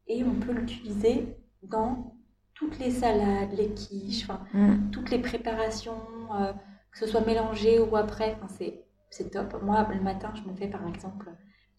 et 0.07 0.25
on 0.25 0.35
peut 0.35 0.53
l'utiliser 0.53 1.37
dans 1.63 2.15
toutes 2.55 2.79
les 2.79 2.91
salades, 2.91 3.53
les 3.57 3.71
quiches, 3.75 4.27
Mm. 4.53 4.91
toutes 4.93 5.11
les 5.11 5.19
préparations, 5.19 6.01
euh, 6.39 6.53
que 6.93 6.99
ce 6.99 7.07
soit 7.07 7.25
mélangé 7.27 7.81
ou 7.81 7.97
après, 7.97 8.37
c'est, 8.49 8.85
c'est 9.11 9.31
top. 9.31 9.61
Moi, 9.63 9.87
le 9.93 10.01
matin, 10.01 10.33
je 10.35 10.49
me 10.49 10.55
fais 10.57 10.69
par 10.69 10.87
exemple, 10.89 11.31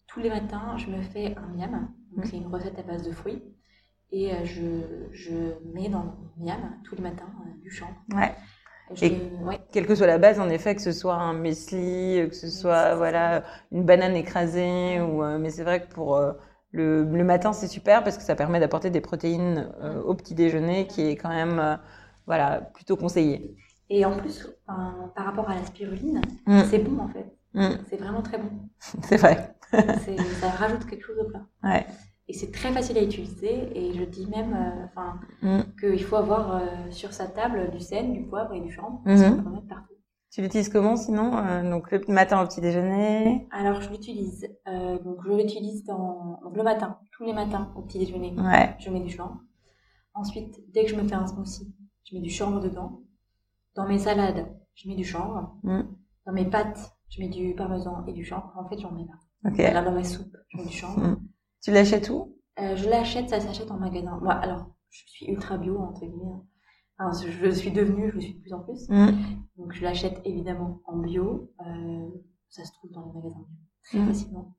tous 0.06 0.20
les 0.20 0.28
matins, 0.30 0.76
je 0.76 0.88
me 0.88 1.00
fais 1.02 1.34
un 1.36 1.48
miam, 1.56 1.88
donc 2.12 2.24
Mm. 2.24 2.28
c'est 2.28 2.36
une 2.36 2.46
recette 2.46 2.78
à 2.78 2.82
base 2.82 3.02
de 3.02 3.12
fruits, 3.12 3.42
et 4.12 4.32
euh, 4.32 4.44
je, 4.44 4.62
je 5.12 5.34
mets 5.74 5.88
dans 5.88 6.02
le 6.38 6.44
miam 6.44 6.78
tous 6.84 6.94
les 6.96 7.02
matins 7.02 7.30
euh, 7.46 7.60
du. 7.62 7.70
Ouais. 8.14 8.34
Je- 8.94 9.06
ouais. 9.44 9.58
Quelle 9.72 9.86
que 9.86 9.94
soit 9.96 10.06
la 10.06 10.18
base, 10.18 10.38
en 10.38 10.48
effet, 10.48 10.74
que 10.76 10.80
ce 10.82 10.92
soit 10.92 11.14
un 11.14 11.32
muesli, 11.32 12.28
que 12.28 12.34
ce 12.36 12.48
soit 12.48 12.94
voilà 12.94 13.42
une 13.72 13.84
banane 13.84 14.14
écrasée, 14.14 15.00
ou 15.00 15.24
mais 15.38 15.50
c'est 15.50 15.64
vrai 15.64 15.82
que 15.84 15.92
pour 15.92 16.16
le, 16.72 17.04
le 17.04 17.24
matin, 17.24 17.52
c'est 17.52 17.68
super 17.68 18.02
parce 18.04 18.16
que 18.18 18.22
ça 18.22 18.34
permet 18.34 18.60
d'apporter 18.60 18.90
des 18.90 19.00
protéines 19.00 19.72
euh, 19.80 20.02
au 20.02 20.14
petit 20.14 20.34
déjeuner, 20.34 20.86
qui 20.86 21.02
est 21.02 21.16
quand 21.16 21.28
même 21.30 21.58
euh, 21.58 21.76
voilà 22.26 22.60
plutôt 22.74 22.96
conseillé. 22.96 23.56
Et 23.88 24.04
en 24.04 24.16
plus, 24.16 24.46
enfin, 24.66 25.12
par 25.14 25.26
rapport 25.26 25.48
à 25.48 25.54
la 25.54 25.64
spiruline, 25.64 26.20
Mm. 26.46 26.62
c'est 26.70 26.78
bon 26.78 26.98
en 27.02 27.08
fait. 27.08 27.26
Mm. 27.54 27.76
C'est 27.88 27.96
vraiment 27.96 28.22
très 28.22 28.38
bon. 28.38 28.50
C'est 29.02 29.16
vrai. 29.16 29.54
Ça 30.40 30.50
rajoute 30.50 30.86
quelque 30.86 31.04
chose 31.06 31.18
au 31.20 31.28
plat. 31.28 31.42
Ouais. 31.64 31.86
Et 32.28 32.32
c'est 32.32 32.50
très 32.50 32.72
facile 32.72 32.98
à 32.98 33.02
utiliser. 33.02 33.70
Et 33.78 33.92
je 33.94 34.04
dis 34.04 34.26
même 34.26 34.54
euh, 34.54 35.02
Mm. 35.42 35.62
qu'il 35.80 36.02
faut 36.04 36.16
avoir 36.16 36.56
euh, 36.56 36.60
sur 36.90 37.12
sa 37.12 37.26
table 37.26 37.70
du 37.70 37.80
sel, 37.80 38.12
du 38.12 38.22
poivre 38.24 38.52
et 38.54 38.60
du 38.60 38.70
chanvre. 38.72 39.00
Mhm. 39.04 39.16
Ça, 39.16 39.28
on 39.30 39.42
peut 39.42 39.48
en 39.48 39.52
mettre 39.52 39.68
partout. 39.68 39.94
Tu 40.36 40.42
l'utilises 40.42 40.68
comment 40.68 40.96
sinon 40.96 41.34
Euh, 41.38 41.62
Donc 41.70 41.90
le 41.90 42.02
matin 42.08 42.42
au 42.42 42.46
petit 42.46 42.60
déjeuner? 42.60 43.48
Alors 43.50 43.80
je 43.80 43.88
l'utilise. 43.88 44.46
euh, 44.68 44.98
donc 44.98 45.16
je 45.24 45.32
l'utilise 45.32 45.82
dans 45.84 46.38
donc, 46.42 46.54
le 46.54 46.62
matin, 46.62 46.98
tous 47.12 47.24
les 47.24 47.32
matins 47.32 47.72
au 47.74 47.80
petit 47.80 47.98
déjeuner. 47.98 48.34
Ouais. 48.38 48.76
Je 48.78 48.90
mets 48.90 49.00
du 49.00 49.08
chanvre. 49.08 49.40
Ensuite, 50.12 50.60
dès 50.74 50.84
que 50.84 50.90
je 50.90 50.96
me 50.96 51.08
fais 51.08 51.14
un 51.14 51.26
smoothie, 51.26 51.74
je 52.04 52.14
mets 52.14 52.20
du 52.20 52.28
chanvre 52.28 52.60
dedans. 52.60 53.00
Dans 53.76 53.88
mes 53.88 53.98
salades, 53.98 54.46
je 54.74 54.90
mets 54.90 54.94
du 54.94 55.04
chanvre. 55.04 55.56
Mm. 55.62 55.84
Dans 56.26 56.32
mes 56.34 56.44
pâtes, 56.44 56.92
je 57.08 57.22
mets 57.22 57.30
du 57.30 57.54
parmesan 57.54 58.04
et 58.06 58.12
du 58.12 58.22
chanvre. 58.22 58.52
En 58.58 58.68
fait, 58.68 58.78
j'en 58.78 58.92
mets 58.92 59.06
pas. 59.06 59.48
Ok. 59.50 59.56
Là, 59.56 59.80
dans 59.82 59.92
mes 59.92 60.04
soupes, 60.04 60.36
je 60.50 60.58
mets 60.58 60.66
du 60.66 60.72
chanvre. 60.76 61.00
Mm. 61.00 61.16
Tu 61.62 61.70
l'achètes 61.70 62.10
où? 62.10 62.36
Euh, 62.58 62.76
je 62.76 62.90
l'achète, 62.90 63.30
ça 63.30 63.40
s'achète 63.40 63.70
en 63.70 63.78
magasin. 63.78 64.18
Moi, 64.22 64.34
alors, 64.34 64.66
je 64.90 65.00
suis 65.06 65.30
ultra 65.32 65.56
bio, 65.56 65.78
entre 65.78 66.00
guillemets. 66.00 66.42
Enfin, 66.98 67.26
je 67.26 67.50
suis 67.50 67.70
devenue, 67.72 68.10
je 68.10 68.14
le 68.14 68.20
suis 68.20 68.34
de 68.34 68.40
plus 68.40 68.52
en 68.54 68.60
plus. 68.60 68.88
Mm. 68.88 69.10
Donc, 69.58 69.72
je 69.72 69.82
l'achète 69.82 70.20
évidemment 70.24 70.80
en 70.86 70.96
bio. 70.98 71.52
Euh, 71.66 72.08
ça 72.48 72.64
se 72.64 72.72
trouve 72.72 72.90
dans 72.92 73.04
les 73.06 73.12
magasins 73.12 73.36
bio, 73.40 73.56
très 73.84 73.98
Mm. 73.98 74.06
facilement. 74.06 74.56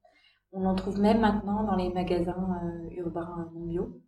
On 0.51 0.65
en 0.65 0.75
trouve 0.75 0.99
même 0.99 1.19
maintenant 1.19 1.63
dans 1.63 1.75
les 1.75 1.91
magasins 1.91 2.59
euh, 2.63 2.89
urbains 2.97 3.49
non 3.53 3.65
bio. 3.65 4.01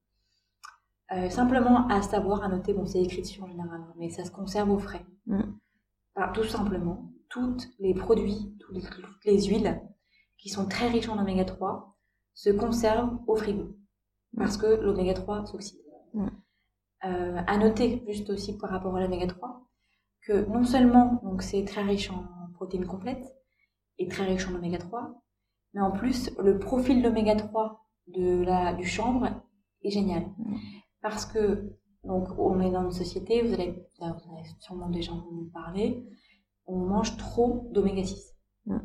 Euh, 1.12 1.30
simplement 1.30 1.88
à 1.88 2.02
savoir, 2.04 2.44
à 2.44 2.50
noter, 2.50 2.74
bon, 2.74 2.86
c'est 2.86 3.02
écrit 3.02 3.22
dessus 3.22 3.42
en 3.42 3.48
général, 3.48 3.82
hein, 3.82 3.94
mais 3.98 4.10
ça 4.10 4.24
se 4.24 4.32
conserve 4.32 4.70
au 4.70 4.78
frais. 4.78 5.06
Mm. 5.26 5.42
Enfin, 6.16 6.32
tout 6.34 6.44
simplement, 6.44 7.12
tous 7.30 7.58
les 7.80 7.94
produits, 7.96 8.56
toutes 8.60 8.76
les, 8.76 8.82
toutes 8.82 9.26
les 9.26 9.42
huiles 9.44 9.82
qui 10.38 10.50
sont 10.50 10.66
très 10.68 10.88
riches 10.88 11.10
en 11.10 11.18
oméga 11.20 11.46
3 11.46 11.96
se 12.34 12.50
conservent 12.52 13.18
au 13.28 13.36
frigo 13.36 13.76
parce 14.38 14.56
que 14.58 14.68
l'oméga 14.68 15.14
3 15.14 15.46
s'oxyde. 15.48 15.80
Euh, 17.06 17.42
à 17.48 17.58
noter, 17.58 18.04
juste 18.10 18.30
aussi 18.30 18.58
par 18.58 18.70
rapport 18.70 18.94
à 18.96 19.02
l'oméga 19.02 19.26
3, 19.26 19.66
que 20.22 20.46
non 20.50 20.66
seulement 20.66 21.22
donc 21.24 21.44
c'est 21.44 21.64
très 21.64 21.82
riche 21.82 22.12
en 22.12 22.26
protéines 22.56 22.86
complètes 22.86 23.34
et 24.00 24.10
très 24.10 24.26
riche 24.26 24.50
en 24.50 24.56
oméga 24.56 24.80
3, 24.80 25.24
mais 25.74 25.82
en 25.82 25.92
plus 25.92 26.30
le 26.40 26.60
profil 26.60 27.02
d'oméga 27.02 27.36
3 27.36 27.86
de 28.08 28.44
la, 28.44 28.74
du 28.74 28.86
chanvre 28.86 29.30
est 29.82 29.92
génial. 29.92 30.26
Parce 31.02 31.26
que 31.26 31.74
donc 32.04 32.38
on 32.38 32.60
est 32.60 32.72
dans 32.72 32.84
une 32.84 32.92
société, 32.92 33.44
vous 33.44 33.54
allez, 33.54 33.82
vous 34.00 34.06
avez 34.06 34.44
sûrement 34.60 34.90
déjà 34.90 35.14
entendu 35.14 35.50
parler, 35.54 36.06
on 36.66 36.80
mange 36.80 37.16
trop 37.16 37.70
d'oméga 37.72 38.04
6. 38.04 38.36
Mm. 38.66 38.78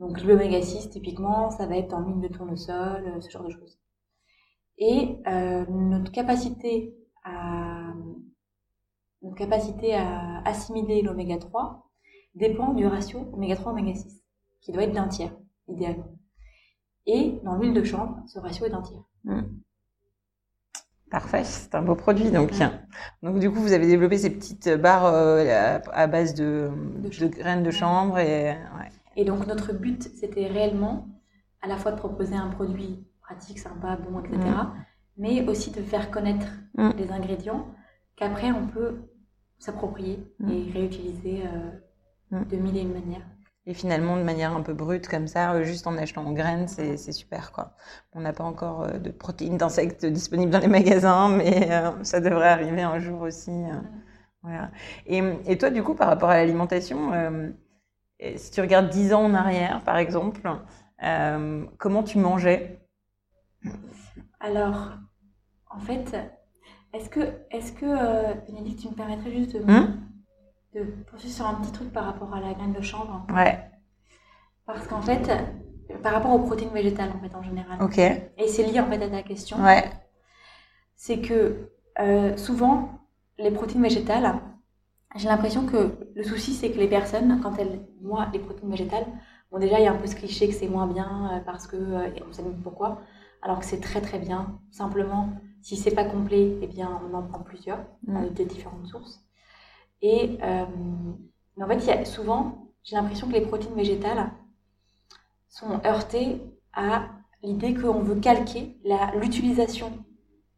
Donc 0.00 0.22
l'oméga 0.22 0.60
6 0.60 0.90
typiquement, 0.90 1.50
ça 1.50 1.66
va 1.66 1.78
être 1.78 1.94
en 1.94 2.02
mine 2.02 2.20
de 2.20 2.28
tournesol, 2.28 3.06
euh, 3.06 3.20
ce 3.22 3.30
genre 3.30 3.44
de 3.44 3.50
choses. 3.50 3.78
Et 4.76 5.16
euh, 5.26 5.64
notre 5.70 6.12
capacité 6.12 6.94
à 7.24 7.92
notre 9.22 9.36
capacité 9.36 9.94
à 9.94 10.42
assimiler 10.44 11.02
l'oméga 11.02 11.38
3 11.38 11.88
dépend 12.34 12.74
du 12.74 12.86
ratio 12.86 13.26
oméga 13.32 13.56
3 13.56 13.72
oméga 13.72 13.94
6, 13.94 14.22
qui 14.60 14.72
doit 14.72 14.82
être 14.82 14.92
d'un 14.92 15.08
tiers, 15.08 15.32
idéalement. 15.68 16.18
Et 17.06 17.40
dans 17.42 17.56
l'huile 17.56 17.74
de 17.74 17.84
chanvre, 17.84 18.22
ce 18.26 18.38
ratio 18.38 18.66
est 18.66 18.70
d'un 18.70 18.82
tiers. 18.82 19.02
Mm. 19.24 19.42
Parfait, 21.10 21.44
c'est 21.44 21.74
un 21.74 21.82
beau 21.82 21.94
produit. 21.94 22.30
Donc, 22.30 22.50
donc 23.22 23.38
du 23.38 23.50
coup, 23.50 23.60
vous 23.60 23.72
avez 23.72 23.86
développé 23.86 24.18
ces 24.18 24.30
petites 24.30 24.68
barres 24.68 25.06
euh, 25.06 25.78
à, 25.92 26.06
base 26.06 26.34
de, 26.34 26.70
de, 26.98 27.28
graines 27.28 27.62
de 27.62 27.70
chanvre. 27.70 28.18
Et, 28.18 28.56
et 29.14 29.24
donc, 29.24 29.46
notre 29.46 29.72
but, 29.72 30.02
c'était 30.16 30.48
réellement 30.48 31.06
à 31.62 31.68
la 31.68 31.76
fois 31.76 31.92
de 31.92 31.98
proposer 31.98 32.34
un 32.34 32.48
produit 32.48 33.06
pratique, 33.20 33.58
sympa, 33.58 33.96
bon, 33.96 34.20
etc.. 34.20 34.40
mais 35.16 35.46
aussi 35.48 35.70
de 35.70 35.82
faire 35.82 36.10
connaître 36.10 36.46
mm. 36.76 36.92
des 36.92 37.10
ingrédients 37.10 37.66
qu'après, 38.16 38.50
on 38.52 38.66
peut 38.66 38.96
s'approprier 39.58 40.18
et 40.48 40.70
réutiliser 40.72 41.44
euh, 42.32 42.44
de 42.44 42.56
mille 42.56 42.76
et 42.76 42.82
une 42.82 42.92
manières. 42.92 43.26
Et 43.66 43.72
finalement, 43.72 44.16
de 44.18 44.22
manière 44.22 44.54
un 44.54 44.60
peu 44.60 44.74
brute 44.74 45.08
comme 45.08 45.26
ça, 45.26 45.54
euh, 45.54 45.64
juste 45.64 45.86
en 45.86 45.96
achetant 45.96 46.26
en 46.26 46.32
graines, 46.32 46.68
c'est 46.68 46.96
super 47.12 47.50
quoi. 47.50 47.72
On 48.12 48.20
n'a 48.20 48.34
pas 48.34 48.44
encore 48.44 48.82
euh, 48.82 48.98
de 48.98 49.10
protéines 49.10 49.56
d'insectes 49.56 50.04
disponibles 50.04 50.50
dans 50.50 50.58
les 50.58 50.68
magasins, 50.68 51.30
mais 51.30 51.72
euh, 51.72 51.90
ça 52.04 52.20
devrait 52.20 52.48
arriver 52.48 52.82
un 52.82 52.98
jour 52.98 53.22
aussi. 53.22 53.64
Voilà. 54.42 54.70
Et, 55.06 55.22
et, 55.46 55.56
toi, 55.56 55.70
du 55.70 55.82
coup, 55.82 55.94
par 55.94 56.08
rapport 56.08 56.28
à 56.28 56.36
l'alimentation, 56.36 57.12
si 58.36 58.50
tu 58.50 58.60
regardes 58.60 58.90
10 58.90 59.14
ans 59.14 59.24
en 59.24 59.32
arrière, 59.32 59.82
par 59.84 59.96
exemple, 59.96 60.42
comment 61.78 62.02
tu 62.02 62.18
mangeais? 62.18 62.86
Alors, 64.40 64.90
en 65.74 65.78
fait, 65.78 66.16
est-ce 66.92 67.08
que, 67.08 67.20
est-ce 67.50 67.72
que 67.72 68.46
Bénédicte, 68.46 68.80
tu 68.80 68.88
me 68.88 68.94
permettrais 68.94 69.32
juste 69.32 69.56
de, 69.56 69.62
hum 69.62 70.00
de 70.74 70.82
poursuivre 71.08 71.34
sur 71.34 71.46
un 71.46 71.54
petit 71.54 71.72
truc 71.72 71.92
par 71.92 72.04
rapport 72.04 72.34
à 72.34 72.40
la 72.40 72.52
graine 72.52 72.72
de 72.72 72.82
chanvre? 72.82 73.26
Ouais. 73.32 73.58
Parce 74.66 74.86
qu'en 74.86 75.00
fait, 75.02 75.30
par 76.02 76.12
rapport 76.12 76.32
aux 76.32 76.40
protéines 76.40 76.72
végétales 76.72 77.10
en 77.14 77.20
fait 77.20 77.34
en 77.34 77.42
général. 77.42 77.82
Ok. 77.82 77.98
Et 77.98 78.48
c'est 78.48 78.64
lié 78.64 78.80
en 78.80 78.86
fait 78.86 79.02
à 79.02 79.08
ta 79.08 79.22
question. 79.22 79.62
Ouais. 79.62 79.84
C'est 80.96 81.20
que 81.20 81.70
euh, 82.00 82.36
souvent 82.36 83.00
les 83.38 83.50
protéines 83.50 83.82
végétales, 83.82 84.34
j'ai 85.16 85.28
l'impression 85.28 85.66
que 85.66 85.98
le 86.14 86.22
souci 86.24 86.54
c'est 86.54 86.70
que 86.70 86.78
les 86.78 86.88
personnes 86.88 87.40
quand 87.42 87.56
elles 87.58 87.86
voient 88.00 88.28
les 88.32 88.38
protéines 88.38 88.70
végétales, 88.70 89.06
bon 89.50 89.58
déjà 89.58 89.78
il 89.78 89.84
y 89.84 89.86
a 89.86 89.92
un 89.92 89.96
peu 89.96 90.06
ce 90.06 90.16
cliché 90.16 90.48
que 90.48 90.54
c'est 90.54 90.68
moins 90.68 90.86
bien 90.86 91.30
euh, 91.32 91.40
parce 91.40 91.66
que 91.66 91.76
euh, 91.76 92.08
on 92.28 92.32
sait 92.32 92.42
même 92.42 92.60
pourquoi, 92.62 93.00
alors 93.42 93.58
que 93.60 93.64
c'est 93.64 93.80
très 93.80 94.00
très 94.00 94.18
bien. 94.18 94.58
Simplement, 94.70 95.28
si 95.64 95.76
c'est 95.76 95.94
pas 95.94 96.04
complet, 96.04 96.58
eh 96.60 96.66
bien 96.66 97.00
on 97.10 97.14
en 97.14 97.22
prend 97.22 97.38
plusieurs 97.38 97.78
mm. 98.06 98.34
de 98.34 98.44
différentes 98.44 98.86
sources. 98.86 99.24
Et 100.02 100.38
euh, 100.42 100.66
en 101.58 101.66
fait, 101.66 101.76
il 101.76 101.86
y 101.86 101.90
a 101.90 102.04
souvent, 102.04 102.68
j'ai 102.82 102.96
l'impression 102.96 103.26
que 103.26 103.32
les 103.32 103.40
protéines 103.40 103.74
végétales 103.74 104.30
sont 105.48 105.80
heurtées 105.86 106.42
à 106.74 107.06
l'idée 107.42 107.72
qu'on 107.72 108.00
veut 108.00 108.16
calquer 108.16 108.76
l'utilisation 109.18 109.90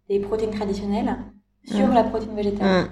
des 0.08 0.18
protéines 0.18 0.50
traditionnelles 0.50 1.16
sur 1.64 1.86
mm. 1.86 1.94
la 1.94 2.02
protéine 2.02 2.34
végétale. 2.34 2.86
Mm. 2.86 2.88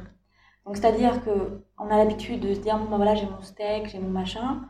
Donc, 0.66 0.76
c'est-à-dire 0.76 1.20
qu'on 1.24 1.90
a 1.90 1.96
l'habitude 1.98 2.40
de 2.40 2.54
se 2.54 2.60
dire, 2.60 2.78
bon, 2.78 2.90
ben 2.90 2.96
voilà, 2.96 3.16
j'ai 3.16 3.26
mon 3.26 3.42
steak, 3.42 3.88
j'ai 3.88 3.98
mon 3.98 4.10
machin, 4.10 4.62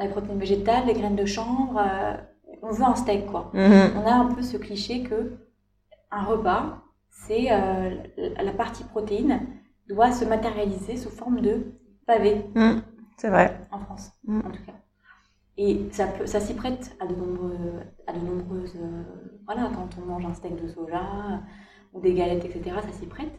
les 0.00 0.08
protéines 0.08 0.38
végétales, 0.38 0.86
les 0.86 0.94
graines 0.94 1.16
de 1.16 1.26
chanvre, 1.26 1.76
euh, 1.76 2.16
on 2.62 2.70
veut 2.70 2.84
un 2.84 2.94
steak, 2.94 3.26
quoi. 3.26 3.50
Mm-hmm. 3.52 3.96
On 3.96 4.06
a 4.06 4.12
un 4.12 4.32
peu 4.32 4.42
ce 4.42 4.56
cliché 4.56 5.02
que 5.02 5.47
un 6.10 6.24
repas, 6.24 6.82
c'est 7.10 7.48
euh, 7.50 7.90
la 8.16 8.52
partie 8.52 8.84
protéine 8.84 9.40
doit 9.88 10.12
se 10.12 10.24
matérialiser 10.24 10.96
sous 10.96 11.10
forme 11.10 11.40
de 11.40 11.74
pavé. 12.06 12.44
Mmh, 12.54 12.80
c'est 13.16 13.28
vrai. 13.28 13.60
En 13.70 13.78
France, 13.80 14.12
mmh. 14.26 14.38
en 14.38 14.50
tout 14.50 14.64
cas. 14.64 14.72
Et 15.56 15.88
ça, 15.90 16.06
peut, 16.06 16.26
ça 16.26 16.40
s'y 16.40 16.54
prête 16.54 16.96
à 17.00 17.06
de, 17.06 17.14
nombreux, 17.14 17.58
à 18.06 18.12
de 18.12 18.18
nombreuses. 18.18 18.76
Euh, 18.76 19.02
voilà, 19.44 19.70
quand 19.74 19.88
on 20.00 20.06
mange 20.06 20.24
un 20.24 20.34
steak 20.34 20.62
de 20.62 20.68
soja 20.68 21.02
ou 21.92 22.00
des 22.00 22.14
galettes, 22.14 22.44
etc., 22.44 22.76
ça 22.80 22.92
s'y 22.92 23.06
prête. 23.06 23.32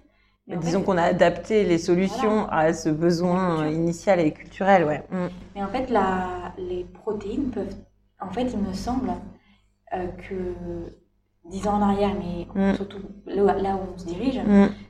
Mais 0.47 0.57
disons 0.57 0.81
qu'on 0.81 0.97
a 0.97 1.03
adapté 1.03 1.63
les 1.63 1.77
solutions 1.77 2.47
à 2.49 2.73
ce 2.73 2.89
besoin 2.89 3.67
initial 3.67 4.19
et 4.19 4.33
culturel, 4.33 4.83
ouais. 4.83 5.03
Mmh. 5.11 5.27
Mais 5.55 5.63
en 5.63 5.67
fait, 5.67 5.89
la, 5.89 6.53
les 6.57 6.83
protéines 6.85 7.51
peuvent. 7.51 7.75
En 8.19 8.29
fait, 8.31 8.45
il 8.51 8.59
me 8.59 8.73
semble 8.73 9.11
euh, 9.93 10.07
que 10.07 10.55
dix 11.49 11.67
ans 11.67 11.75
en 11.75 11.81
arrière, 11.81 12.11
mais 12.17 12.75
surtout 12.75 12.99
là 13.25 13.75
où 13.75 13.93
on 13.93 13.97
se 13.97 14.05
dirige, 14.05 14.41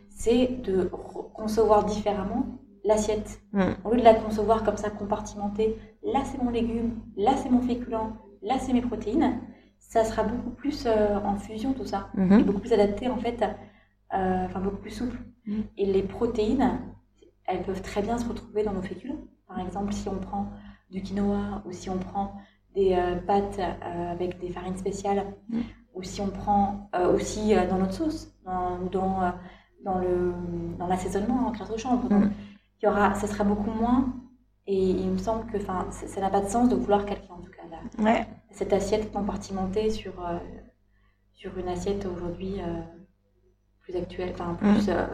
c'est 0.09 0.61
de 0.63 0.83
concevoir 0.83 1.85
différemment 1.85 2.45
l'assiette. 2.83 3.41
Mm. 3.53 3.61
Au 3.83 3.91
lieu 3.91 3.99
de 3.99 4.03
la 4.03 4.13
concevoir 4.13 4.63
comme 4.63 4.77
ça 4.77 4.89
compartimentée, 4.89 5.77
là 6.03 6.21
c'est 6.25 6.41
mon 6.41 6.49
légume, 6.49 6.99
là 7.15 7.35
c'est 7.37 7.49
mon 7.49 7.61
féculent, 7.61 8.13
là 8.41 8.57
c'est 8.59 8.73
mes 8.73 8.81
protéines, 8.81 9.39
ça 9.79 10.03
sera 10.03 10.23
beaucoup 10.23 10.51
plus 10.51 10.85
euh, 10.85 11.17
en 11.23 11.35
fusion 11.35 11.73
tout 11.73 11.85
ça, 11.85 12.09
mm-hmm. 12.15 12.39
et 12.39 12.43
beaucoup 12.43 12.59
plus 12.59 12.73
adapté 12.73 13.07
en 13.07 13.17
fait, 13.17 13.41
euh, 14.13 14.45
enfin 14.45 14.59
beaucoup 14.59 14.81
plus 14.81 14.91
souple. 14.91 15.17
Mm. 15.45 15.61
Et 15.77 15.85
les 15.85 16.03
protéines, 16.03 16.79
elles 17.45 17.63
peuvent 17.63 17.81
très 17.81 18.01
bien 18.01 18.17
se 18.17 18.27
retrouver 18.27 18.63
dans 18.63 18.73
nos 18.73 18.81
féculents. 18.81 19.21
Par 19.47 19.59
exemple, 19.59 19.93
si 19.93 20.07
on 20.09 20.17
prend 20.17 20.49
du 20.91 21.01
quinoa 21.01 21.63
ou 21.65 21.71
si 21.71 21.89
on 21.89 21.97
prend 21.97 22.35
des 22.75 22.93
euh, 22.93 23.15
pâtes 23.15 23.59
avec 23.81 24.39
des 24.39 24.49
farines 24.49 24.77
spéciales, 24.77 25.25
mm. 25.49 25.59
Ou 25.99 26.03
si 26.03 26.21
on 26.21 26.29
prend 26.29 26.89
aussi 27.13 27.53
dans 27.69 27.77
notre 27.77 27.93
sauce, 27.93 28.33
dans, 28.45 28.79
dans 28.91 29.33
dans 29.83 29.99
le 29.99 30.33
dans 30.77 30.87
l'assaisonnement 30.87 31.47
en 31.47 31.51
classe 31.51 31.71
de 31.71 31.77
chambre. 31.77 32.07
Donc, 32.09 32.25
mm. 32.25 32.31
il 32.81 32.85
y 32.85 32.87
aura, 32.87 33.13
ça 33.15 33.27
sera 33.27 33.43
beaucoup 33.43 33.71
moins. 33.71 34.13
Et 34.65 34.77
il 34.77 35.09
me 35.09 35.17
semble 35.17 35.45
que, 35.51 35.57
enfin, 35.57 35.87
ça 35.91 36.21
n'a 36.21 36.29
pas 36.29 36.41
de 36.41 36.47
sens 36.47 36.69
de 36.69 36.75
vouloir 36.75 37.05
calquer 37.05 37.31
en 37.31 37.41
tout 37.41 37.51
cas 37.51 37.59
cette 38.51 38.73
assiette 38.73 39.11
compartimentée 39.11 39.89
sur 39.89 40.13
euh, 40.25 40.37
sur 41.33 41.57
une 41.57 41.67
assiette 41.69 42.05
aujourd'hui 42.05 42.59
euh, 42.59 42.81
plus 43.81 43.95
actuelle, 43.95 44.31
enfin 44.33 44.55
plus. 44.55 44.87
Mm. 44.87 44.89
Euh, 44.89 45.07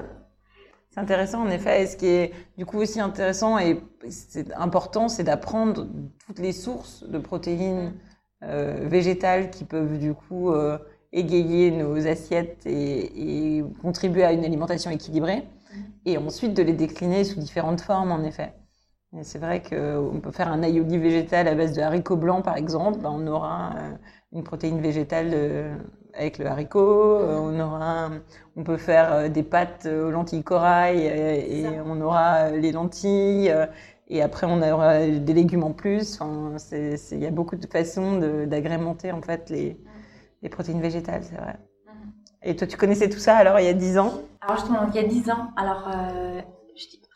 c'est 0.90 1.00
intéressant 1.00 1.42
en 1.44 1.50
effet. 1.50 1.84
Et 1.84 1.88
ce 1.88 1.98
qui 1.98 2.08
est 2.08 2.34
du 2.58 2.66
coup 2.66 2.78
aussi 2.80 3.00
intéressant 3.02 3.58
et 3.58 3.82
c'est 4.10 4.54
important, 4.54 5.10
c'est 5.10 5.24
d'apprendre 5.24 5.88
toutes 6.26 6.40
les 6.40 6.54
sources 6.54 7.04
de 7.04 7.20
protéines 7.20 7.94
végétales 8.42 9.50
qui 9.50 9.64
peuvent 9.64 9.98
du 9.98 10.14
coup 10.14 10.54
égayer 11.12 11.72
nos 11.72 12.08
assiettes 12.08 12.66
et, 12.66 13.64
contribuer 13.82 14.24
à 14.24 14.34
une 14.34 14.46
alimentation 14.46 14.92
équilibrée, 14.92 15.38
mm. 15.74 15.80
et 16.06 16.18
ensuite 16.18 16.54
de 16.54 16.62
les 16.62 16.74
décliner 16.74 17.24
sous 17.24 17.40
différentes 17.40 17.82
formes, 17.82 18.12
en 18.12 18.24
effet. 18.24 18.54
Et 19.18 19.24
c'est 19.24 19.40
vrai 19.40 19.62
qu'on 19.62 20.20
peut 20.22 20.32
faire 20.32 20.50
un 20.50 20.62
aioli 20.62 20.98
végétal 20.98 21.48
à 21.48 21.56
base 21.56 21.74
de 21.74 21.82
haricots 21.82 22.18
blancs, 22.18 22.44
par 22.44 22.58
exemple. 22.58 23.00
Ben, 23.00 23.12
on 23.12 23.26
aura 23.28 23.74
euh, 23.78 23.92
une 24.34 24.44
protéine 24.44 24.82
végétale 24.82 25.32
euh, 25.34 25.76
avec 26.14 26.38
le 26.38 26.48
haricot. 26.48 27.20
Euh, 27.20 27.38
on 27.40 27.58
aura, 27.58 28.10
on 28.58 28.64
peut 28.64 28.76
faire 28.76 29.30
des 29.30 29.44
pâtes 29.44 29.86
aux 29.86 30.12
lentilles 30.12 30.44
corail 30.44 31.00
et, 31.00 31.66
on 31.86 32.02
aura 32.02 32.50
les 32.52 32.74
lentilles. 32.74 33.54
Et 34.08 34.22
après, 34.22 34.46
on 34.48 34.62
aura 34.62 35.08
des 35.08 35.34
légumes 35.34 35.64
en 35.64 35.74
plus. 35.74 36.22
Enfin, 36.22 36.58
il 36.72 37.20
y 37.20 37.26
a 37.26 37.32
beaucoup 37.32 37.56
de 37.56 37.66
façons 37.66 38.20
d'agrémenter 38.46 39.12
en 39.12 39.22
fait 39.22 39.50
les, 39.50 39.78
les 40.42 40.50
protéines 40.50 40.82
végétales, 40.82 41.24
c'est 41.24 41.38
vrai. 41.38 41.58
Mhm. 41.88 42.12
Et 42.44 42.56
toi, 42.56 42.68
tu 42.68 42.78
connaissais 42.78 43.10
tout 43.10 43.20
ça 43.20 43.36
alors 43.36 43.60
il 43.60 43.66
y 43.66 43.70
a 43.70 43.74
10 43.74 43.98
ans? 43.98 44.14
Alors 44.42 44.58
justement, 44.58 44.88
il 44.90 44.96
y 44.96 45.00
a 45.00 45.08
10 45.08 45.30
ans, 45.32 45.52
alors 45.56 45.88
euh, 45.88 46.42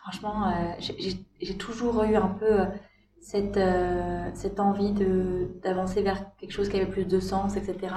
franchement, 0.02 0.47
euh, 0.47 0.73
j'ai 0.80 1.58
toujours 1.58 2.04
eu 2.04 2.15
un 2.15 2.30
peu 2.30 2.62
euh, 2.62 4.32
cette, 4.34 4.60
envie 4.60 4.93
d'avancer 5.62 6.02
vers 6.02 6.36
quelque 6.38 6.52
chose 6.52 6.69
qui 6.69 6.78
avait 6.78 6.89
plus 6.89 7.06
de 7.06 7.19
sens, 7.19 7.56
etc. 7.56 7.93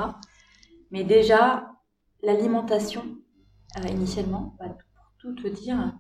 Mais 0.91 1.05
déjà, 1.05 1.71
l'alimentation, 2.23 3.03
initialement, 3.89 4.55
bah, 4.59 4.67
pour 4.69 5.05
tout 5.17 5.35
te 5.35 5.49
dire, 5.49 5.95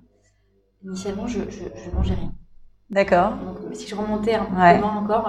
initialement, 0.84 1.26
je, 1.26 1.40
je, 1.48 1.90
mangeais 1.94 2.14
rien. 2.14 2.34
D'accord. 2.92 3.36
Donc, 3.36 3.74
si 3.74 3.88
je 3.88 3.94
remontais 3.94 4.34
un 4.34 4.44
peu 4.44 4.80
loin 4.80 4.96
encore, 4.96 5.28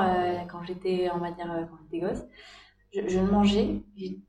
quand 0.52 0.64
j'étais, 0.64 1.10
on 1.16 1.18
va 1.18 1.32
dire, 1.32 1.48
quand 1.70 1.78
j'étais 1.82 2.06
gosse, 2.06 2.26
je, 2.94 3.20
ne 3.20 3.32
mangeais, 3.32 3.82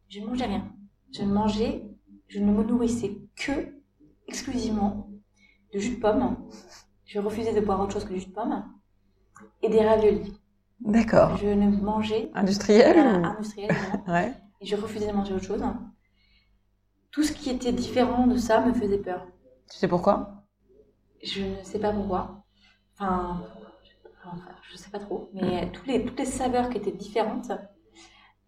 je, 0.08 0.20
ne 0.20 0.26
mangeais 0.26 0.44
rien. 0.46 0.64
Je 1.12 1.22
ne 1.22 1.32
mangeais, 1.32 1.82
je 2.28 2.38
ne 2.38 2.52
me 2.52 2.62
nourrissais 2.62 3.18
que 3.34 3.74
exclusivement 4.28 5.10
de 5.72 5.80
jus 5.80 5.96
de 5.96 6.00
pomme. 6.00 6.36
Je 7.04 7.18
refusais 7.18 7.52
de 7.52 7.60
boire 7.60 7.80
autre 7.80 7.94
chose 7.94 8.04
que 8.04 8.12
du 8.12 8.20
jus 8.20 8.28
de 8.28 8.32
pomme 8.32 8.64
et 9.62 9.68
des 9.68 9.84
raviolis. 9.84 10.40
D'accord. 10.80 11.36
Je 11.36 11.48
ne 11.48 11.68
mangeais 11.76 12.30
industriel. 12.34 12.98
Industriel. 12.98 13.70
ouais. 14.08 14.32
Et 14.60 14.66
je 14.66 14.76
refusais 14.76 15.08
de 15.08 15.12
manger 15.12 15.34
autre 15.34 15.44
chose. 15.44 15.64
Tout 17.10 17.24
ce 17.24 17.32
qui 17.32 17.50
était 17.50 17.72
différent 17.72 18.28
de 18.28 18.36
ça 18.36 18.60
me 18.64 18.72
faisait 18.72 18.98
peur. 18.98 19.26
Tu 19.70 19.76
sais 19.76 19.88
pourquoi? 19.88 20.44
Je 21.22 21.42
ne 21.42 21.64
sais 21.64 21.80
pas 21.80 21.92
pourquoi. 21.92 22.43
Enfin, 22.94 23.42
je 24.70 24.76
sais 24.76 24.90
pas 24.90 24.98
trop. 24.98 25.30
Mais 25.34 25.70
toutes 25.72 25.86
les, 25.86 26.04
toutes 26.04 26.18
les 26.18 26.24
saveurs 26.24 26.68
qui 26.68 26.78
étaient 26.78 26.92
différentes 26.92 27.50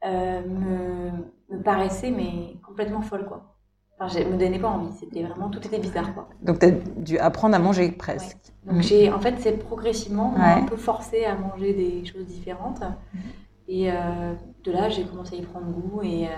euh, 0.04 0.42
me, 0.46 1.10
me, 1.56 1.62
paraissait 1.62 2.10
mais 2.10 2.56
complètement 2.64 3.00
folle 3.00 3.26
quoi. 3.26 3.56
Enfin, 3.98 4.18
je 4.18 4.24
me 4.28 4.36
donnais 4.36 4.58
pas 4.58 4.68
envie. 4.68 4.92
C'était 4.92 5.22
vraiment, 5.22 5.48
tout 5.48 5.58
était 5.66 5.78
bizarre, 5.78 6.12
quoi. 6.12 6.28
Donc, 6.42 6.58
tu 6.58 6.66
as 6.66 6.70
dû 6.70 7.18
apprendre 7.18 7.54
à 7.54 7.58
manger 7.58 7.90
presque. 7.92 8.36
Donc, 8.64 8.76
Mm. 8.76 8.82
j'ai, 8.82 9.10
en 9.10 9.18
fait, 9.20 9.36
c'est 9.38 9.52
progressivement, 9.52 10.34
on 10.36 10.38
Ouais. 10.38 10.62
un 10.62 10.66
peu 10.66 10.76
forcé 10.76 11.24
à 11.24 11.34
manger 11.34 11.72
des 11.72 12.04
choses 12.04 12.26
différentes. 12.26 12.80
Mhm. 12.80 13.20
Et 13.68 13.90
euh, 13.90 14.34
de 14.64 14.70
là, 14.70 14.90
j'ai 14.90 15.04
commencé 15.04 15.36
à 15.36 15.38
y 15.38 15.42
prendre 15.42 15.68
goût. 15.68 16.02
Et, 16.02 16.26
euh, 16.28 16.30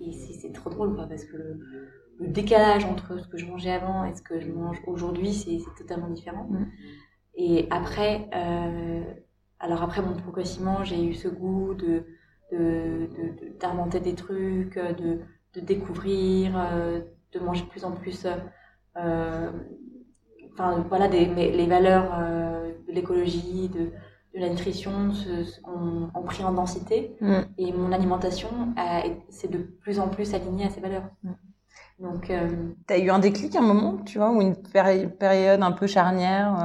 et 0.00 0.12
c'est, 0.12 0.50
trop 0.52 0.70
drôle, 0.70 0.94
quoi, 0.94 1.06
parce 1.06 1.24
que 1.24 1.36
le, 1.36 1.60
le 2.20 2.28
décalage 2.28 2.86
entre 2.86 3.20
ce 3.20 3.28
que 3.28 3.36
je 3.36 3.44
mangeais 3.44 3.72
avant 3.72 4.04
et 4.06 4.14
ce 4.14 4.22
que 4.22 4.40
je 4.40 4.50
mange 4.50 4.80
aujourd'hui, 4.86 5.34
c'est, 5.34 5.58
totalement 5.76 6.08
différent. 6.08 6.46
Mhm. 6.48 6.68
Et 7.40 7.68
après, 7.70 8.28
euh, 8.34 9.02
alors 9.60 9.82
après, 9.82 10.02
bon, 10.02 10.12
progressivement, 10.14 10.82
j'ai 10.84 11.02
eu 11.04 11.14
ce 11.14 11.28
goût 11.28 11.72
de, 11.74 12.04
de, 12.52 12.58
de, 12.58 13.22
de- 13.52 13.58
d'inventer 13.60 14.00
des 14.00 14.14
trucs, 14.14 14.76
de, 14.78 15.20
de 15.54 15.60
découvrir, 15.60 16.52
euh, 16.58 17.00
de 17.32 17.38
manger 17.38 17.62
de 17.64 17.68
plus 17.68 17.84
en 17.84 17.92
plus, 17.92 18.26
euh, 18.96 19.50
enfin 20.52 20.84
voilà, 20.88 21.08
des, 21.08 21.26
mais 21.26 21.50
les 21.52 21.66
valeurs 21.66 22.10
euh, 22.18 22.72
de 22.88 22.92
l'écologie, 22.92 23.68
de, 23.68 23.92
de 24.34 24.40
la 24.40 24.48
nutrition 24.48 25.12
se, 25.12 25.44
se- 25.44 25.60
ont, 25.64 26.10
ont 26.14 26.22
pris 26.22 26.44
en 26.44 26.52
densité 26.52 27.16
Mm. 27.20 27.34
et 27.58 27.72
mon 27.72 27.92
alimentation 27.92 28.48
c'est 29.30 29.50
de 29.50 29.58
plus 29.58 30.00
en 30.00 30.08
plus 30.08 30.34
alignée 30.34 30.64
à 30.66 30.70
ces 30.70 30.80
valeurs. 30.80 31.08
Mm. 31.22 31.30
Donc, 32.00 32.30
euh, 32.30 32.48
Tu 32.86 32.94
as 32.94 32.98
eu 32.98 33.10
un 33.10 33.18
déclic 33.18 33.56
un 33.56 33.60
moment, 33.62 33.98
tu 34.04 34.18
vois, 34.18 34.30
ou 34.30 34.40
une 34.40 34.54
péri- 34.54 35.08
période 35.08 35.62
un 35.62 35.72
peu 35.72 35.86
charnière 35.86 36.56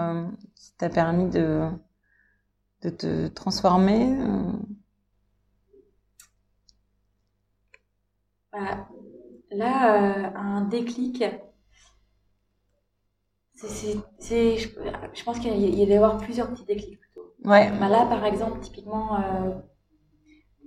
t'a 0.84 0.90
permis 0.90 1.30
de, 1.30 1.70
de 2.84 2.90
te 2.92 3.28
transformer 3.30 4.16
euh? 4.22 4.52
Bah, 8.54 8.88
là, 9.52 10.28
euh, 10.28 10.32
un 10.36 10.62
déclic, 10.62 11.24
c'est, 13.56 13.68
c'est, 13.70 13.98
c'est- 14.20 14.58
je, 14.58 14.70
je 15.14 15.24
pense 15.24 15.40
qu'il 15.40 15.56
y 15.58 15.76
y 15.84 15.92
a 15.94 15.96
avoir 15.96 16.18
plusieurs 16.18 16.50
petits 16.52 16.66
déclics 16.66 17.00
plutôt. 17.00 17.34
Ouais. 17.44 17.72
Bah 17.80 17.90
là, 17.90 18.06
par 18.06 18.26
exemple, 18.26 18.60
typiquement, 18.60 19.16
euh, 19.20 19.52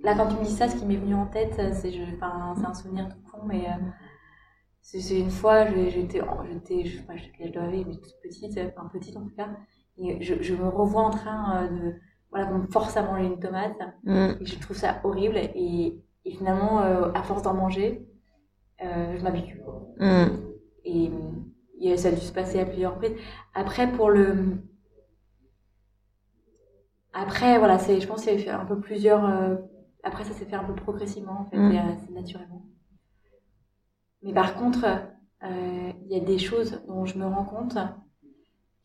là, 0.03 0.15
quand 0.15 0.27
tu 0.27 0.35
me 0.37 0.43
dis 0.45 0.51
ça, 0.55 0.67
ce 0.69 0.75
qui 0.75 0.85
m'est 0.85 0.95
venu 0.97 1.13
en 1.15 1.27
tête, 1.27 1.53
c'est, 1.73 1.91
je, 1.91 2.03
un 2.65 2.73
souvenir 2.73 3.07
tout 3.09 3.21
con, 3.31 3.45
mais 3.45 3.67
euh, 3.67 3.73
c'est, 4.81 5.01
une 5.19 5.29
fois, 5.31 5.65
je- 5.67 5.89
j'étais, 5.89 6.85
je 6.85 6.97
sais 6.97 7.03
pas, 7.03 7.15
je 7.17 7.23
âge 7.25 7.47
je 7.47 7.51
devais, 7.51 7.83
mais 7.85 7.95
toute 7.97 8.15
petite, 8.23 8.57
enfin 8.75 8.89
petite 8.91 9.17
en 9.17 9.23
tout 9.25 9.35
cas, 9.35 9.49
et 9.99 10.21
je, 10.21 10.41
je 10.41 10.53
me 10.55 10.67
revois 10.67 11.03
en 11.03 11.09
train 11.09 11.63
euh, 11.63 11.67
de, 11.69 11.95
voilà, 12.29 12.45
qu'on 12.47 12.59
me 12.59 12.67
force 12.67 12.95
à 12.97 13.03
manger 13.03 13.25
une 13.25 13.39
tomate, 13.39 13.77
Mm. 14.03 14.31
et 14.41 14.45
je 14.45 14.59
trouve 14.59 14.77
ça 14.77 14.99
horrible, 15.03 15.37
et, 15.37 16.03
et 16.25 16.31
finalement, 16.31 16.81
euh, 16.81 17.11
à 17.13 17.23
force 17.23 17.41
d'en 17.41 17.53
manger, 17.53 18.05
euh, 18.83 19.17
je 19.17 19.23
m'habitue. 19.23 19.61
Mm. 19.99 20.25
Et, 20.85 21.11
et 21.79 21.97
ça 21.97 22.09
a 22.09 22.11
dû 22.11 22.21
se 22.21 22.31
passer 22.33 22.59
à 22.59 22.65
plusieurs 22.65 22.93
reprises. 22.95 23.15
Après, 23.53 23.91
pour 23.91 24.09
le. 24.09 24.57
Après, 27.13 27.57
voilà, 27.57 27.77
je 27.77 28.05
pense 28.07 28.25
que 28.25 28.37
c'est 28.37 28.49
un 28.49 28.65
peu 28.65 28.79
plusieurs. 28.79 29.25
euh, 29.25 29.55
Après, 30.03 30.23
ça 30.23 30.33
s'est 30.33 30.45
fait 30.45 30.55
un 30.55 30.63
peu 30.63 30.75
progressivement, 30.75 31.41
en 31.41 31.45
fait, 31.45 31.57
Mm. 31.57 31.71
et 31.71 31.79
assez 31.79 32.11
naturellement. 32.13 32.63
Mais 34.23 34.33
par 34.33 34.55
contre, 34.55 34.85
il 35.43 36.07
y 36.07 36.15
a 36.15 36.19
des 36.19 36.37
choses 36.39 36.81
dont 36.87 37.05
je 37.05 37.17
me 37.17 37.25
rends 37.25 37.45
compte 37.45 37.77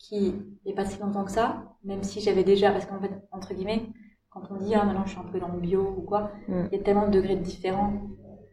qui, 0.02 0.34
a 0.68 0.72
pas 0.74 0.84
si 0.84 1.00
longtemps 1.00 1.24
que 1.24 1.30
ça, 1.32 1.46
même 1.84 2.02
si 2.02 2.20
j'avais 2.20 2.44
déjà. 2.44 2.70
Parce 2.72 2.86
qu'en 2.86 3.00
fait, 3.00 3.12
entre 3.32 3.54
guillemets, 3.54 3.82
quand 4.30 4.42
on 4.50 4.56
dit, 4.56 4.74
ah, 4.74 4.84
maintenant 4.84 5.04
je 5.06 5.10
suis 5.10 5.20
un 5.20 5.30
peu 5.32 5.38
dans 5.40 5.48
le 5.56 5.60
bio 5.60 5.94
ou 5.98 6.02
quoi, 6.02 6.30
Mm. 6.48 6.64
il 6.72 6.76
y 6.78 6.80
a 6.80 6.84
tellement 6.84 7.06
de 7.06 7.12
degrés 7.12 7.36
différents. 7.36 7.92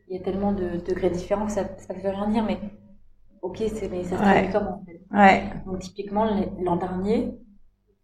Il 0.08 0.18
y 0.18 0.20
a 0.20 0.24
tellement 0.24 0.54
de 0.54 0.78
degrés 0.90 1.10
différents 1.10 1.46
que 1.46 1.52
ça 1.52 1.64
ne 1.64 2.02
veut 2.02 2.10
rien 2.10 2.28
dire, 2.30 2.44
mais 2.44 2.60
ok, 3.42 3.58
c'est, 3.74 3.90
mais 3.90 4.04
ça 4.04 4.18
se 4.18 4.24
Ouais. 4.24 4.50
comment 4.52 4.82
en 4.82 4.84
fait 4.86 5.02
Ouais. 5.12 5.44
donc 5.66 5.80
typiquement 5.80 6.26
l'an 6.62 6.76
dernier, 6.78 7.38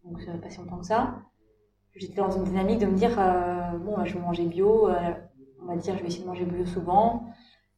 donc 0.04 0.20
ça 0.22 0.32
pas 0.42 0.48
si 0.50 0.58
longtemps 0.58 0.78
que 0.78 0.86
ça, 0.86 1.14
j'étais 1.96 2.16
dans 2.16 2.30
une 2.30 2.44
dynamique 2.44 2.78
de 2.80 2.86
me 2.86 2.96
dire 2.96 3.14
euh, 3.18 3.70
bon 3.78 3.96
bah, 3.96 4.04
je 4.04 4.14
vais 4.14 4.20
manger 4.20 4.44
bio, 4.44 4.88
euh, 4.88 4.94
on 5.62 5.66
va 5.66 5.76
dire 5.76 5.96
je 5.96 6.02
vais 6.02 6.08
essayer 6.08 6.22
de 6.24 6.28
manger 6.28 6.44
bio 6.44 6.64
souvent 6.66 7.24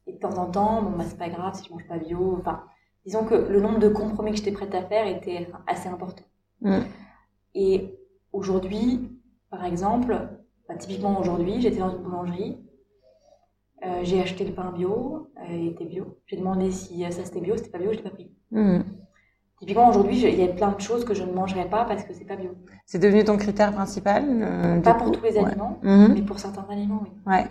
et 0.07 0.13
de 0.13 0.19
temps 0.19 0.37
en 0.37 0.45
temps 0.49 0.81
bon 0.83 0.91
bah 0.97 1.05
c'est 1.07 1.17
pas 1.17 1.29
grave 1.29 1.55
si 1.55 1.65
je 1.67 1.73
mange 1.73 1.87
pas 1.87 1.97
bio. 1.97 2.37
Enfin 2.39 2.63
disons 3.05 3.23
que 3.25 3.35
le 3.35 3.59
nombre 3.61 3.79
de 3.79 3.89
compromis 3.89 4.31
que 4.31 4.37
j'étais 4.37 4.51
prête 4.51 4.73
à 4.75 4.83
faire 4.83 5.07
était 5.07 5.47
assez 5.67 5.87
important. 5.89 6.23
Mm. 6.61 6.79
Et 7.55 7.95
aujourd'hui, 8.33 9.11
par 9.49 9.65
exemple, 9.65 10.15
bah, 10.67 10.75
typiquement 10.75 11.19
aujourd'hui, 11.19 11.61
j'étais 11.61 11.79
dans 11.79 11.91
une 11.91 12.03
boulangerie. 12.03 12.57
euh, 13.85 13.99
j'ai 14.03 14.21
acheté 14.21 14.43
le 14.43 14.53
pain 14.53 14.71
bio, 14.71 15.29
euh, 15.39 15.55
il 15.55 15.67
était 15.69 15.85
bio. 15.85 16.17
J'ai 16.27 16.35
demandé 16.37 16.69
si 16.71 17.05
euh, 17.05 17.11
ça 17.11 17.23
c'était 17.23 17.39
bio, 17.39 17.55
c'était 17.57 17.69
pas 17.69 17.77
bio, 17.79 17.91
je 17.91 17.97
l'ai 17.97 18.03
pas 18.03 18.09
pris. 18.09 18.29
Mm. 18.51 18.81
Typiquement, 19.59 19.89
aujourd'hui, 19.89 20.17
il 20.21 20.35
y 20.39 20.43
a 20.43 20.47
plein 20.47 20.71
de 20.71 20.79
choses 20.81 21.03
que 21.03 21.13
je 21.13 21.23
ne 21.23 21.33
mangerai 21.33 21.69
pas 21.69 21.83
parce 21.85 22.03
que 22.03 22.13
c'est 22.13 22.23
pas 22.25 22.35
bio. 22.37 22.51
C'est 22.85 22.99
devenu 22.99 23.23
ton 23.25 23.35
critère 23.37 23.73
principal 23.73 24.23
euh, 24.41 24.79
Pas 24.81 24.93
coup? 24.93 25.05
pour 25.05 25.11
tous 25.13 25.23
les 25.23 25.33
Ouais. 25.37 25.45
aliments, 25.45 25.79
Mhm. 25.83 26.13
mais 26.13 26.21
pour 26.21 26.39
certains 26.39 26.65
aliments, 26.69 27.03
oui. 27.03 27.09
Ouais. 27.25 27.45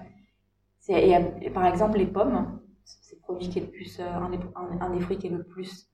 Et 1.43 1.51
par 1.51 1.67
exemple, 1.67 1.99
les 1.99 2.07
pommes, 2.07 2.59
c'est 3.03 3.17
le 3.17 3.21
produit 3.21 3.49
qui 3.49 3.59
est 3.59 3.63
le 3.63 3.69
plus, 3.71 3.99
euh, 4.01 4.05
un, 4.09 4.31
des, 4.31 4.39
un, 4.57 4.81
un 4.87 4.91
des 4.91 5.01
fruits 5.01 5.19
qui 5.19 5.27
est 5.27 5.31
le 5.31 5.43
plus 5.45 5.89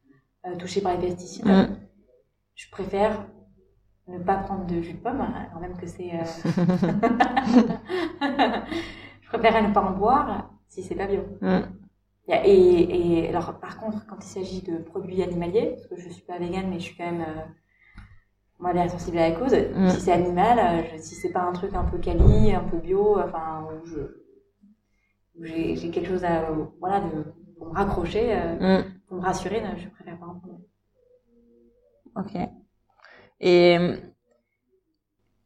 euh, 0.46 0.56
touché 0.56 0.80
par 0.80 0.92
les 0.92 0.98
pesticides. 0.98 1.46
Mm. 1.46 1.76
Je 2.54 2.70
préfère 2.70 3.26
ne 4.06 4.18
pas 4.18 4.36
prendre 4.36 4.66
de 4.66 4.80
jus 4.82 4.92
de 4.94 4.98
pomme, 4.98 5.20
alors 5.20 5.60
même 5.60 5.76
que 5.76 5.86
c'est. 5.86 6.12
euh, 6.12 6.24
je 9.22 9.28
préfère 9.28 9.62
ne 9.66 9.72
pas 9.72 9.80
en 9.82 9.92
boire 9.92 10.50
si 10.68 10.82
c'est 10.82 10.94
pas 10.94 11.06
bio. 11.06 11.22
Mm. 11.40 11.60
Et, 12.28 13.24
et 13.24 13.28
alors, 13.28 13.58
par 13.60 13.78
contre, 13.78 14.06
quand 14.06 14.16
il 14.20 14.28
s'agit 14.28 14.62
de 14.62 14.78
produits 14.78 15.22
animaliers, 15.22 15.72
parce 15.74 15.86
que 15.88 15.96
je 15.96 16.08
suis 16.08 16.22
pas 16.22 16.38
végane, 16.38 16.68
mais 16.70 16.78
je 16.78 16.84
suis 16.84 16.96
quand 16.96 17.04
même 17.10 17.20
euh, 17.22 17.42
moi, 18.58 18.72
est 18.74 18.88
sensible 18.88 19.18
à 19.18 19.28
la 19.30 19.36
cause. 19.36 19.52
Mm. 19.74 19.88
Si 19.90 20.00
c'est 20.00 20.12
animal, 20.12 20.86
je- 20.92 21.02
si 21.02 21.14
c'est 21.14 21.30
pas 21.32 21.42
un 21.42 21.52
truc 21.52 21.74
un 21.74 21.84
peu 21.84 21.98
quali, 21.98 22.52
un 22.54 22.64
peu 22.64 22.78
bio, 22.78 23.18
enfin, 23.20 23.68
je 23.84 24.23
j'ai 25.40 25.90
quelque 25.90 26.06
chose 26.08 26.24
à 26.24 26.48
euh, 26.50 26.64
voilà 26.80 27.00
de 27.00 27.24
pour 27.58 27.68
me 27.68 27.74
raccrocher, 27.74 28.34
euh, 28.36 28.80
Mm. 28.80 28.84
pour 29.08 29.16
me 29.18 29.22
rassurer, 29.22 29.60
non, 29.60 29.76
je 29.76 29.88
préfère 29.88 30.18
pas 30.18 30.26
en 30.26 30.34
prendre. 30.40 30.58
Ok. 32.16 32.34
Et 33.40 33.76
euh, 33.78 33.96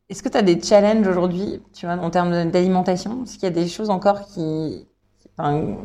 est-ce 0.09 0.22
que 0.22 0.29
tu 0.29 0.37
as 0.38 0.42
des 0.42 0.61
challenges 0.62 1.07
aujourd'hui, 1.07 1.62
tu 1.74 1.87
vois, 1.87 1.96
en 1.96 2.11
termes 2.11 2.51
d'alimentation? 2.51 3.24
Est-ce 3.24 3.35
qu'il 3.35 3.44
y 3.44 3.46
a 3.46 3.51
des 3.51 3.68
choses 3.68 3.90
encore 3.90 4.27
qui, 4.27 4.87
qui- 5.18 5.29
enfin, 5.37 5.77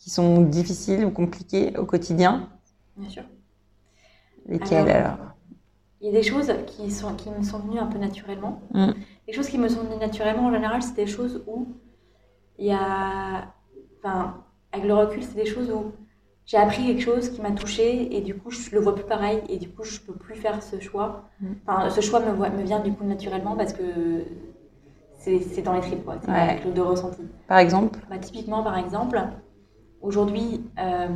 qui 0.00 0.10
sont 0.10 0.42
difficiles 0.42 1.04
ou 1.04 1.10
compliquées 1.10 1.76
au 1.76 1.84
quotidien? 1.84 2.48
Bien 2.96 3.10
sûr. 3.10 3.22
Lesquelles 4.46 4.88
Alors, 4.88 5.06
alors? 5.06 5.18
Il 6.00 6.06
y 6.06 6.10
a 6.10 6.12
des 6.12 6.22
choses 6.22 6.52
qui 6.66 6.90
sont 6.90 7.14
qui 7.14 7.30
me 7.30 7.42
sont 7.42 7.58
venues 7.60 7.78
un 7.78 7.86
peu 7.86 7.98
naturellement. 7.98 8.60
Mm. 8.72 8.92
Les 9.26 9.32
choses 9.32 9.48
qui 9.48 9.58
me 9.58 9.68
sont 9.68 9.82
venues 9.82 9.98
naturellement 9.98 10.44
en 10.46 10.52
général, 10.52 10.82
c'est 10.82 10.94
des 10.94 11.06
choses 11.06 11.42
où 11.46 11.68
il 12.58 12.66
y 12.66 12.72
a, 12.72 13.46
enfin, 13.98 14.42
avec 14.72 14.86
le 14.86 14.94
recul, 14.94 15.22
c'est 15.22 15.34
des 15.36 15.46
choses 15.46 15.70
où 15.70 15.92
j'ai 16.44 16.56
appris 16.58 16.86
quelque 16.86 17.02
chose 17.02 17.30
qui 17.30 17.40
m'a 17.40 17.50
touchée 17.50 18.16
et 18.16 18.20
du 18.20 18.36
coup 18.36 18.50
je 18.50 18.70
le 18.70 18.80
vois 18.80 18.94
plus 18.94 19.04
pareil 19.04 19.42
et 19.48 19.58
du 19.58 19.68
coup 19.68 19.82
je 19.82 19.98
peux 20.00 20.12
plus 20.14 20.36
faire 20.36 20.62
ce 20.62 20.78
choix. 20.80 21.24
Mm. 21.40 21.46
Enfin, 21.66 21.90
ce 21.90 22.00
choix 22.00 22.20
me, 22.20 22.30
voit- 22.32 22.50
me 22.50 22.62
vient 22.62 22.80
du 22.80 22.92
coup 22.92 23.04
naturellement 23.04 23.56
parce 23.56 23.72
que 23.72 23.82
c'est 25.18 25.62
dans 25.62 25.72
les 25.72 25.80
tripes 25.80 26.04
quoi. 26.04 26.16
C'est 26.22 26.30
Ouais. 26.30 26.46
quelque 26.48 26.62
chose 26.64 26.74
de 26.74 26.80
ressenti. 26.80 27.22
Par 27.48 27.58
exemple? 27.58 27.98
Bah, 28.08 28.18
typiquement, 28.18 28.62
par 28.62 28.78
exemple, 28.78 29.20
aujourd'hui, 30.00 30.64
euh, 30.78 31.08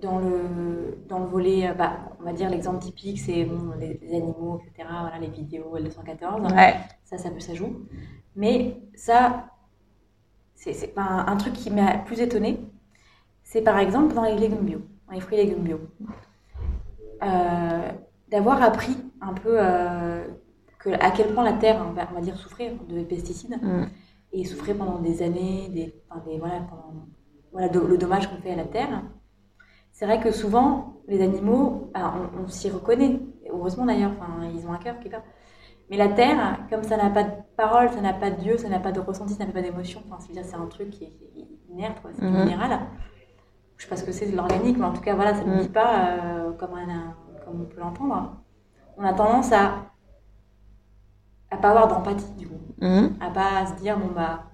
dans, 0.00 0.18
le, 0.18 0.98
dans 1.08 1.18
le 1.18 1.26
volet, 1.26 1.68
euh, 1.68 1.74
bah, 1.74 1.96
on 2.20 2.24
va 2.24 2.32
dire 2.32 2.48
l'exemple 2.48 2.78
typique, 2.78 3.18
c'est 3.18 3.44
bon, 3.44 3.72
les, 3.80 3.98
les 4.02 4.14
animaux, 4.14 4.60
etc., 4.60 4.88
voilà, 5.00 5.18
les 5.20 5.26
vidéos 5.28 5.76
L214, 5.76 6.54
Ouais. 6.54 6.74
ça, 7.04 7.18
ça 7.18 7.30
peut, 7.30 7.40
ça 7.40 7.54
joue. 7.54 7.74
Mais 8.36 8.76
ça, 8.94 9.46
c'est 10.54 10.92
un, 10.96 11.24
un 11.26 11.36
truc 11.36 11.52
qui 11.54 11.70
m'a 11.70 11.98
plus 11.98 12.20
étonnée. 12.20 12.60
C'est 13.42 13.62
par 13.62 13.78
exemple 13.78 14.14
dans 14.14 14.24
les 14.24 14.36
légumes 14.36 14.64
bio, 14.64 14.80
dans 15.06 15.14
les 15.14 15.20
fruits 15.20 15.38
et 15.38 15.44
légumes 15.44 15.62
bio. 15.64 15.80
Euh, 17.22 17.88
D'avoir 18.30 18.62
appris 18.62 18.96
un 19.20 19.32
peu 19.34 19.56
euh, 19.60 20.26
que, 20.80 20.90
à 20.90 21.10
quel 21.12 21.32
point 21.34 21.44
la 21.44 21.52
terre, 21.52 21.84
on 21.88 21.92
va, 21.92 22.08
on 22.10 22.14
va 22.14 22.20
dire, 22.20 22.36
souffrait 22.36 22.74
de 22.88 23.02
pesticides 23.04 23.58
Mm. 23.62 23.84
et 24.32 24.44
souffrait 24.44 24.74
pendant 24.74 24.98
des 24.98 25.22
années, 25.22 25.68
des, 25.68 25.94
enfin, 26.10 26.20
des- 26.26 26.38
voilà, 26.38 26.60
pendant, 26.68 26.94
voilà 27.52 27.68
do- 27.68 27.86
le 27.86 27.96
dommage 27.96 28.28
qu'on 28.28 28.38
fait 28.42 28.50
à 28.52 28.56
la 28.56 28.64
terre. 28.64 29.02
C'est 29.92 30.06
vrai 30.06 30.20
que 30.20 30.32
souvent, 30.32 30.94
les 31.06 31.22
animaux, 31.22 31.90
bah, 31.94 32.14
on, 32.36 32.44
on 32.44 32.48
s'y 32.48 32.70
reconnaît. 32.70 33.20
Heureusement 33.48 33.84
d'ailleurs, 33.84 34.12
ils 34.52 34.66
ont 34.66 34.72
un 34.72 34.78
cœur 34.78 34.98
quelque 34.98 35.12
part. 35.12 35.22
Mais 35.90 35.96
la 35.96 36.08
terre, 36.08 36.58
comme 36.70 36.82
ça 36.82 36.96
n'a 36.96 37.10
pas 37.10 37.24
de 37.24 37.30
parole, 37.56 37.90
ça 37.90 38.00
n'a 38.00 38.12
pas 38.14 38.30
de 38.30 38.40
Dieu, 38.40 38.56
ça 38.58 38.68
n'a 38.68 38.80
pas 38.80 38.92
de 38.92 39.00
ressenti, 39.00 39.34
ça 39.34 39.44
n'a 39.44 39.52
pas 39.52 39.62
d'émotion. 39.62 40.02
Enfin, 40.10 40.18
c'est 40.20 40.54
un 40.54 40.66
truc 40.66 40.90
qui 40.90 41.04
est, 41.04 41.08
qui 41.32 41.40
est 41.40 41.72
inerte. 41.72 41.98
C'est 42.14 42.24
Mhm. 42.24 42.44
minéral. 42.44 42.80
Je 43.76 43.84
sais 43.84 43.88
pas 43.90 43.96
ce 43.96 44.04
que 44.04 44.12
c'est 44.12 44.30
de 44.30 44.36
l'organique, 44.36 44.78
mais 44.78 44.86
en 44.86 44.92
tout 44.92 45.02
cas, 45.02 45.14
voilà, 45.14 45.34
ça 45.34 45.44
ne 45.44 45.54
Mhm. 45.54 45.60
dit 45.62 45.68
pas 45.68 46.08
euh, 46.18 46.52
comme, 46.52 46.74
un- 46.74 47.14
comme 47.44 47.62
on 47.62 47.64
peut 47.66 47.80
l'entendre. 47.80 48.36
On 48.96 49.04
a 49.04 49.12
tendance 49.14 49.52
à 49.52 49.90
à 51.50 51.56
pas 51.56 51.70
avoir 51.70 51.88
d'empathie 51.88 52.32
du 52.36 52.48
coup 52.48 52.60
Mm. 52.80 53.06
à 53.20 53.30
pas 53.30 53.66
se 53.66 53.74
dire 53.80 53.98
bon 53.98 54.08
bah 54.14 54.44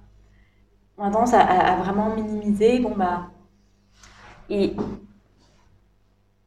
on 0.98 1.02
a 1.04 1.10
tendance 1.10 1.34
à, 1.34 1.76
vraiment 1.76 2.14
minimiser 2.14 2.78
bon 2.80 2.94
bah 2.96 3.30
Et, 4.48 4.74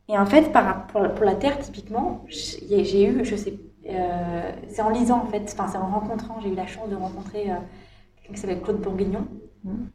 et 0.09 0.17
en 0.17 0.25
fait, 0.25 0.51
par, 0.51 0.87
pour, 0.87 1.01
pour 1.13 1.25
la 1.25 1.35
Terre, 1.35 1.59
typiquement, 1.59 2.23
j'ai 2.27 2.83
j'ai 2.83 3.05
eu, 3.05 3.23
je 3.25 3.35
sais, 3.35 3.57
euh, 3.89 4.51
c'est 4.69 4.81
en 4.81 4.89
lisant 4.89 5.19
en 5.23 5.25
fait, 5.25 5.43
enfin 5.53 5.67
c'est 5.67 5.77
en 5.77 5.87
rencontrant, 5.87 6.39
j'ai 6.41 6.49
eu 6.49 6.55
la 6.55 6.65
chance 6.67 6.89
de 6.89 6.95
rencontrer 6.95 7.51
euh, 7.51 7.55
quelqu'un 8.17 8.33
qui 8.33 8.39
s'appelle 8.39 8.61
Claude 8.61 8.81
Bourguignon, 8.81 9.27
Mhm. 9.63 9.89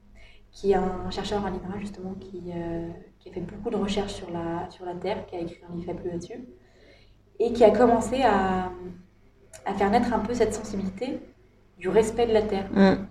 qui 0.50 0.72
est 0.72 0.76
un 0.76 1.10
chercheur 1.10 1.44
à 1.44 1.50
l'INRA 1.50 1.78
justement, 1.78 2.14
qui, 2.18 2.50
euh, 2.54 2.88
qui 3.18 3.28
a 3.28 3.32
fait 3.32 3.40
beaucoup 3.40 3.70
de 3.70 3.76
recherches 3.76 4.14
sur 4.14 4.30
la, 4.30 4.68
sur 4.70 4.86
la 4.86 4.94
Terre, 4.94 5.26
qui 5.26 5.36
a 5.36 5.40
écrit 5.40 5.60
un 5.70 5.74
livre 5.74 5.86
fabuleux 5.92 6.12
là-dessus, 6.12 6.40
et 7.38 7.52
qui 7.52 7.64
a 7.64 7.70
commencé 7.70 8.22
à, 8.22 8.72
à 9.66 9.74
faire 9.74 9.90
naître 9.90 10.12
un 10.12 10.20
peu 10.20 10.34
cette 10.34 10.54
sensibilité 10.54 11.20
du 11.76 11.88
respect 11.88 12.26
de 12.26 12.32
la 12.32 12.42
Terre. 12.42 12.68
Mm. 12.72 13.06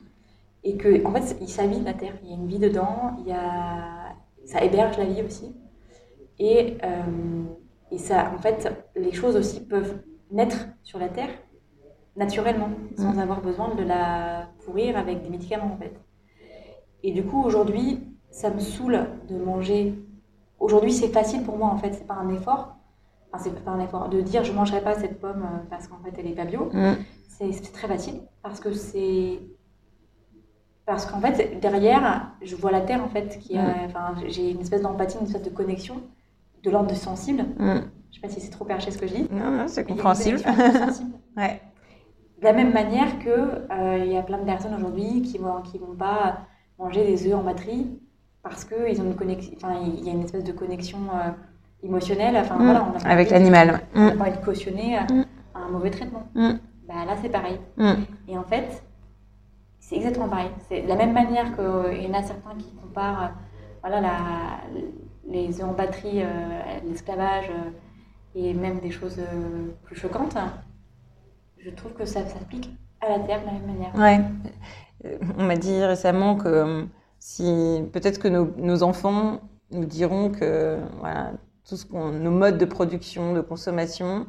Et 0.64 0.78
que, 0.78 1.06
en 1.06 1.12
fait, 1.14 1.38
il 1.40 1.48
s'habille 1.48 1.84
la 1.84 1.94
Terre, 1.94 2.16
il 2.24 2.30
y 2.30 2.34
a 2.34 2.36
une 2.36 2.48
vie 2.48 2.60
dedans, 2.60 3.16
il 3.20 3.28
y 3.28 3.32
a... 3.32 4.16
ça 4.46 4.64
héberge 4.64 4.98
la 4.98 5.06
vie 5.06 5.22
aussi. 5.22 5.56
Et, 6.40 6.78
euh, 6.84 7.44
et 7.92 7.98
ça, 7.98 8.32
en 8.36 8.40
fait, 8.40 8.68
les 8.96 9.14
choses 9.14 9.36
aussi 9.36 9.66
peuvent 9.66 10.02
naître 10.32 10.68
sur 10.84 11.00
la 11.00 11.10
Terre 11.10 11.30
naturellement, 12.16 12.70
sans 12.98 13.14
Mm. 13.14 13.20
avoir 13.20 13.42
besoin 13.42 13.76
de 13.76 13.84
la 13.84 14.48
pourrir 14.66 14.98
avec 14.98 15.22
des 15.24 15.30
médicaments, 15.30 15.72
en 15.74 15.78
fait. 15.78 15.94
Et 17.04 17.12
du 17.12 17.24
coup, 17.24 17.42
aujourd'hui, 17.44 18.00
ça 18.32 18.50
me 18.50 18.60
saoule 18.60 19.06
de 19.30 19.38
manger. 19.38 19.94
Aujourd'hui, 20.60 20.92
c'est 20.92 21.10
facile 21.10 21.44
pour 21.44 21.58
moi, 21.58 21.68
en 21.70 21.78
fait, 21.78 21.94
c'est 21.94 22.08
pas 22.08 22.16
un 22.16 22.30
effort. 22.34 22.76
Enfin, 23.32 23.44
c'est 23.44 23.64
pas 23.64 23.72
un 23.72 23.80
effort 23.80 24.10
de 24.10 24.22
dire 24.22 24.44
je 24.44 24.52
mangerai 24.52 24.82
pas 24.82 24.96
cette 24.96 25.20
pomme 25.20 25.44
euh, 25.44 25.58
parce 25.70 25.88
qu'en 25.88 26.00
fait, 26.00 26.14
elle 26.18 26.28
est 26.28 26.36
pas 26.36 26.46
bio. 26.46 26.70
Mm. 26.74 26.94
C'est 27.28 27.72
très 27.72 27.88
facile 27.88 28.16
parce 28.42 28.60
que 28.60 28.72
c'est. 28.74 29.40
Parce 30.88 31.06
qu'en 31.06 31.20
fait, 31.20 31.60
derrière, 31.60 32.32
je 32.42 32.56
vois 32.56 32.72
la 32.72 32.82
terre, 32.82 33.04
en 33.04 33.10
fait, 33.10 33.38
qui 33.40 33.58
a. 33.58 33.62
Mm. 33.62 33.76
Enfin, 33.86 34.16
j'ai 34.28 34.52
une 34.52 34.62
espèce 34.62 34.82
d'empathie, 34.82 35.18
une 35.20 35.28
espèce 35.28 35.44
de 35.44 35.50
connexion 35.52 36.02
de 36.64 36.72
l'ordre 36.72 36.90
de 36.90 36.96
sensible. 36.96 37.46
Je 38.12 38.16
sais 38.16 38.22
pas 38.22 38.30
si 38.30 38.40
c'est 38.42 38.50
trop 38.52 38.66
perché 38.66 38.92
ce 38.92 38.98
que 38.98 39.08
je 39.08 39.14
dis. 39.16 39.28
Non, 39.32 39.52
non, 39.52 39.68
c'est 39.68 39.86
compréhensible. 39.86 40.40
ouais. 41.38 41.62
De 42.40 42.44
la 42.46 42.54
même 42.54 42.72
manière 42.74 43.20
que 43.20 43.30
euh, 43.30 43.98
il 44.06 44.12
y 44.12 44.18
a 44.18 44.22
plein 44.24 44.38
de 44.38 44.46
personnes 44.46 44.74
aujourd'hui 44.76 45.22
qui 45.24 45.38
vont 45.38 45.62
qui 45.62 45.78
vont 45.80 45.96
pas 45.96 46.40
manger 46.80 47.04
des 47.06 47.28
œufs 47.28 47.34
en 47.36 47.44
batterie 47.44 48.00
parce 48.44 48.64
que 48.64 48.90
ils 48.90 49.02
ont 49.02 49.06
une 49.06 49.16
connexion, 49.16 49.54
enfin 49.58 49.74
il 49.84 50.04
y 50.06 50.10
a 50.10 50.14
une 50.14 50.24
espèce 50.24 50.44
de 50.44 50.52
connexion 50.52 51.00
euh, 51.14 51.32
émotionnelle. 51.84 52.38
Enfin 52.38 52.56
Mm. 52.58 52.64
voilà, 52.64 52.84
on 52.94 52.98
a 52.98 53.02
pas 53.02 53.10
Avec 53.10 53.30
l'animal. 53.32 53.82
On 53.96 54.06
n'a 54.06 54.14
Mm. 54.14 54.18
pas 54.18 54.24
envie 54.28 54.38
de 54.40 54.46
cautionner 54.46 54.98
euh, 55.00 55.02
Mm. 55.14 55.26
un 55.56 55.70
mauvais 55.70 55.90
traitement. 55.92 56.24
Mm. 56.36 56.52
Bah 56.88 56.94
là 57.06 57.16
c'est 57.22 57.30
pareil. 57.30 57.60
Et 58.28 58.38
en 58.38 58.44
fait, 58.44 58.84
c'est 59.80 59.96
exactement 59.96 60.30
pareil. 60.30 60.50
C'est 60.70 60.82
de 60.84 60.88
la 60.88 60.96
même 60.96 61.14
manière 61.14 61.56
qu'il 61.56 62.02
y 62.04 62.08
en 62.08 62.14
a 62.14 62.24
certains 62.24 62.56
qui 62.58 62.72
comparent 62.76 63.32
voilà, 63.82 64.00
la, 64.02 64.18
les 65.30 65.60
œufs 65.62 65.68
en 65.68 65.74
batterie, 65.74 66.22
euh, 66.24 66.26
l'esclavage 66.88 67.50
euh, 67.50 67.70
et 68.38 68.54
même 68.54 68.80
des 68.80 68.92
choses 68.92 69.18
euh, 69.20 69.68
plus 69.84 69.96
choquantes. 69.96 70.38
Je 71.58 71.70
trouve 71.72 71.94
que 71.94 72.06
ça 72.06 72.26
s'applique 72.28 72.70
à 73.02 73.10
la 73.10 73.20
Terre 73.20 73.42
de 73.42 73.46
la 73.48 73.52
même 73.54 73.66
manière. 73.66 73.96
Ouais. 73.96 74.24
Euh, 75.06 75.18
On 75.38 75.44
m'a 75.44 75.56
dit 75.56 75.84
récemment 75.84 76.36
que 76.36 76.48
euh, 76.48 76.84
si 77.20 77.84
peut-être 77.92 78.20
que 78.20 78.28
nos, 78.28 78.84
enfants 78.84 79.42
nous 79.72 79.86
diront 79.86 80.30
que 80.30 80.78
voilà, 81.00 81.32
tout 81.68 81.76
ce 81.76 81.86
qu'on, 81.86 82.12
nos 82.12 82.32
modes 82.32 82.58
de 82.58 82.66
production, 82.66 83.34
de 83.34 83.42
consommation, 83.42 84.28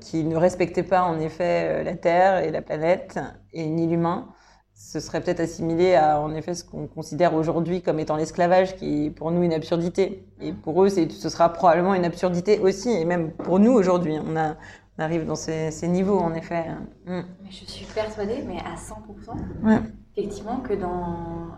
qui 0.00 0.24
ne 0.24 0.36
respectaient 0.36 0.82
pas 0.82 1.04
en 1.04 1.18
effet 1.20 1.82
la 1.82 1.94
Terre 1.94 2.44
et 2.44 2.50
la 2.50 2.60
planète 2.60 3.18
et 3.54 3.64
ni 3.64 3.86
l'humain, 3.86 4.28
ce 4.78 5.00
serait 5.00 5.20
peut-être 5.20 5.40
assimilé 5.40 5.96
à 5.96 6.20
en 6.20 6.32
effet 6.34 6.54
ce 6.54 6.62
qu'on 6.64 6.86
considère 6.86 7.34
aujourd'hui 7.34 7.82
comme 7.82 7.98
étant 7.98 8.14
l'esclavage, 8.16 8.76
qui 8.76 9.06
est 9.06 9.10
pour 9.10 9.32
nous 9.32 9.42
une 9.42 9.52
absurdité. 9.52 10.24
Et 10.40 10.52
pour 10.52 10.84
eux, 10.84 10.88
ce 10.88 11.28
sera 11.28 11.52
probablement 11.52 11.94
une 11.94 12.04
absurdité 12.04 12.60
aussi, 12.60 12.88
et 12.90 13.04
même 13.04 13.32
pour 13.32 13.58
nous 13.58 13.72
aujourd'hui, 13.72 14.14
on, 14.24 14.36
arrive 15.00 15.26
dans 15.26 15.34
ces, 15.34 15.72
ces 15.72 15.88
niveaux 15.88 16.18
en 16.18 16.32
effet. 16.34 16.64
Mm. 17.06 17.20
Mais 17.42 17.50
je 17.50 17.64
suis 17.64 17.86
persuadée, 17.86 18.44
mais 18.46 18.58
à 18.58 18.76
100%, 18.76 19.36
Ouais. 19.64 19.80
effectivement, 20.16 20.58
que 20.60 20.74
dans, 20.74 21.48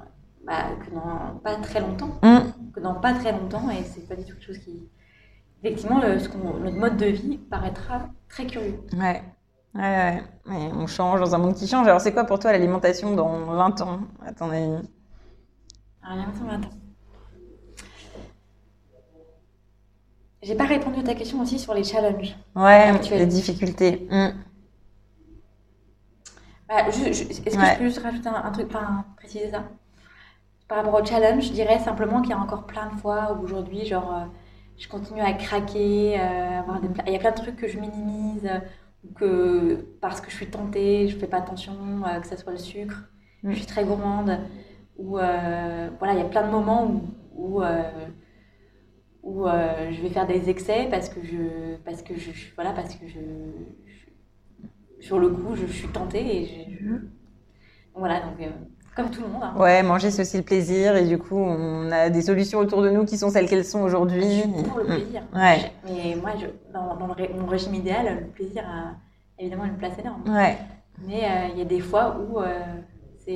bah, 0.46 0.64
que 0.84 0.94
dans 0.94 1.38
pas 1.44 1.56
très 1.56 1.80
longtemps, 1.80 2.18
Mm. 2.22 2.38
que 2.74 2.80
dans 2.80 2.94
pas 2.94 3.12
très 3.12 3.32
longtemps, 3.32 3.68
et 3.70 3.84
c'est 3.84 4.08
pas 4.08 4.14
du 4.16 4.24
tout 4.24 4.32
quelque 4.34 4.46
chose 4.46 4.58
qui. 4.58 4.88
Effectivement, 5.62 6.00
le, 6.00 6.18
ce 6.18 6.28
notre 6.38 6.76
mode 6.76 6.96
de 6.96 7.06
vie 7.06 7.36
paraîtra 7.36 8.08
très 8.30 8.46
curieux. 8.46 8.80
Ouais. 8.98 9.22
Ouais, 9.74 9.80
ouais. 9.82 10.22
Ouais, 10.46 10.70
on 10.74 10.86
change 10.86 11.20
dans 11.20 11.34
un 11.34 11.38
monde 11.38 11.54
qui 11.54 11.66
change. 11.68 11.86
Alors, 11.86 12.00
c'est 12.00 12.12
quoi 12.12 12.24
pour 12.24 12.38
toi 12.38 12.52
l'alimentation 12.52 13.14
dans 13.14 13.44
20 13.46 13.80
ans, 13.82 14.00
à 14.24 14.32
ton 14.32 14.50
avis? 14.50 14.88
Alors, 16.02 16.28
attends, 16.28 16.48
attends. 16.50 16.76
J'ai 20.42 20.54
pas 20.54 20.66
répondu 20.66 21.00
à 21.00 21.02
ta 21.02 21.14
question 21.14 21.40
aussi 21.40 21.58
sur 21.58 21.72
les 21.74 21.82
challenges. 21.84 22.36
Ouais, 22.54 22.88
Actuel. 22.90 23.20
les 23.20 23.26
difficultés. 23.26 24.06
Mm. 24.10 24.28
Bah, 26.68 26.86
Est-ce 26.88 27.40
que 27.40 27.50
Ouais. 27.56 27.74
je 27.74 27.78
peux 27.78 27.84
juste 27.84 27.98
rajouter 27.98 28.28
un, 28.28 28.34
un 28.44 28.50
truc, 28.52 28.66
enfin, 28.68 29.04
préciser 29.16 29.50
ça? 29.50 29.64
Par 30.68 30.78
rapport 30.78 31.00
au 31.00 31.04
challenge, 31.04 31.44
je 31.48 31.52
dirais 31.52 31.78
simplement 31.80 32.20
qu'il 32.22 32.30
y 32.30 32.34
a 32.34 32.38
encore 32.38 32.66
plein 32.66 32.86
de 32.94 32.96
fois 33.00 33.32
où 33.32 33.42
aujourd'hui, 33.44 33.84
genre, 33.86 34.14
euh, 34.14 34.24
je 34.78 34.88
continue 34.88 35.20
à 35.20 35.32
craquer, 35.32 36.18
euh, 36.20 36.60
avoir 36.60 36.80
des 36.80 36.88
pla- 36.88 37.04
il 37.06 37.12
y 37.12 37.16
a 37.16 37.18
plein 37.18 37.32
de 37.32 37.36
trucs 37.36 37.56
que 37.56 37.66
je 37.68 37.78
minimise, 37.78 38.46
euh, 38.46 38.60
que 39.16 39.76
parce 40.00 40.20
que 40.20 40.30
je 40.30 40.36
suis 40.36 40.46
tentée, 40.50 41.08
je 41.08 41.16
fais 41.18 41.26
pas 41.26 41.38
attention, 41.38 41.74
euh, 42.06 42.20
que 42.20 42.26
ça 42.26 42.36
soit 42.36 42.52
le 42.52 42.58
sucre, 42.58 43.04
Mm. 43.42 43.52
je 43.52 43.56
suis 43.56 43.66
très 43.66 43.84
gourmande, 43.84 44.38
ou 44.98 45.18
euh, 45.18 45.88
voilà, 45.98 46.12
il 46.14 46.18
y 46.18 46.22
a 46.22 46.26
plein 46.28 46.46
de 46.46 46.50
moments 46.52 46.86
où, 46.86 47.02
où, 47.34 47.62
euh, 47.62 47.82
où, 49.22 49.46
euh, 49.46 49.90
je 49.92 50.00
vais 50.02 50.10
faire 50.10 50.26
des 50.26 50.48
excès 50.50 50.88
parce 50.90 51.08
que 51.08 51.22
je, 51.22 51.76
parce 51.84 52.02
que 52.02 52.14
je, 52.18 52.30
voilà, 52.54 52.72
parce 52.72 52.94
que 52.96 53.06
je, 53.08 53.18
je- 53.86 55.04
sur 55.04 55.18
le 55.18 55.28
coup, 55.30 55.54
je, 55.56 55.66
suis 55.66 55.88
tentée 55.88 56.42
et 56.42 56.46
je, 56.46 56.84
je- 56.84 57.06
voilà, 57.94 58.20
donc 58.20 58.38
comme 58.96 59.10
tout 59.10 59.22
le 59.22 59.28
monde. 59.28 59.42
hein. 59.42 59.54
Ouais, 59.56 59.82
manger, 59.82 60.10
c'est 60.10 60.22
aussi 60.22 60.36
le 60.36 60.42
plaisir. 60.42 60.96
Et 60.96 61.06
du 61.06 61.18
coup, 61.18 61.36
on 61.38 61.90
a 61.92 62.10
des 62.10 62.22
solutions 62.22 62.58
autour 62.58 62.82
de 62.82 62.90
nous 62.90 63.04
qui 63.04 63.16
sont 63.18 63.30
celles 63.30 63.48
qu'elles 63.48 63.64
sont 63.64 63.80
aujourd'hui. 63.80 64.42
Pour 64.68 64.78
le 64.78 64.84
Mm. 64.84 64.86
plaisir. 64.96 65.22
Ouais. 65.34 65.72
Mais 65.84 66.16
moi, 66.20 66.30
je, 66.38 66.46
dans, 66.72 66.96
dans 66.96 67.06
le 67.06 67.12
ré- 67.12 67.34
mon 67.38 67.46
régime 67.46 67.74
idéal, 67.74 68.20
le 68.20 68.26
plaisir 68.28 68.62
a 68.66 68.94
évidemment 69.38 69.64
une 69.64 69.76
place 69.76 69.98
énorme. 69.98 70.22
Ouais. 70.28 70.58
Mais 71.06 71.24
euh, 71.24 71.48
il 71.52 71.58
y 71.58 71.62
a 71.62 71.64
des 71.64 71.80
fois 71.80 72.18
où 72.18 72.38
euh, 72.40 72.52
c'est. 73.24 73.32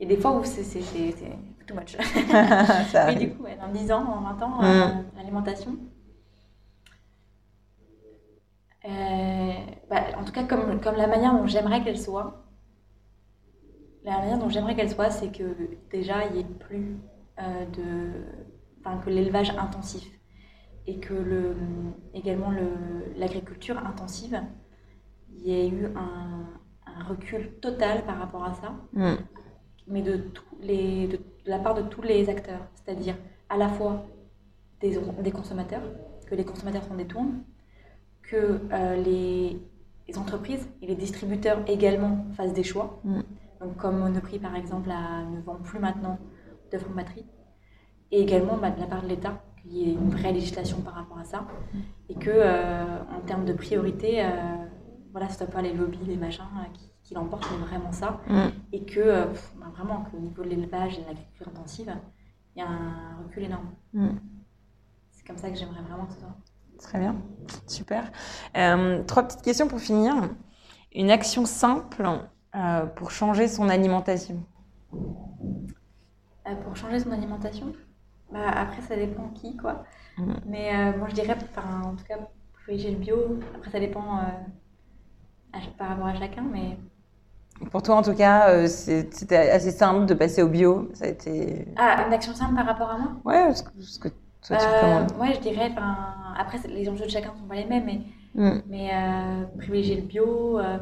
Il 0.00 0.08
y 0.08 0.12
a 0.12 0.14
des 0.14 0.20
fois 0.20 0.32
où 0.38 0.44
c'est 0.44 0.62
too 1.66 1.74
much. 1.74 1.96
Mais 3.06 3.14
du 3.16 3.30
coup, 3.30 3.42
ouais, 3.42 3.58
dans 3.60 3.68
10 3.72 3.90
ans, 3.90 4.04
dans 4.04 4.20
20 4.20 4.42
ans, 4.44 4.62
Mm. 4.62 4.64
euh, 4.64 4.86
l'alimentation. 5.16 5.76
euh, 8.88 9.52
bah, 9.90 10.02
en 10.18 10.24
tout 10.24 10.32
cas, 10.32 10.44
comme, 10.44 10.80
comme 10.80 10.96
la 10.96 11.06
manière 11.08 11.32
dont 11.34 11.46
j'aimerais 11.46 11.82
qu'elle 11.82 11.98
soit, 11.98 12.44
la 14.12 14.18
manière 14.18 14.38
dont 14.38 14.48
j'aimerais 14.48 14.74
qu'elle 14.76 14.90
soit, 14.90 15.10
c'est 15.10 15.30
que 15.30 15.44
déjà, 15.90 16.24
il 16.26 16.32
n'y 16.34 16.40
ait 16.40 16.44
plus 16.44 16.96
euh, 17.40 17.64
de. 17.66 18.12
Enfin, 18.80 18.98
que 18.98 19.10
l'élevage 19.10 19.50
intensif 19.50 20.04
et 20.86 20.98
que 21.00 21.12
le, 21.14 21.54
également 22.14 22.50
le- 22.50 23.12
l'agriculture 23.16 23.76
intensive, 23.78 24.40
il 25.34 25.46
y 25.46 25.52
ait 25.52 25.68
eu 25.68 25.86
un, 25.96 26.46
un 26.86 27.04
recul 27.04 27.52
total 27.60 28.04
par 28.04 28.18
rapport 28.18 28.44
à 28.44 28.54
ça 28.54 28.72
Mm. 28.92 29.14
mais 29.88 30.02
de, 30.02 30.16
tous 30.16 30.44
les, 30.60 31.06
de, 31.08 31.16
de 31.16 31.50
la 31.50 31.58
part 31.58 31.74
de 31.74 31.82
tous 31.82 32.02
les 32.02 32.28
acteurs, 32.30 32.60
c'est-à-dire 32.76 33.16
à 33.48 33.56
la 33.56 33.68
fois 33.68 34.06
des, 34.80 34.98
des 35.22 35.30
consommateurs, 35.32 35.82
que 36.26 36.34
les 36.34 36.44
consommateurs 36.44 36.84
s'en 36.84 36.94
détournent, 36.94 37.42
que 38.22 38.60
euh, 38.72 38.96
les, 39.02 39.58
les 40.08 40.18
entreprises 40.18 40.66
et 40.82 40.86
les 40.86 40.94
distributeurs 40.94 41.58
également 41.66 42.24
fassent 42.36 42.54
des 42.54 42.64
choix. 42.64 43.00
Mm. 43.04 43.20
Donc 43.60 43.76
comme 43.76 43.98
Monoprix 43.98 44.38
par 44.38 44.54
exemple 44.56 44.90
a- 44.90 45.24
ne 45.24 45.40
vend 45.40 45.56
plus 45.56 45.78
maintenant 45.78 46.18
d'œufs 46.70 46.84
en 46.90 46.94
batterie, 46.94 47.26
et 48.10 48.20
également 48.22 48.56
bah, 48.56 48.70
de 48.70 48.80
la 48.80 48.86
part 48.86 49.02
de 49.02 49.08
l'État, 49.08 49.42
qu'il 49.62 49.72
y 49.72 49.90
ait 49.90 49.92
une 49.94 50.10
vraie 50.10 50.32
législation 50.32 50.80
par 50.80 50.94
rapport 50.94 51.18
à 51.18 51.24
ça, 51.24 51.46
et 52.08 52.14
que 52.14 52.30
euh, 52.30 52.98
en 53.16 53.20
termes 53.26 53.44
de 53.44 53.52
priorité, 53.52 54.24
euh, 54.24 54.28
voilà, 55.12 55.28
ce 55.28 55.38
soit 55.38 55.46
pas 55.46 55.62
les 55.62 55.72
lobbies, 55.74 55.98
les 56.06 56.16
machins 56.16 56.44
euh, 56.56 56.68
qui, 56.72 56.90
qui 57.02 57.14
l'emportent, 57.14 57.48
mais 57.50 57.66
vraiment 57.66 57.92
ça 57.92 58.20
Mm. 58.28 58.48
et 58.72 58.84
que 58.84 59.24
pff, 59.26 59.54
bah, 59.58 59.66
vraiment 59.74 60.04
qu'au 60.10 60.18
niveau 60.18 60.42
de 60.44 60.48
l'élevage 60.50 60.98
et 60.98 61.02
de 61.02 61.06
l'agriculture 61.06 61.48
intensive, 61.48 61.92
il 62.54 62.60
y 62.60 62.62
a 62.62 62.68
un 62.68 63.16
recul 63.24 63.42
énorme. 63.44 63.70
Mm. 63.92 64.08
C'est 65.10 65.26
comme 65.26 65.38
ça 65.38 65.50
que 65.50 65.56
j'aimerais 65.56 65.82
vraiment 65.82 66.06
que 66.06 66.12
ce 66.14 66.20
soit. 66.20 66.36
Très 66.78 66.98
bien. 67.00 67.16
Super. 67.66 68.10
Euh, 68.56 69.02
trois 69.04 69.24
petites 69.24 69.42
questions 69.42 69.66
pour 69.68 69.80
finir. 69.80 70.14
Une 70.94 71.10
action 71.10 71.44
simple 71.44 72.08
euh, 72.54 72.86
pour 72.86 73.10
changer 73.10 73.48
son 73.48 73.68
alimentation. 73.68 74.44
Euh, 76.48 76.54
pour 76.64 76.76
changer 76.76 77.00
son 77.00 77.12
alimentation, 77.12 77.72
bah, 78.32 78.48
après 78.50 78.82
ça 78.82 78.96
dépend 78.96 79.28
qui 79.30 79.56
quoi. 79.56 79.84
Mhm. 80.18 80.42
Mais 80.46 80.74
euh, 80.74 80.98
moi 80.98 81.08
je 81.08 81.14
dirais, 81.14 81.36
enfin 81.50 81.82
en 81.84 81.96
tout 81.96 82.04
cas 82.04 82.18
privilégier 82.54 82.92
le 82.92 82.98
bio. 82.98 83.40
Après 83.56 83.70
ça 83.70 83.80
dépend 83.80 84.18
euh, 84.18 84.22
à 85.52 85.58
par 85.76 85.88
rapport 85.90 86.06
à 86.06 86.14
chacun, 86.18 86.40
mais 86.42 86.78
Pour 87.72 87.82
toi, 87.82 87.96
en 87.96 88.02
tout 88.02 88.14
cas, 88.14 88.50
euh, 88.50 88.66
c'était 88.68 89.36
assez 89.36 89.72
simple 89.72 90.06
de 90.06 90.14
passer 90.14 90.42
au 90.42 90.48
bio. 90.48 90.88
Ça 90.94 91.04
a 91.06 91.08
été. 91.08 91.66
Ah, 91.76 92.04
une 92.06 92.12
action 92.12 92.34
simple 92.34 92.54
par 92.54 92.66
rapport 92.66 92.90
à 92.90 92.98
moi? 92.98 93.12
Ouais, 93.24 93.54
ce 93.54 93.62
que, 93.62 93.70
ce 93.80 93.98
que 93.98 94.08
toi 94.08 94.56
tu 94.56 94.64
Euh, 94.68 94.74
recommandes. 94.74 95.12
Ouais, 95.20 95.34
je 95.34 95.40
dirais, 95.40 95.68
enfin, 95.72 96.34
après, 96.38 96.58
les 96.68 96.88
enjeux 96.88 97.04
de 97.04 97.10
chacun 97.10 97.34
sont 97.36 97.46
pas 97.46 97.54
les 97.56 97.66
mêmes, 97.66 97.84
mais, 97.84 98.00
Mm. 98.34 98.62
mais 98.66 98.90
euh, 98.94 99.44
privilégier 99.58 99.96
le 99.96 100.02
bio, 100.02 100.58
euh, 100.58 100.78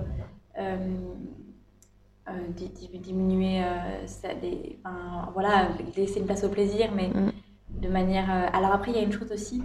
euh, 0.58 0.76
euh, 0.76 0.76
di- 0.78 0.84
di- 0.96 2.16
diminuer, 2.99 3.62
euh, 3.64 4.07
ça, 4.07 4.35
des, 4.35 4.79
enfin, 4.85 5.31
voilà, 5.33 5.68
laisser 5.97 6.20
une 6.20 6.27
place 6.27 6.45
au 6.45 6.49
plaisir, 6.49 6.91
mais 6.95 7.09
Mm. 7.09 7.33
de 7.83 7.89
manière. 7.89 8.31
euh, 8.31 8.47
alors 8.53 8.72
après, 8.72 8.91
il 8.93 8.97
y 8.97 9.01
a 9.01 9.03
une 9.05 9.12
chose 9.12 9.31
aussi, 9.33 9.62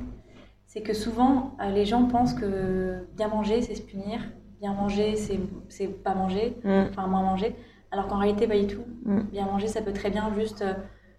c'est 0.68 0.82
que 0.82 0.94
souvent, 0.94 1.56
euh, 1.62 1.70
les 1.72 1.86
gens 1.86 2.06
pensent 2.06 2.34
que 2.34 3.06
bien 3.16 3.28
manger, 3.30 3.62
c'est 3.62 3.76
se 3.76 3.82
punir, 3.82 4.22
bien 4.60 4.74
manger, 4.74 5.16
c'est 5.16 5.40
c'est 5.70 5.88
pas 5.88 6.14
manger, 6.14 6.56
Mm. 6.64 6.88
enfin 6.90 7.08
moins 7.08 7.24
manger, 7.24 7.56
alors 7.92 8.08
qu'en 8.08 8.18
réalité, 8.18 8.48
pas 8.48 8.58
du 8.60 8.68
tout. 8.68 8.86
Mm. 9.06 9.22
Bien 9.32 9.46
manger, 9.46 9.68
ça 9.68 9.82
peut 9.82 9.94
très 9.94 10.10
bien 10.12 10.32
juste, 10.36 10.62
euh, 10.62 10.74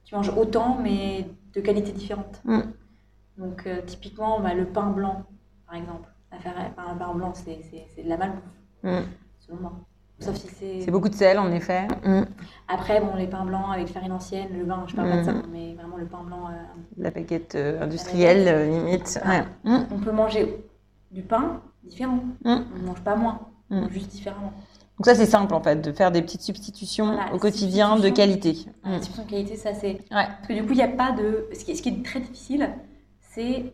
tu 0.05 0.15
manges 0.15 0.31
autant, 0.37 0.79
mais 0.81 1.27
de 1.55 1.61
qualité 1.61 1.93
différente. 1.93 2.41
Donc, 3.39 3.67
euh, 3.67 3.81
typiquement, 3.87 4.41
bah, 4.41 4.55
le 4.55 4.67
pain 4.67 4.91
blanc, 4.91 5.25
par 5.67 5.75
exemple. 5.77 6.09
À 6.31 6.39
faire, 6.39 6.55
enfin, 6.71 6.93
le 6.93 6.99
pain 6.99 7.13
blanc, 7.15 7.33
c'est 7.35 7.61
de 8.03 8.09
la 8.09 8.17
malbouffe, 8.17 8.43
selon 9.41 9.61
moi. 9.61 9.73
Sauf 10.21 10.37
si 10.37 10.49
c'est. 10.49 10.81
C'est 10.83 10.91
beaucoup 10.91 11.09
de 11.09 11.15
sel, 11.15 11.39
en 11.39 11.51
effet. 11.53 11.89
Mm. 12.05 12.23
Après, 12.69 13.01
bon, 13.01 13.15
les 13.17 13.27
pains 13.27 13.45
blancs 13.45 13.67
avec 13.75 13.89
farine 13.89 14.13
ancienne, 14.13 14.49
le 14.57 14.65
vin, 14.65 14.85
je 14.87 14.95
parle 14.95 15.11
pas 15.11 15.17
de 15.19 15.25
ça, 15.25 15.33
Mm. 15.33 15.43
mais 15.53 15.75
vraiment 15.75 15.97
le 15.97 16.07
pain 16.07 16.23
blanc. 16.23 16.49
euh, 16.49 16.53
La 16.99 17.11
baguette 17.11 17.55
euh, 17.57 17.83
industrielle, 17.83 18.47
euh, 18.49 18.67
limite. 18.71 19.21
Ouais. 19.27 19.43
Mm. 19.65 19.85
on 19.91 19.99
peut 19.99 20.13
manger 20.13 20.65
du 21.11 21.23
pain 21.23 21.61
différent. 21.83 22.21
On 22.45 22.57
ne 22.59 22.87
mange 22.87 23.01
pas 23.03 23.17
moins, 23.17 23.41
juste 23.91 24.11
différemment. 24.13 24.53
Donc 24.99 25.07
ça, 25.07 25.15
c'est 25.17 25.27
simple, 25.27 25.53
en 25.55 25.61
fait, 25.63 25.81
de 25.81 25.91
faire 25.91 26.13
des 26.13 26.23
petites 26.23 26.43
substitutions 26.43 27.07
Voilà, 27.07 27.35
au 27.35 27.39
quotidien 27.39 27.97
de 27.99 28.09
qualité. 28.09 28.57
La 28.85 28.91
Mm. 28.91 28.93
restitution 28.95 29.25
de 29.25 29.31
qualité, 29.31 29.57
ça 29.57 29.75
c'est. 29.75 29.95
Ouais. 29.95 30.03
Parce 30.11 30.47
que 30.49 30.53
du 30.53 30.63
coup, 30.63 30.73
il 30.73 30.77
n'y 30.77 30.83
a 30.83 30.89
pas 30.89 31.11
de. 31.13 31.49
Ce 31.59 31.65
qui, 31.65 31.77
ce 31.77 31.83
qui 31.83 31.89
est 31.89 32.05
très 32.05 32.21
difficile, 32.21 32.69
c'est 33.21 33.73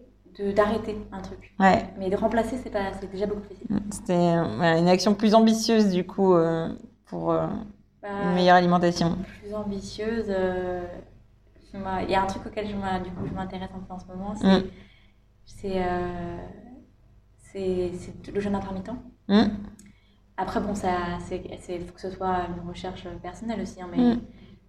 d'arrêter 0.54 0.96
un 1.12 1.20
truc. 1.20 1.54
Ouais. 1.58 1.84
Mais 1.98 2.10
de 2.10 2.16
remplacer, 2.16 2.56
c'est 2.62 2.70
pas, 2.70 2.92
c'est 3.00 3.10
déjà 3.10 3.26
beaucoup 3.26 3.40
plus 3.42 3.54
facile. 3.56 3.66
Mm. 3.76 3.80
C'était 3.92 4.12
euh, 4.14 4.78
une 4.78 4.88
action 4.88 5.14
plus 5.14 5.34
ambitieuse, 5.34 5.90
du 5.90 6.06
coup, 6.06 6.34
euh, 6.34 6.68
pour 7.06 7.32
euh, 7.32 7.46
Bah, 8.02 8.08
une 8.24 8.34
meilleure 8.34 8.56
alimentation. 8.56 9.16
plus 9.40 9.54
ambitieuse. 9.54 10.32
Il 11.74 12.10
y 12.10 12.14
a 12.14 12.22
un 12.22 12.26
truc 12.26 12.46
auquel 12.46 12.66
je 12.68 12.74
m'a- 12.76 12.98
du 13.00 13.10
coup, 13.10 13.26
je 13.26 13.34
m'intéresse 13.34 13.70
un 13.74 13.80
peu 13.80 13.92
en 13.92 13.98
ce 13.98 14.06
moment, 14.06 14.34
c'est 14.34 15.80
Mm. 15.80 15.82
c'est 17.52 18.32
le 18.32 18.40
jeûne 18.40 18.54
intermittent. 18.54 18.90
Mm. 19.28 19.42
Après, 20.36 20.60
bon, 20.60 20.74
ça, 20.74 21.18
c'est, 21.28 21.42
faut 21.80 21.92
que 21.94 22.00
ce 22.00 22.10
soit 22.10 22.46
une 22.56 22.68
recherche 22.68 23.06
personnelle 23.22 23.60
aussi, 23.60 23.80
hein, 23.82 23.88
mais 23.90 23.98
Mm. 24.14 24.20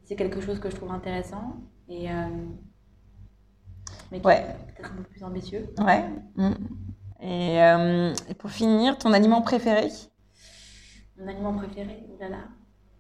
c'est 0.05 0.15
quelque 0.15 0.41
chose 0.41 0.59
que 0.59 0.70
je 0.70 0.76
trouve 0.76 0.91
intéressant 0.91 1.57
et 1.88 2.07
mais 4.12 4.20
qui 4.20 4.28
Ouais. 4.28 4.39
est 4.41 4.74
peut-être 4.76 4.91
un 4.91 4.95
peu 4.97 5.03
plus 5.03 5.24
ambitieux. 5.24 5.68
Ouais. 5.80 6.03
Mm. 6.36 6.51
Et, 7.22 7.62
euh, 7.62 8.14
et 8.30 8.34
pour 8.34 8.49
finir, 8.49 8.97
ton 8.97 9.12
aliment 9.14 9.41
préféré? 9.41 9.89
Mon 11.18 11.28
aliment 11.28 11.53
préféré, 11.53 12.05
oh 12.10 12.18
là 12.20 12.30
là. 12.30 12.38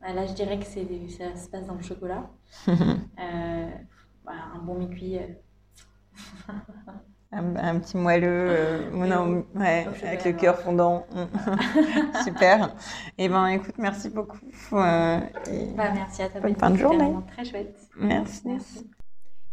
Bah, 0.01 0.13
là, 0.13 0.25
je 0.25 0.33
dirais 0.33 0.59
que 0.59 0.65
c'est, 0.65 0.85
ça 1.09 1.35
se 1.35 1.49
passe 1.49 1.65
dans 1.67 1.75
le 1.75 1.83
chocolat. 1.83 2.29
Euh, 2.67 3.67
voilà, 4.23 4.41
un 4.55 4.59
bon 4.59 4.75
mi-cuit. 4.75 5.17
euh, 5.19 6.53
un, 7.31 7.55
un 7.57 7.79
petit 7.79 7.95
moelleux, 7.97 8.89
non, 8.93 9.45
ouais, 9.55 9.87
avec 10.03 10.25
le 10.25 10.33
cœur 10.33 10.59
fondant. 10.59 11.05
Mm. 11.15 12.23
Super. 12.23 12.75
Et 13.17 13.29
ben, 13.29 13.47
écoute, 13.47 13.75
merci 13.77 14.09
beaucoup. 14.09 14.39
Et 14.71 15.65
Bah, 15.75 15.91
merci 15.93 16.21
à 16.23 16.29
toi. 16.29 16.41
Bonne 16.41 16.55
fin 16.55 16.69
de 16.71 16.77
journée. 16.77 17.13
Très 17.33 17.45
chouette. 17.45 17.77
merci. 17.97 18.41
Merci. 18.45 18.89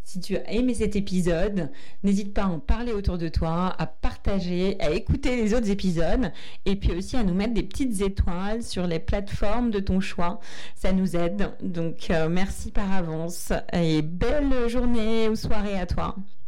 Si 0.06 0.20
tu 0.20 0.36
as 0.36 0.52
aimé 0.52 0.72
cet 0.72 0.94
épisode, 0.94 1.68
n'hésite 2.04 2.32
pas 2.32 2.44
à 2.44 2.46
en 2.46 2.60
parler 2.60 2.92
autour 2.92 3.18
de 3.18 3.26
toi, 3.26 3.74
à 3.76 3.86
partager, 3.88 4.80
à 4.80 4.90
écouter 4.92 5.34
les 5.34 5.52
autres 5.52 5.68
épisodes 5.68 6.30
et 6.64 6.76
puis 6.76 6.92
aussi 6.92 7.16
à 7.16 7.24
nous 7.24 7.34
mettre 7.34 7.54
des 7.54 7.64
petites 7.64 8.00
étoiles 8.00 8.62
sur 8.62 8.86
les 8.86 9.00
plateformes 9.00 9.72
de 9.72 9.80
ton 9.80 9.98
choix. 9.98 10.38
Ça 10.76 10.92
nous 10.92 11.16
aide. 11.16 11.50
Donc 11.60 12.08
euh, 12.10 12.28
merci 12.28 12.70
par 12.70 12.92
avance 12.92 13.52
et 13.72 14.00
belle 14.00 14.68
journée 14.68 15.28
ou 15.28 15.34
soirée 15.34 15.76
à 15.76 15.86
toi. 15.86 16.14